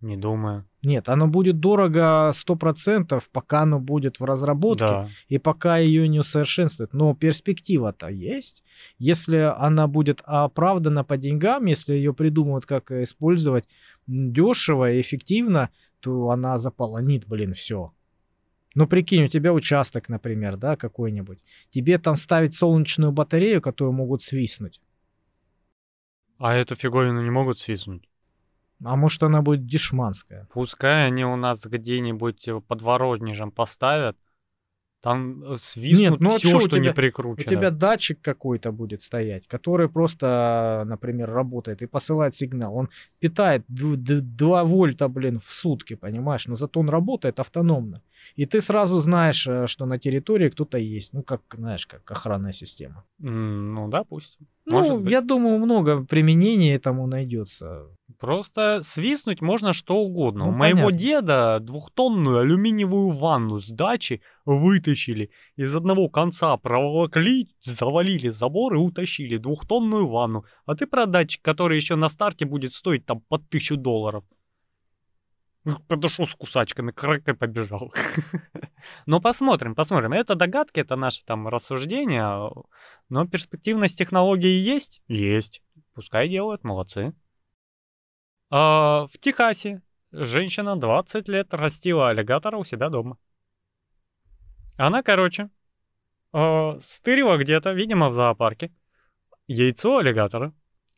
[0.00, 0.64] Не думаю.
[0.82, 5.08] Нет, оно будет дорого 100%, пока оно будет в разработке Да.
[5.28, 6.92] и пока ее не усовершенствуют.
[6.92, 8.62] Но перспектива-то есть.
[8.98, 13.64] Если она будет оправдана по деньгам, если ее придумают, как использовать
[14.06, 15.70] дешево и эффективно,
[16.00, 17.92] то она заполонит, блин, все.
[18.74, 21.38] Ну, прикинь, у тебя участок, например, да, какой-нибудь.
[21.70, 24.82] Тебе там ставить солнечную батарею, которую могут свистнуть.
[26.38, 28.06] А эту фиговину не могут свистнуть.
[28.84, 30.46] А может, она будет дешманская.
[30.52, 34.16] Пускай они у нас где-нибудь э, под Воронежем поставят.
[35.02, 37.50] Там э, свистнут ну а все, у что не тебя- У прикручено.
[37.50, 42.74] тебя датчик какой-то будет стоять, который просто, например, работает и посылает сигнал.
[42.76, 42.88] Он
[43.20, 46.46] питает 2 вольта, блин, в сутки, понимаешь?
[46.48, 48.02] Но зато он работает автономно.
[48.34, 51.12] И ты сразу знаешь, э, что на территории кто-то есть.
[51.14, 53.04] Ну, как, знаешь, как охранная система.
[53.22, 54.46] М, Ну, допустим.
[54.68, 55.12] Ну, Может быть.
[55.12, 57.86] я думаю, много применений этому найдется.
[58.18, 60.46] Просто свистнуть можно что угодно.
[60.46, 60.98] Ну, У моего понятно.
[60.98, 65.30] деда двухтонную алюминиевую ванну с дачи вытащили.
[65.54, 70.44] Из одного конца проволокли, завалили забор и утащили двухтонную ванну.
[70.64, 74.24] А ты про датчик, который еще на старте будет стоить там под тысячу долларов.
[75.64, 77.92] Ну, Подошел с кусачками, крак и побежал.
[79.06, 80.12] Но посмотрим, посмотрим.
[80.12, 82.50] Это догадки, это наши там рассуждения.
[83.08, 85.02] Но перспективность технологии есть?
[85.08, 85.62] Есть.
[85.94, 87.14] Пускай делают, молодцы.
[88.50, 89.82] А, в Техасе
[90.12, 93.18] женщина 20 лет растила аллигатора у себя дома.
[94.76, 95.50] Она, короче,
[96.32, 98.72] а, стырила где-то, видимо, в зоопарке,
[99.46, 100.52] яйцо аллигатора,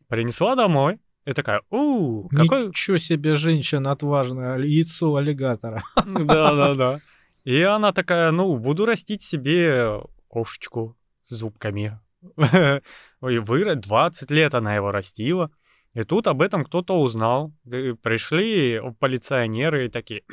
[0.09, 2.69] принесла домой и такая, у какой...
[2.69, 5.83] Ничего себе женщина отважная, яйцо аллигатора.
[6.07, 7.01] Да-да-да.
[7.49, 11.99] И она такая, ну, буду растить себе кошечку с зубками.
[13.23, 15.51] И выра 20 лет она его растила.
[15.95, 17.55] И тут об этом кто-то узнал.
[17.65, 20.25] И пришли полиционеры и такие...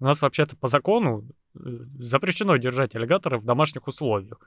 [0.00, 1.58] У нас вообще-то по закону э,
[1.98, 4.40] запрещено держать аллигаторов в домашних условиях.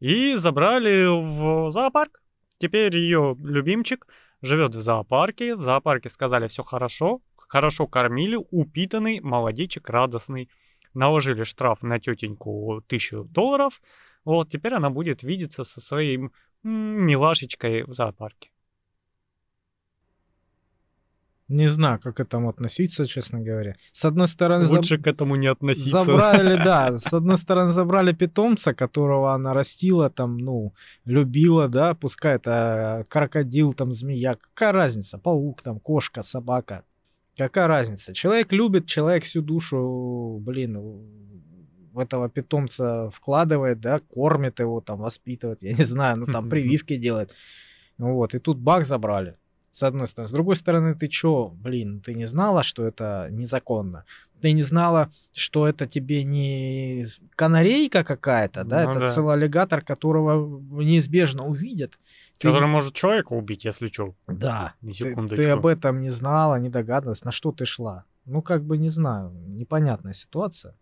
[0.00, 2.20] И забрали в зоопарк.
[2.58, 4.06] Теперь ее любимчик
[4.42, 5.56] живет в зоопарке.
[5.56, 7.22] В зоопарке сказали, все хорошо.
[7.36, 10.50] Хорошо кормили, упитанный, молодечек, радостный.
[10.94, 13.80] Наложили штраф на тетеньку тысячу долларов.
[14.24, 16.32] Вот, теперь она будет видеться со своим
[16.62, 18.50] милашечкой в зоопарке.
[21.48, 23.74] Не знаю, как к этому относиться, честно говоря.
[23.92, 26.04] С одной стороны, заб- Лучше к этому не относиться.
[26.04, 30.74] Забрали, да, с одной стороны забрали питомца, которого она растила, там, ну,
[31.06, 36.84] любила, да, пускай это крокодил, там, змея, какая разница, паук, там, кошка, собака,
[37.46, 38.12] какая разница.
[38.14, 40.78] Человек любит, человек всю душу, блин,
[41.92, 46.96] в этого питомца вкладывает, да, кормит его, там, воспитывает, я не знаю, ну, там, прививки
[46.96, 47.32] делает.
[47.98, 49.36] Вот, и тут бак забрали.
[49.70, 50.28] С одной стороны.
[50.28, 54.04] С другой стороны, ты чё, блин, ты не знала, что это незаконно?
[54.40, 57.06] Ты не знала, что это тебе не
[57.36, 58.84] канарейка какая-то, да?
[58.84, 59.06] Ну это да.
[59.06, 61.98] целый аллигатор, которого неизбежно увидят.
[62.38, 64.14] Ты- Который может человека убить, если что.
[64.28, 64.74] Да.
[64.80, 68.04] Ни Ты, ты об этом не знала, не догадывалась, на что ты шла.
[68.24, 70.74] Ну, как бы не знаю, непонятная ситуация.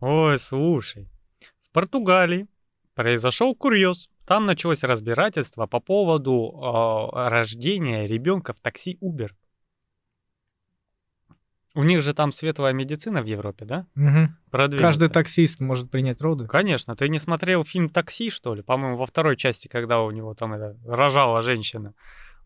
[0.00, 1.08] Ой, слушай.
[1.62, 2.48] В Португалии
[2.94, 4.08] произошел курьез.
[4.26, 6.52] Там началось разбирательство по поводу
[7.14, 9.30] э, рождения ребенка в такси Uber.
[11.74, 13.86] У них же там светлая медицина в Европе, да?
[14.50, 14.88] Продвинутая.
[14.88, 16.46] Каждый таксист может принять роды.
[16.46, 18.62] Конечно, ты не смотрел фильм «Такси», что ли?
[18.62, 21.94] По-моему, во второй части, когда у него там это, рожала женщина.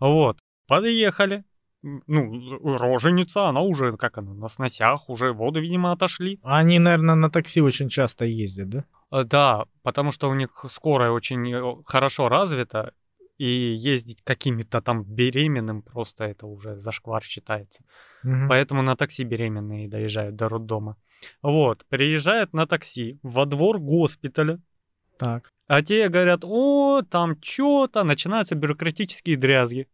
[0.00, 0.38] Вот.
[0.68, 1.44] Подъехали.
[1.82, 6.38] Ну, роженица, она уже, как она, на сносях, уже воды, видимо, отошли.
[6.42, 8.84] Они, наверное, на такси очень часто ездят, да?
[9.10, 12.94] Э, Да, потому что у них скорая очень э, хорошо развита,
[13.38, 17.84] и ездить какими-то там беременным просто это уже зашквар считается.
[18.22, 18.48] Мгм.
[18.48, 20.96] Поэтому на такси беременные доезжают до роддома.
[21.42, 24.60] Вот, приезжают на такси во двор госпиталя,
[25.18, 25.50] Так.
[25.66, 29.88] а те говорят, о, там что-то, начинаются бюрократические дрязги.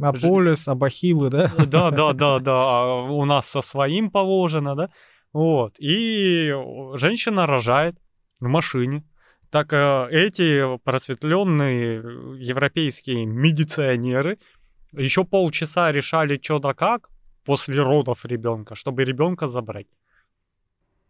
[0.00, 1.48] Аполис, абахилы, да?
[1.66, 4.90] Да, да, да, да, а у нас со своим положено, да.
[5.32, 6.52] Вот, и
[6.94, 7.96] женщина рожает
[8.40, 9.04] в машине.
[9.52, 14.38] Так э, эти просветленные э, европейские медиционеры
[14.92, 17.10] еще полчаса решали что да как
[17.44, 19.88] после родов ребенка, чтобы ребенка забрать.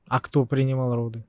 [0.09, 1.25] А кто принимал роды?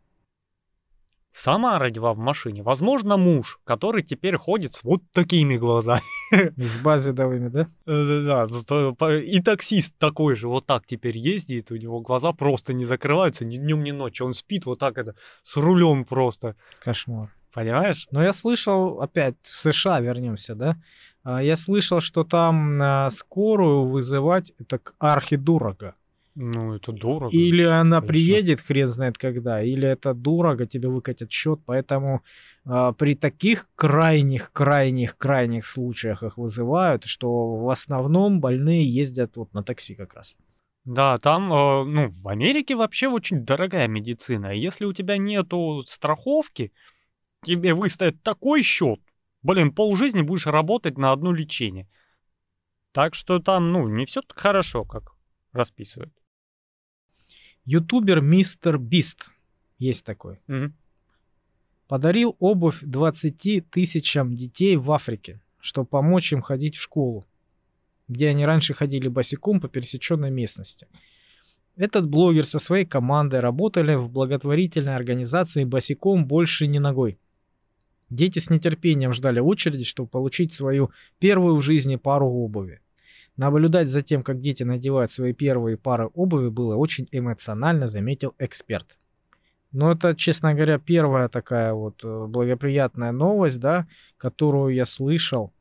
[1.33, 2.61] Сама родила в машине.
[2.61, 6.03] Возможно, муж, который теперь ходит с вот такими глазами.
[6.57, 7.67] С базидовыми, да?
[7.85, 13.45] Да, и таксист такой же, вот так теперь ездит, у него глаза просто не закрываются
[13.45, 14.27] ни днем, ни ночью.
[14.27, 16.55] Он спит вот так это, с рулем просто.
[16.79, 17.33] Кошмар.
[17.51, 18.07] Понимаешь?
[18.11, 20.77] Но я слышал, опять в США вернемся, да?
[21.23, 25.95] А, Я слышал, что там а, скорую вызывать это архидорого.
[26.35, 27.31] Ну, это дорого.
[27.31, 28.07] Или она конечно.
[28.07, 31.59] приедет, хрен знает когда, или это дорого, тебе выкатят счет.
[31.65, 32.23] Поэтому
[32.65, 39.53] а, при таких крайних, крайних, крайних случаях их вызывают, что в основном больные ездят вот
[39.53, 40.35] на такси как раз.
[40.85, 44.47] Да, там, э, ну, в Америке вообще очень дорогая медицина.
[44.47, 46.73] Если у тебя нету страховки,
[47.45, 48.99] тебе выставят такой счет.
[49.43, 51.87] Блин, полжизни будешь работать на одно лечение.
[52.91, 55.13] Так что там, ну, не все так хорошо, как
[55.53, 56.13] расписывают.
[57.65, 59.31] Ютубер Мистер Бист,
[59.79, 60.73] есть такой, Мгм.
[61.87, 67.25] подарил обувь 20 тысячам детей в Африке, чтобы помочь им ходить в школу,
[68.09, 70.87] где они раньше ходили босиком по пересеченной местности.
[71.77, 77.17] Этот блогер со своей командой работали в благотворительной организации «Босиком больше не ногой».
[78.09, 82.81] Дети с нетерпением ждали очереди, чтобы получить свою первую в жизни пару обуви.
[83.35, 88.97] Наблюдать за тем, как дети надевают свои первые пары обуви, было очень эмоционально, заметил эксперт.
[89.71, 93.87] Но это, честно говоря, первая такая вот э, благоприятная новость, да,
[94.17, 95.51] которую я слышал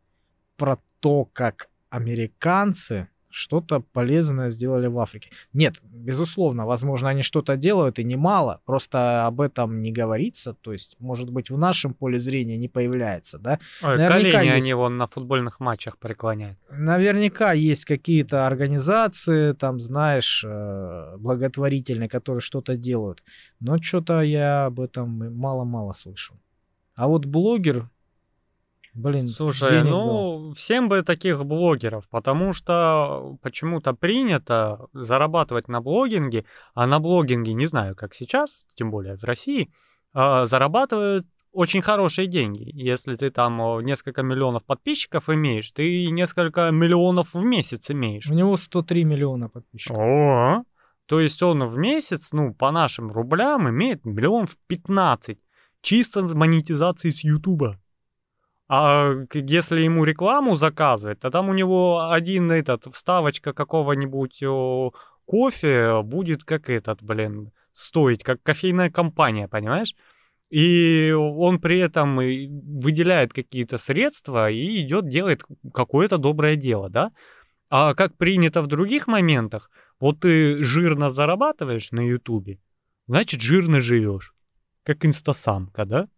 [0.58, 5.30] про то, как американцы что-то полезное сделали в Африке.
[5.52, 10.96] Нет, безусловно, возможно, они что-то делают и немало, просто об этом не говорится, то есть,
[10.98, 13.58] может быть, в нашем поле зрения не появляется, да.
[13.82, 14.64] Ой, Наверняка колени есть.
[14.64, 16.58] они вон на футбольных матчах преклоняют.
[16.70, 23.22] Наверняка есть какие-то организации, там, знаешь, э, благотворительные, которые что-то делают.
[23.60, 26.34] Но что-то я об этом мало-мало слышу.
[26.94, 27.88] А вот блогер,
[28.94, 36.44] блин, Слушай, ну, всем бы таких блогеров, потому что почему-то принято зарабатывать на блогинге,
[36.74, 39.70] а на блогинге, не знаю, как сейчас, тем более в России,
[40.12, 42.70] а, зарабатывают очень хорошие деньги.
[42.72, 48.28] Если ты там несколько миллионов подписчиков имеешь, ты несколько миллионов в месяц имеешь.
[48.28, 49.98] У него 103 миллиона подписчиков.
[49.98, 50.64] О,
[51.06, 55.38] то есть он в месяц, ну, по нашим рублям имеет миллион в 15.
[55.82, 57.78] Чисто монетизации с Ютуба.
[58.74, 64.42] А если ему рекламу заказывать, то там у него один этот, вставочка какого-нибудь
[65.26, 69.94] кофе будет как этот, блин, стоить, как кофейная компания, понимаешь?
[70.48, 75.42] И он при этом выделяет какие-то средства и идет, делает
[75.74, 77.12] какое-то доброе дело, да?
[77.68, 79.70] А как принято в других моментах,
[80.00, 82.58] вот ты жирно зарабатываешь на Ютубе,
[83.06, 84.32] значит жирно живешь.
[84.82, 86.08] Как инстасамка, да?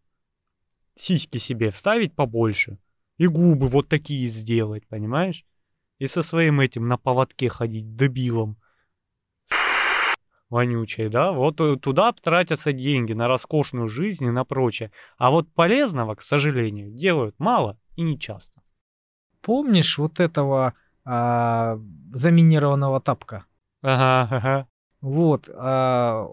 [0.97, 2.79] Сиськи себе вставить побольше.
[3.17, 5.45] И губы вот такие сделать, понимаешь?
[5.99, 8.57] И со своим этим на поводке ходить дебилом.
[10.51, 11.33] Вонючей, да?
[11.33, 14.93] Вот э, туда тратятся деньги на роскошную жизнь и на прочее.
[15.17, 18.61] А вот полезного, к сожалению, делают мало и не часто.
[19.41, 21.79] Помнишь вот этого а,
[22.13, 23.45] заминированного тапка?
[23.83, 24.69] Ага, ага.
[25.01, 25.51] Вот.
[25.55, 26.27] а,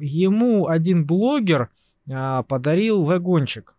[0.00, 1.70] ему один блогер
[2.10, 3.76] а, подарил вагончик.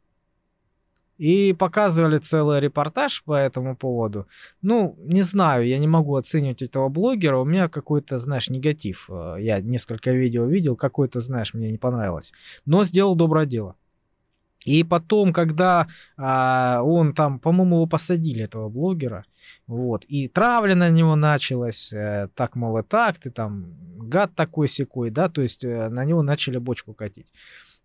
[1.19, 4.25] И показывали целый репортаж по этому поводу.
[4.61, 7.37] Ну, не знаю, я не могу оценивать этого блогера.
[7.37, 9.09] У меня какой-то, знаешь, негатив.
[9.09, 12.31] Э, Я несколько видео видел, какой-то, знаешь, мне не понравилось.
[12.65, 13.75] Но сделал доброе дело.
[14.65, 15.87] И потом, когда
[16.17, 19.25] а, он там, по-моему, его посадили, этого блогера,
[19.67, 23.73] вот, и травля на него началась, э, так, мол, и так, ты там
[24.09, 27.27] гад такой секой, да, то есть э, на него начали бочку катить.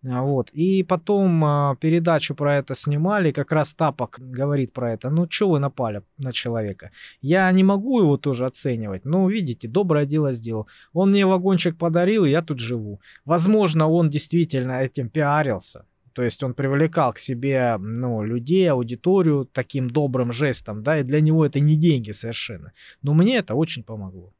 [0.07, 0.49] А, вот.
[0.51, 5.09] И потом а, передачу про это снимали, как раз Тапок говорит про это.
[5.09, 6.91] Ну, что вы напали на человека?
[7.21, 9.05] Я не могу его тоже оценивать.
[9.05, 10.67] Ну, видите, доброе дело сделал.
[10.93, 12.99] Он мне вагончик подарил, и я тут живу.
[13.25, 15.85] Возможно, он действительно этим пиарился.
[16.13, 21.19] То есть он привлекал к себе ну, людей, аудиторию таким добрым жестом, да, и для
[21.19, 22.71] него это не деньги совершенно.
[23.01, 24.33] Но мне это очень помогло.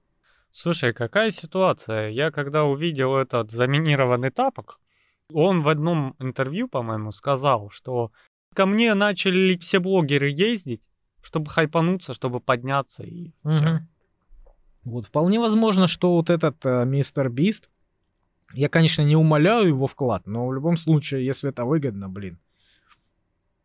[0.52, 2.10] Слушай, какая ситуация?
[2.12, 4.80] Я когда увидел этот заминированный тапок,
[5.34, 8.12] он в одном интервью, по-моему, сказал, что
[8.54, 10.82] ко мне начали все блогеры ездить,
[11.22, 13.54] чтобы хайпануться, чтобы подняться и угу.
[13.54, 13.88] все.
[14.84, 17.70] Вот вполне возможно, что вот этот э, мистер Бист,
[18.54, 22.40] я, конечно, не умоляю его вклад, но в любом случае, если это выгодно, блин,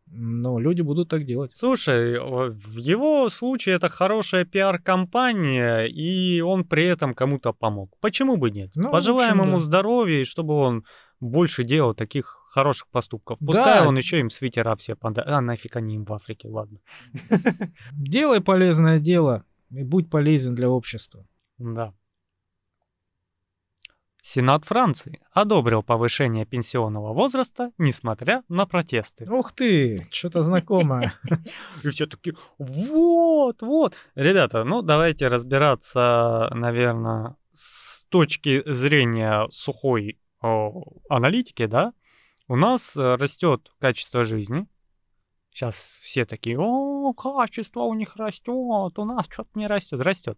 [0.07, 1.55] но люди будут так делать.
[1.55, 7.95] Слушай, в его случае это хорошая пиар-компания, и он при этом кому-то помог.
[8.01, 8.71] Почему бы нет?
[8.75, 9.63] Ну, Пожелаем общем, ему да.
[9.63, 10.83] здоровья, и чтобы он
[11.21, 13.39] больше делал таких хороших поступков.
[13.39, 13.87] Пускай да.
[13.87, 15.23] он еще им свитера все пода...
[15.25, 16.79] А нафиг они им в Африке, ладно.
[17.93, 21.25] Делай полезное дело и будь полезен для общества.
[21.57, 21.93] Да.
[24.21, 29.27] Сенат Франции одобрил повышение пенсионного возраста, несмотря на протесты.
[29.31, 31.15] Ух ты, что-то знакомое.
[31.83, 33.95] И все таки вот, вот.
[34.13, 41.93] Ребята, ну давайте разбираться, наверное, с точки зрения сухой аналитики, да,
[42.47, 44.67] у нас э, растет качество жизни.
[45.53, 50.37] Сейчас все такие, о, качество у них растет, у нас что-то не растет, растет.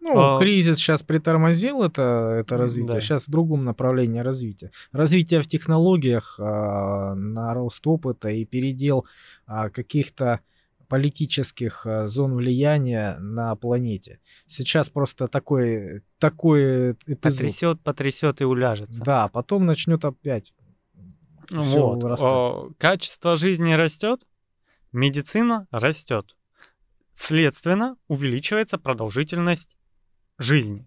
[0.00, 3.00] Ну, а, кризис сейчас притормозил это, это развитие, да.
[3.00, 4.70] сейчас в другом направлении развития.
[4.92, 9.06] Развитие в технологиях, а, на рост опыта и передел
[9.46, 10.40] а, каких-то
[10.88, 14.20] политических а, зон влияния на планете.
[14.46, 17.20] Сейчас просто такой, такой эпизод.
[17.20, 19.02] Потрясет, потрясет и уляжется.
[19.02, 20.52] Да, потом начнет опять
[21.50, 22.04] вот.
[22.04, 24.22] О, качество жизни растет,
[24.92, 26.36] медицина растет.
[27.12, 29.76] Следственно, увеличивается продолжительность
[30.38, 30.86] жизни.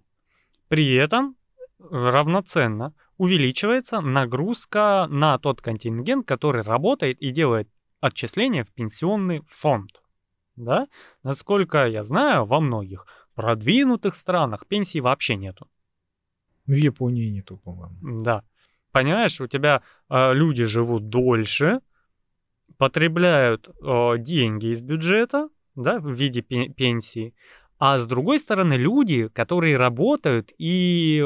[0.68, 1.36] При этом
[1.80, 7.70] равноценно увеличивается нагрузка на тот контингент, который работает и делает
[8.02, 10.02] отчисления в пенсионный фонд.
[10.56, 10.88] Да?
[11.24, 13.06] Насколько я знаю, во многих
[13.36, 15.70] продвинутых странах пенсии вообще нету.
[16.66, 18.24] В Японии нету, по-моему.
[18.24, 18.44] Да.
[18.92, 21.80] Понимаешь, у тебя э, люди живут дольше,
[22.78, 27.34] потребляют э, деньги из бюджета, да, в виде пенсии,
[27.80, 31.26] а с другой стороны, люди, которые работают и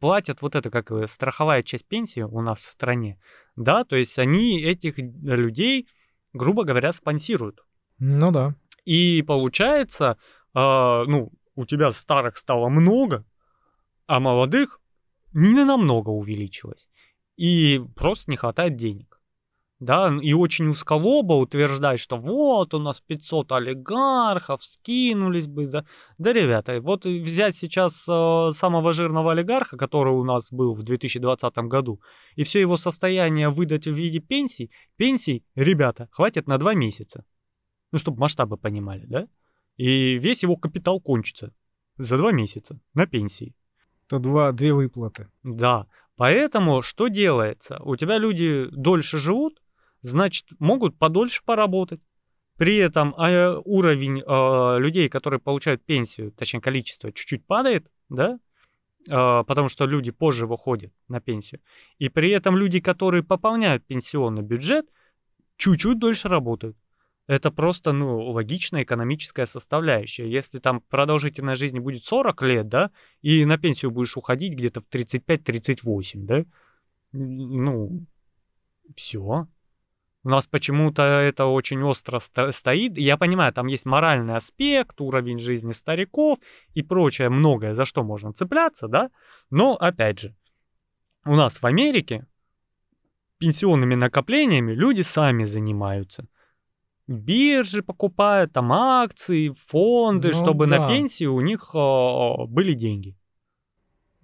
[0.00, 3.20] платят вот это, как страховая часть пенсии у нас в стране,
[3.58, 5.88] да, то есть они этих людей,
[6.32, 7.64] грубо говоря, спонсируют.
[7.98, 8.54] Ну да.
[8.84, 10.16] И получается,
[10.54, 13.24] э, ну, у тебя старых стало много,
[14.06, 14.80] а молодых
[15.32, 16.88] не намного увеличилось.
[17.36, 19.17] И просто не хватает денег
[19.80, 25.84] да, и очень узколобо утверждать, что вот у нас 500 олигархов скинулись бы, да,
[26.18, 31.58] да, ребята, вот взять сейчас э, самого жирного олигарха, который у нас был в 2020
[31.58, 32.00] году,
[32.34, 37.24] и все его состояние выдать в виде пенсий, пенсий, ребята, хватит на два месяца,
[37.92, 39.28] ну, чтобы масштабы понимали, да,
[39.76, 41.54] и весь его капитал кончится
[41.98, 43.54] за два месяца на пенсии.
[44.06, 45.28] Это два, две выплаты.
[45.42, 45.86] Да,
[46.18, 47.80] Поэтому что делается?
[47.84, 49.62] У тебя люди дольше живут,
[50.02, 52.00] значит, могут подольше поработать.
[52.56, 58.40] При этом э, уровень э, людей, которые получают пенсию, точнее количество, чуть-чуть падает, да,
[59.08, 61.60] э, потому что люди позже выходят на пенсию.
[61.98, 64.86] И при этом люди, которые пополняют пенсионный бюджет,
[65.56, 66.76] чуть-чуть дольше работают.
[67.28, 70.28] Это просто, ну, логичная экономическая составляющая.
[70.28, 74.88] Если там продолжительность жизни будет 40 лет, да, и на пенсию будешь уходить где-то в
[74.90, 76.44] 35-38, да,
[77.12, 78.06] ну,
[78.96, 79.46] все.
[80.24, 82.98] У нас почему-то это очень остро стоит.
[82.98, 86.38] Я понимаю, там есть моральный аспект, уровень жизни стариков
[86.74, 89.10] и прочее, многое, за что можно цепляться, да?
[89.50, 90.34] Но, опять же,
[91.24, 92.26] у нас в Америке
[93.38, 96.26] пенсионными накоплениями люди сами занимаются.
[97.06, 100.78] Биржи покупают, там акции, фонды, ну, чтобы да.
[100.78, 103.16] на пенсию у них э, были деньги.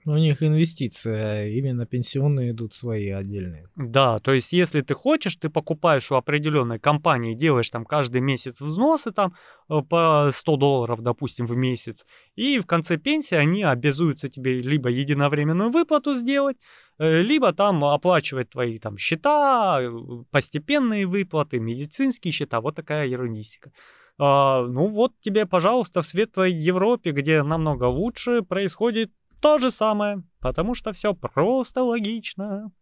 [0.06, 3.68] У них инвестиции именно пенсионные идут свои отдельные.
[3.76, 8.60] Да, то есть если ты хочешь, ты покупаешь у определенной компании, делаешь там каждый месяц
[8.60, 9.34] взносы там
[9.70, 12.04] э, по 100 долларов, допустим, в месяц,
[12.36, 16.58] и в конце пенсии они обязуются тебе либо единовременную выплату сделать,
[16.98, 19.90] э, либо там оплачивать твои там счета, э,
[20.30, 23.72] постепенные выплаты, медицинские счета, вот такая ерундистика.
[24.18, 29.10] А, ну вот тебе, пожалуйста, в светлой Европе, где намного лучше, происходит
[29.44, 32.72] то же самое, потому что все просто логично.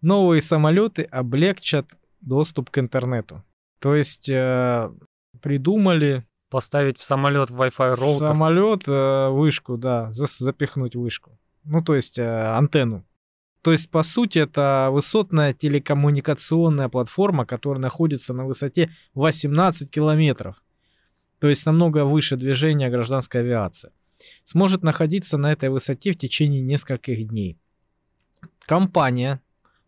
[0.00, 1.86] Новые самолеты облегчат
[2.20, 3.42] доступ к интернету.
[3.80, 4.88] То есть э,
[5.42, 8.28] придумали поставить в самолет Wi-Fi роутер.
[8.28, 11.36] Самолет э, вышку, да, запихнуть вышку.
[11.64, 13.04] Ну то есть э, антенну.
[13.62, 20.62] То есть, по сути, это высотная телекоммуникационная платформа, которая находится на высоте 18 километров.
[21.40, 23.90] То есть намного выше движения гражданской авиации
[24.44, 27.58] сможет находиться на этой высоте в течение нескольких дней.
[28.60, 29.40] Компания,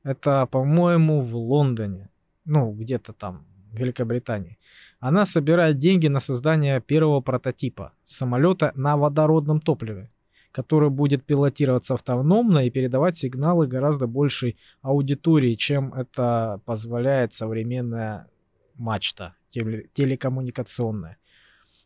[0.03, 2.11] это, по-моему, в Лондоне,
[2.45, 4.59] ну, где-то там, в Великобритании,
[4.99, 10.11] она собирает деньги на создание первого прототипа самолета на водородном топливе,
[10.53, 18.29] который будет пилотироваться автономно и передавать сигналы гораздо большей аудитории, чем это позволяет современная
[18.75, 21.19] мачта телекоммуникационная.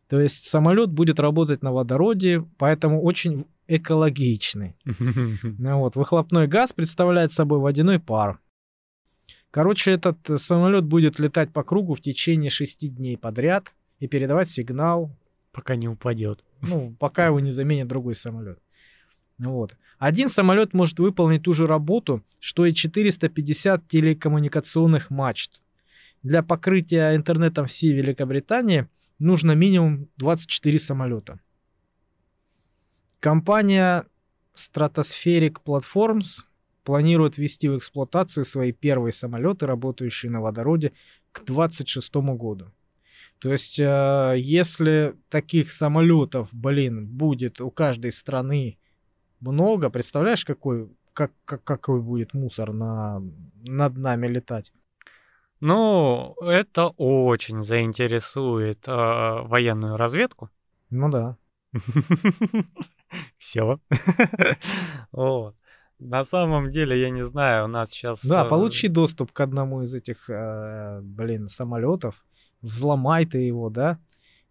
[0.09, 4.77] То есть самолет будет работать на водороде, поэтому очень экологичный.
[4.85, 5.97] Ну вот.
[5.97, 8.39] Выхлопной газ представляет собой водяной пар.
[9.51, 15.11] Короче, этот самолет будет летать по кругу в течение шести дней подряд и передавать сигнал.
[15.53, 16.45] Пока не упадет.
[16.61, 18.59] Ну, пока его не заменит другой самолет.
[19.39, 19.77] Вот.
[19.99, 25.63] Один самолет может выполнить ту же работу, что и 450 телекоммуникационных мачт.
[26.23, 28.89] Для покрытия интернетом всей Великобритании–
[29.25, 31.41] нужно минимум 24 самолета.
[33.21, 34.07] Компания
[34.55, 36.45] Stratospheric Platforms
[36.85, 40.93] планирует ввести в эксплуатацию свои первые самолеты, работающие на водороде,
[41.33, 42.71] к 2026 году.
[43.41, 48.79] То есть, э, если таких самолетов, блин, будет у каждой страны
[49.41, 53.23] много, представляешь, какой, как, как, какой будет мусор на,
[53.65, 54.73] над нами летать?
[55.61, 60.51] Ну, это очень заинтересует э, военную разведку.
[60.91, 61.37] Ну да.
[63.39, 63.81] Все.
[65.13, 65.55] Вот.
[66.01, 68.25] На самом деле, я не знаю, у нас сейчас...
[68.25, 72.27] Да, э, получи доступ к одному из этих, э, блин, самолетов,
[72.63, 73.99] взломай ты его, да,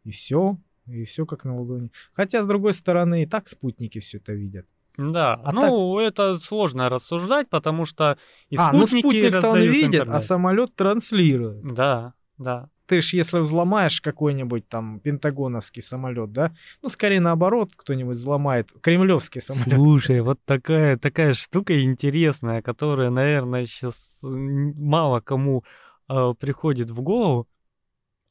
[0.03, 0.57] и все,
[0.87, 1.91] и все как на ладони.
[2.13, 4.65] Хотя, с другой стороны, и так спутники все это видят.
[4.97, 6.07] Да, а ну так...
[6.07, 8.17] это сложно рассуждать, потому что
[8.49, 10.15] и а, ну спутник-то он видит, а интернет.
[10.15, 11.63] а самолет транслирует.
[11.63, 12.69] Да, да.
[12.85, 19.41] Ты ж если взломаешь какой-нибудь там пентагоновский самолет, да, ну скорее наоборот, кто-нибудь взломает кремлевский
[19.41, 19.73] самолет.
[19.73, 25.63] Слушай, вот такая такая штука интересная, которая, наверное, сейчас мало кому
[26.07, 27.47] э, приходит в голову.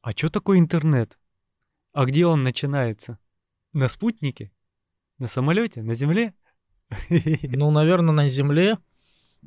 [0.03, 1.19] А что такое интернет?
[1.93, 3.19] А где он начинается?
[3.73, 4.53] На спутнике?
[5.19, 5.83] На самолете?
[5.83, 6.35] На земле?
[7.43, 8.79] Ну, наверное, на Земле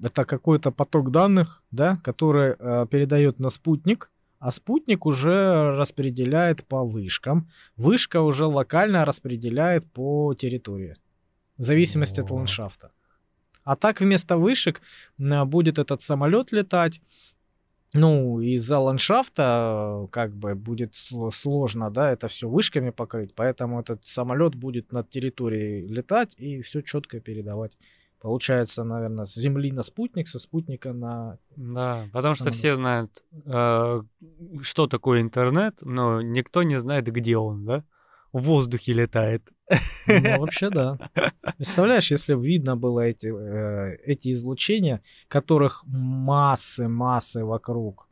[0.02, 6.84] это какой-то поток данных, да, который э, передает на спутник, а спутник уже распределяет по
[6.84, 7.50] вышкам.
[7.78, 10.96] Вышка уже локально распределяет по территории,
[11.58, 12.24] в зависимости О.
[12.24, 12.92] от ландшафта.
[13.64, 14.82] А так вместо вышек
[15.18, 17.02] будет этот самолет летать,
[17.96, 20.96] ну, из-за ландшафта как бы будет
[21.34, 26.82] сложно, да, это все вышками покрыть, поэтому этот самолет будет над территорией летать и все
[26.82, 27.78] четко передавать.
[28.20, 31.38] Получается, наверное, с Земли на спутник, со спутника на...
[31.56, 32.54] Да, потому самолет.
[32.54, 34.02] что все знают, э,
[34.62, 37.84] что такое интернет, но никто не знает, где он, да?
[38.34, 39.52] В воздухе летает.
[39.70, 39.80] Ну,
[40.40, 40.98] вообще, да.
[41.58, 48.05] Представляешь, если бы видно было эти, э, эти излучения, которых массы, массы вокруг.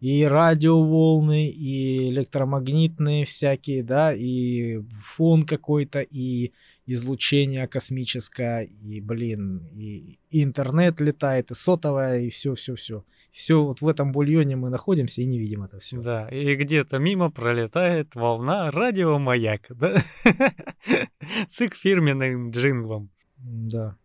[0.00, 6.52] И радиоволны, и электромагнитные всякие, да, и фон какой-то, и
[6.86, 13.04] излучение космическое, и, блин, и, интернет летает, и сотовое, и все-все-все
[13.38, 16.00] все вот в этом бульоне мы находимся и не видим это все.
[16.00, 20.02] Да, и где-то мимо пролетает волна радиомаяк, да?
[21.48, 23.10] С их фирменным джинглом.
[23.36, 23.96] Да.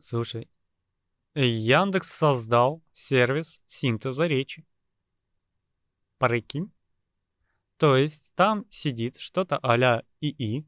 [0.00, 0.48] Слушай,
[1.34, 4.66] Яндекс создал сервис синтеза речи.
[6.18, 6.72] Прикинь?
[7.76, 10.66] То есть там сидит что-то а-ля ИИ,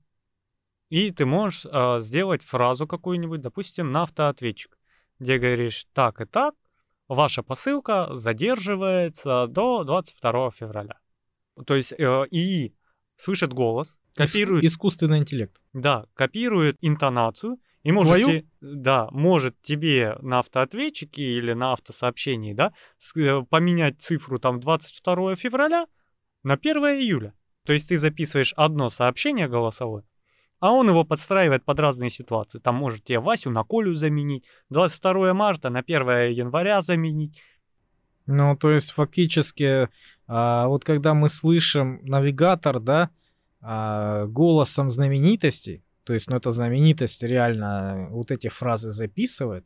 [0.91, 4.79] и ты можешь э, сделать фразу какую-нибудь, допустим, на автоответчик,
[5.19, 6.55] где говоришь так и так,
[7.09, 11.01] ваша посылка задерживается до 22 февраля.
[11.67, 11.97] То есть э,
[12.31, 12.77] ИИ
[13.17, 14.65] слышит голос, копирует...
[14.65, 15.61] Искусственный интеллект.
[15.73, 18.27] Да, копирует интонацию и может, Твою?
[18.27, 22.73] те- да, может тебе на автоответчике или на автосообщении, да,
[23.17, 25.87] э, поменять цифру там 22 февраля
[26.43, 27.33] на 1 июля.
[27.65, 30.05] То есть ты записываешь одно сообщение голосовое,
[30.59, 32.59] а он его подстраивает под разные ситуации.
[32.59, 37.43] Там может тебе Васю на Колю заменить, 22 марта на 1 января заменить.
[38.27, 39.89] Ну, то есть фактически,
[40.27, 43.11] а, вот когда мы слышим навигатор, да,
[43.63, 49.65] а, голосом знаменитостей, то есть, ну, эта знаменитость реально вот эти фразы записывает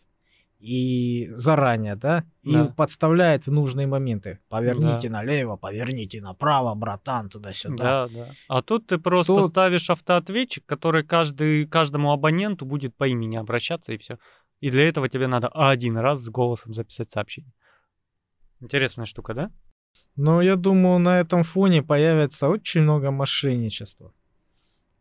[0.58, 2.66] и заранее, да, и Да.
[2.66, 4.40] подставляет в нужные моменты.
[4.50, 8.08] Поверните налево, поверните направо, братан, Да, туда-сюда.
[8.08, 8.28] да.
[8.48, 13.94] А тут ты просто Тут- ставишь автоответчик, который каждый, каждому абоненту будет по имени обращаться
[13.94, 14.18] и все.
[14.60, 17.54] И для этого тебе надо один раз с голосом записать сообщение.
[18.60, 19.50] Интересная штука, да?
[20.16, 24.12] Но я думаю, на этом фоне появится очень много мошенничества.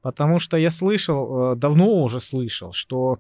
[0.04, 3.20] Потому что я слышал, э, давно уже слышал, что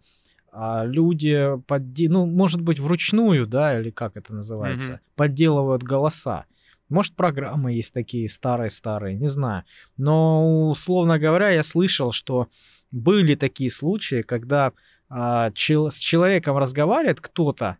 [0.51, 2.09] а, люди, подде...
[2.09, 4.99] ну, может быть, вручную, да, или как это называется, Мгм.
[5.15, 6.45] подделывают голоса.
[6.89, 9.63] Может, программы есть такие старые-старые, не знаю.
[9.97, 12.49] Но, условно говоря, я слышал, что
[12.91, 14.73] были такие случаи, когда
[15.09, 17.77] а, чел- с человеком разговаривает кто-то,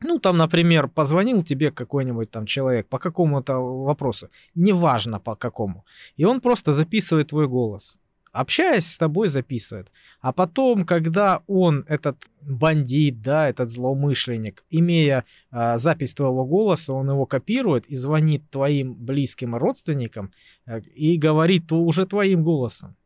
[0.00, 5.84] ну, там, например, позвонил тебе какой-нибудь там человек по какому-то вопросу, неважно по какому,
[6.16, 7.98] и он просто записывает твой голос.
[8.30, 9.90] Общаясь с тобой, записывает.
[10.20, 17.10] А потом, когда он, этот бандит, да, этот злоумышленник, имея а, запись твоего голоса, он
[17.10, 20.32] его копирует и звонит твоим близким родственникам
[20.66, 22.96] э, и говорит уже твоим голосом.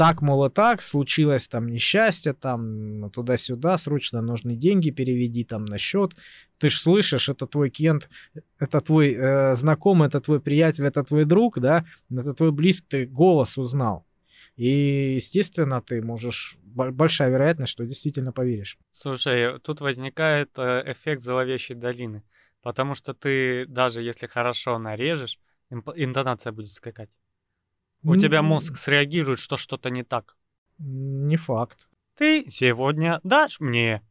[0.00, 5.76] Так, мол, и так, случилось там несчастье, там туда-сюда, срочно нужны деньги, переведи там на
[5.76, 6.12] счет.
[6.56, 8.08] Ты ж слышишь, это твой клиент,
[8.58, 13.06] это твой э, знакомый, это твой приятель, это твой друг, да, это твой близкий, ты
[13.06, 14.06] голос узнал.
[14.56, 18.78] И, естественно, ты можешь, бо- большая вероятность, что действительно поверишь.
[18.92, 22.22] Слушай, тут возникает э, эффект зловещей долины.
[22.62, 25.38] Потому что ты, даже если хорошо нарежешь,
[25.94, 27.10] интонация будет скакать.
[28.02, 30.36] У тебя М, мозг среагирует, что что-то не так.
[30.78, 31.88] Не факт.
[32.16, 34.02] Ты сегодня дашь мне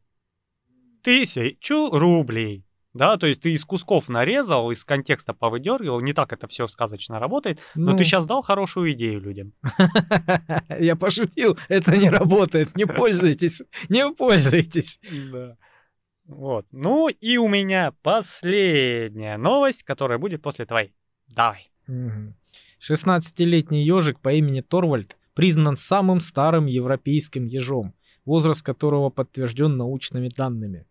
[1.02, 2.64] тысячу рублей.
[2.92, 7.20] Да, то есть ты из кусков нарезал, из контекста повыдергивал, не так это все сказочно
[7.20, 9.52] работает, но Ну, ты сейчас дал хорошую идею людям.
[10.80, 14.98] Я пошутил, это не работает, не пользуйтесь, не пользуйтесь.
[15.32, 15.56] Да.
[16.24, 16.66] Вот.
[16.72, 20.92] Ну и у меня последняя новость, которая будет после твоей.
[21.28, 21.70] Давай.
[21.86, 22.34] Мгм.
[22.80, 27.94] 16-летний ежик по имени Торвальд признан самым старым европейским ежом,
[28.24, 30.86] возраст которого подтвержден научными данными.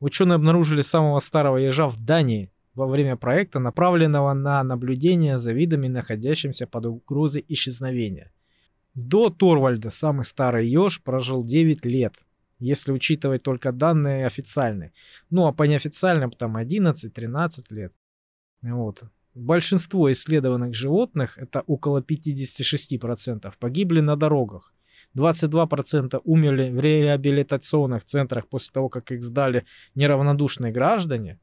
[0.00, 5.88] Ученые обнаружили самого старого ежа в Дании во время проекта, направленного на наблюдение за видами,
[5.88, 8.30] находящимися под угрозой исчезновения.
[8.94, 12.14] До Торвальда самый старый еж прожил 9 лет,
[12.58, 14.92] если учитывать только данные официальные.
[15.30, 17.92] Ну а по неофициальным там 11-13 лет.
[18.62, 19.04] Вот.
[19.34, 24.74] Большинство исследованных животных, это около 56%, погибли на дорогах.
[25.16, 29.64] 22% умерли в реабилитационных центрах после того, как их сдали
[29.94, 31.38] неравнодушные граждане.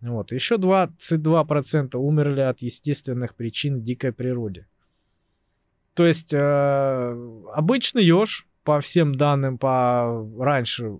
[0.00, 0.32] Вот.
[0.32, 4.66] Еще 22% умерли от естественных причин в дикой природе.
[5.94, 10.98] То есть э, обычный еж, по всем данным, по раньше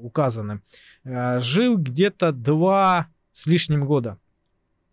[0.00, 0.62] указанным,
[1.04, 4.18] э, жил где-то два с лишним года.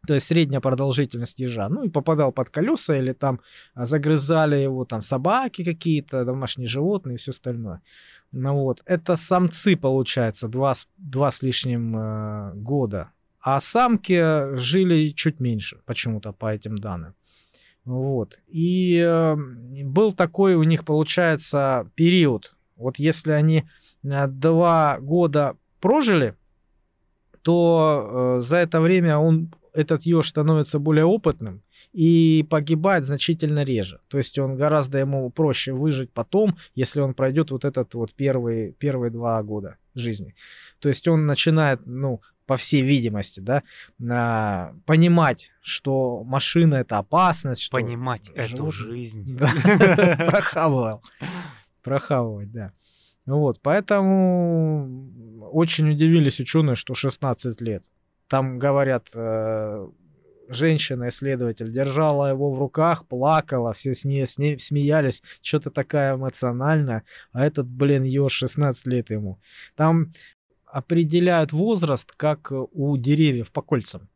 [0.10, 1.70] То есть средняя продолжительность ежа.
[1.70, 3.42] Ну и попадал под колеса или там
[3.76, 7.84] а, загрызали его там собаки какие-то, домашние животные и все остальное.
[8.32, 13.12] Ну вот, это самцы, получается, два, два с лишним э, года.
[13.40, 17.14] А самки жили чуть меньше, почему-то по этим данным.
[17.86, 18.40] Вот.
[18.48, 22.56] И э, был такой у них, получается, период.
[22.78, 23.66] Вот если они
[24.04, 26.34] э, два года прожили,
[27.44, 31.62] то э, за это время он, этот еж становится более опытным
[31.94, 34.00] и погибает значительно реже.
[34.10, 38.74] То есть он гораздо ему проще выжить потом, если он пройдет вот этот вот первый,
[38.74, 40.36] первые два года жизни.
[40.80, 43.62] То есть он начинает, ну, по всей видимости, да,
[44.10, 49.38] а, понимать, что машина это опасность, что Понимать эту животное- жизнь.
[49.40, 49.52] Да,
[50.30, 51.04] прохавывал.
[51.84, 52.72] Прохавывать, да.
[53.26, 55.12] Вот, поэтому
[55.52, 57.84] очень удивились ученые, что 16 лет.
[58.30, 59.88] Там, говорят, э,
[60.50, 67.04] женщина-исследователь держала его в руках, плакала, все с ней, с ней смеялись, что-то такая эмоциональная,
[67.32, 69.40] а этот, блин, еж 16 лет ему.
[69.76, 70.14] Там
[70.66, 74.10] определяют возраст, как у деревьев по кольцам.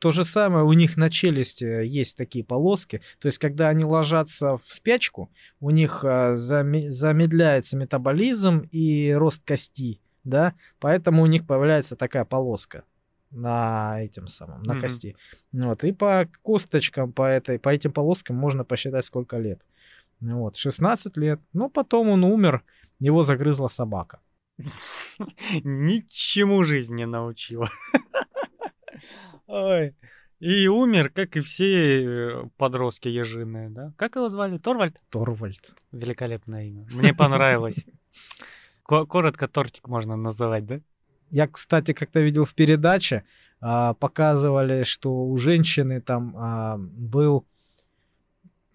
[0.00, 3.02] То же самое у них на челюсти есть такие полоски.
[3.18, 10.00] То есть, когда они ложатся в спячку, у них а, замедляется метаболизм и рост кости,
[10.22, 12.84] да, поэтому у них появляется такая полоска
[13.30, 14.80] на этим самом, на mm-hmm.
[14.80, 15.16] кости.
[15.52, 19.60] Вот, и по косточкам, по, этой, по этим полоскам можно посчитать, сколько лет.
[20.20, 21.40] Вот, 16 лет.
[21.52, 22.62] Но потом он умер,
[22.98, 24.20] его загрызла собака.
[25.64, 27.70] Ничему жизнь не научила.
[29.46, 29.94] Ой.
[30.40, 33.92] И умер, как и все э, подростки ежиные, да?
[33.96, 34.58] Как его звали?
[34.58, 35.00] Торвальд?
[35.10, 35.74] Торвальд.
[35.90, 36.86] Великолепное имя.
[36.92, 37.84] Мне понравилось.
[38.84, 40.80] Коротко тортик можно называть, да?
[41.30, 43.24] Я, кстати, как-то видел в передаче,
[43.60, 47.44] а, показывали, что у женщины там а, был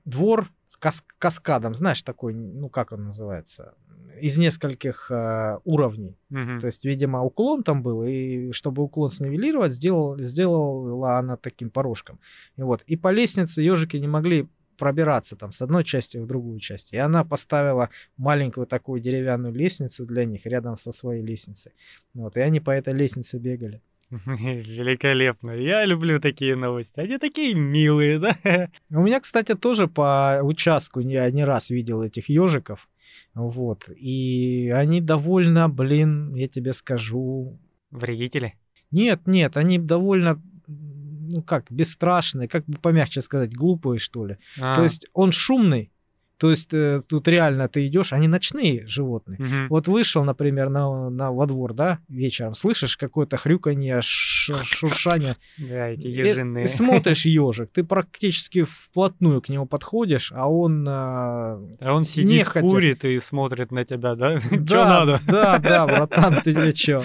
[0.06, 3.76] двор с кас каскадом, знаешь, такой, ну как он называется,
[4.20, 6.18] из нескольких э, уровней.
[6.30, 6.60] Угу.
[6.60, 12.20] То есть, видимо, уклон там был, и чтобы уклон снивелировать, сделал, сделала она таким порожком.
[12.56, 12.84] И вот.
[12.84, 14.48] И по лестнице ежики не могли
[14.78, 16.94] пробираться там с одной части в другую часть.
[16.94, 21.74] И она поставила маленькую такую деревянную лестницу для них рядом со своей лестницей.
[22.14, 22.38] Вот.
[22.38, 23.82] И они по этой лестнице бегали.
[24.10, 25.52] Великолепно.
[25.52, 27.00] Я люблю такие новости.
[27.00, 28.38] Они такие милые, да?
[28.90, 32.88] У меня, кстати, тоже по участку я не раз видел этих ежиков.
[33.34, 33.90] Вот.
[33.96, 37.60] И они довольно, блин, я тебе скажу...
[37.92, 38.56] Вредители?
[38.90, 40.42] Нет, нет, они довольно
[41.34, 44.38] ну как, бесстрашные, как бы помягче сказать, глупые, что ли.
[44.60, 44.76] А.
[44.76, 45.92] То есть он шумный,
[46.44, 49.40] то есть э, тут реально ты идешь, они ночные животные.
[49.40, 49.68] Угу.
[49.70, 55.38] Вот вышел, например, на, на, во двор, да, вечером, слышишь какое-то хрюканье, шуршание.
[55.58, 56.66] Да, эти ежиные.
[56.66, 60.86] И, смотришь ежик, ты практически вплотную к нему подходишь, а он...
[60.86, 62.68] А, а он сидит, нехотя.
[62.68, 64.42] курит и смотрит на тебя, да?
[64.52, 65.22] Да, надо?
[65.26, 67.04] Да, да, братан, ты чё?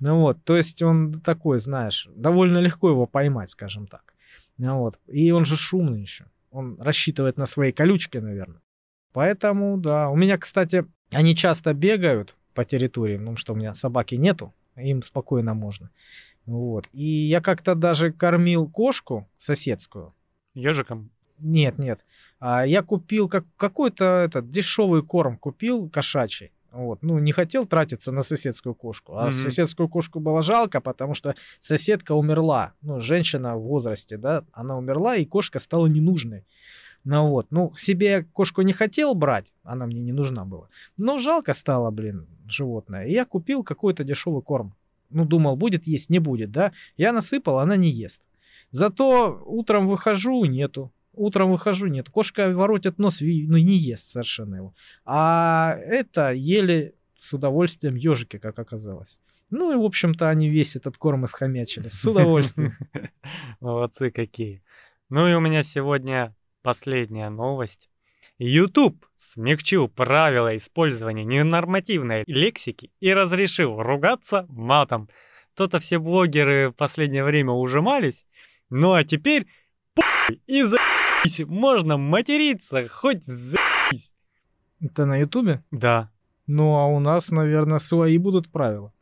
[0.00, 4.14] Ну вот, то есть он такой, знаешь, довольно легко его поймать, скажем так.
[4.58, 6.26] Ну вот, и он же шумный еще.
[6.50, 8.60] Он рассчитывает на свои колючки, наверное.
[9.12, 10.08] Поэтому, да.
[10.08, 15.02] У меня, кстати, они часто бегают по территории, потому что у меня собаки нету, им
[15.02, 15.90] спокойно можно.
[16.46, 16.88] Вот.
[16.92, 20.14] И я как-то даже кормил кошку соседскую.
[20.54, 21.10] Ежиком?
[21.38, 22.04] Нет, нет.
[22.38, 26.52] А я купил как, какой-то этот дешевый корм купил кошачий.
[26.74, 27.02] Вот.
[27.02, 29.16] Ну, не хотел тратиться на соседскую кошку.
[29.16, 29.32] А mm-hmm.
[29.32, 32.72] соседскую кошку было жалко, потому что соседка умерла.
[32.82, 36.44] Ну, женщина в возрасте, да, она умерла, и кошка стала ненужной.
[37.04, 40.68] Ну вот, ну, себе кошку не хотел брать, она мне не нужна была.
[40.96, 43.06] Но жалко стало, блин, животное.
[43.06, 44.74] И я купил какой-то дешевый корм.
[45.10, 46.72] Ну, думал, будет есть, не будет, да.
[46.96, 48.22] Я насыпал, она не ест.
[48.72, 50.90] Зато утром выхожу, нету.
[51.16, 52.10] Утром выхожу, нет.
[52.10, 54.74] Кошка воротит нос, ну не ест совершенно его.
[55.04, 59.20] А это ели с удовольствием ежики, как оказалось.
[59.50, 61.88] Ну и, в общем-то, они весь этот корм исхомячили.
[61.88, 62.72] С удовольствием.
[63.60, 64.62] Молодцы какие.
[65.10, 67.88] Ну и у меня сегодня последняя новость.
[68.38, 75.08] YouTube смягчил правила использования ненормативной лексики и разрешил ругаться матом.
[75.54, 78.26] То-то все блогеры в последнее время ужимались,
[78.70, 79.46] ну а теперь
[80.46, 80.78] и за
[81.46, 84.10] можно материться, хоть за***ись.
[84.80, 85.62] Это на ютубе?
[85.70, 86.10] Да.
[86.46, 88.92] Ну, а у нас, наверное, свои будут правила.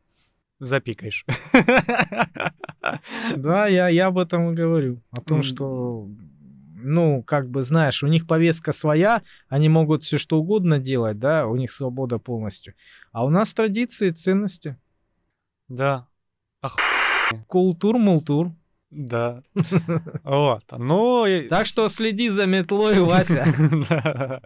[0.61, 1.27] Запикаешь.
[3.37, 5.03] Да, я, я об этом и говорю.
[5.11, 6.09] О том, что,
[6.77, 11.47] ну, как бы, знаешь, у них повестка своя, они могут все что угодно делать, да,
[11.47, 12.75] у них свобода полностью.
[13.11, 14.77] А у нас традиции, ценности.
[15.69, 16.07] Да.
[16.63, 16.77] Ох...
[17.49, 18.53] Культур-мултур.
[18.93, 19.43] Да.
[20.25, 20.65] Вот.
[20.71, 21.27] Ну...
[21.49, 24.43] Так что следи за метлой, Вася.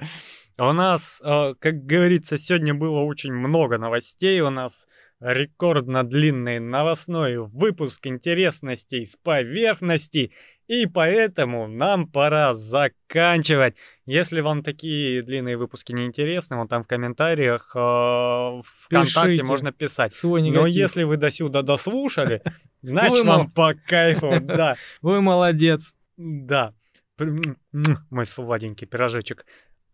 [0.58, 4.40] У нас, э, как говорится, сегодня было очень много новостей.
[4.40, 4.86] У нас
[5.20, 10.32] рекордно длинный новостной выпуск интересностей с поверхности.
[10.68, 13.76] И поэтому нам пора заканчивать.
[14.06, 19.72] Если вам такие длинные выпуски не интересны, вон там в комментариях э, ВКонтакте Пишите можно
[19.72, 20.14] писать.
[20.14, 22.40] Свой Но если вы до сюда дослушали,
[22.82, 24.76] значит вам по кайфу, да.
[25.02, 25.94] Вы молодец.
[26.16, 26.72] Да.
[27.18, 29.44] Мой сладенький пирожочек.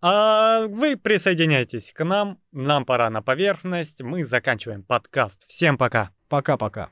[0.03, 2.39] А вы присоединяйтесь к нам.
[2.53, 4.03] Нам пора на поверхность.
[4.03, 5.47] Мы заканчиваем подкаст.
[5.49, 6.11] Всем пока.
[6.29, 6.91] Пока-пока.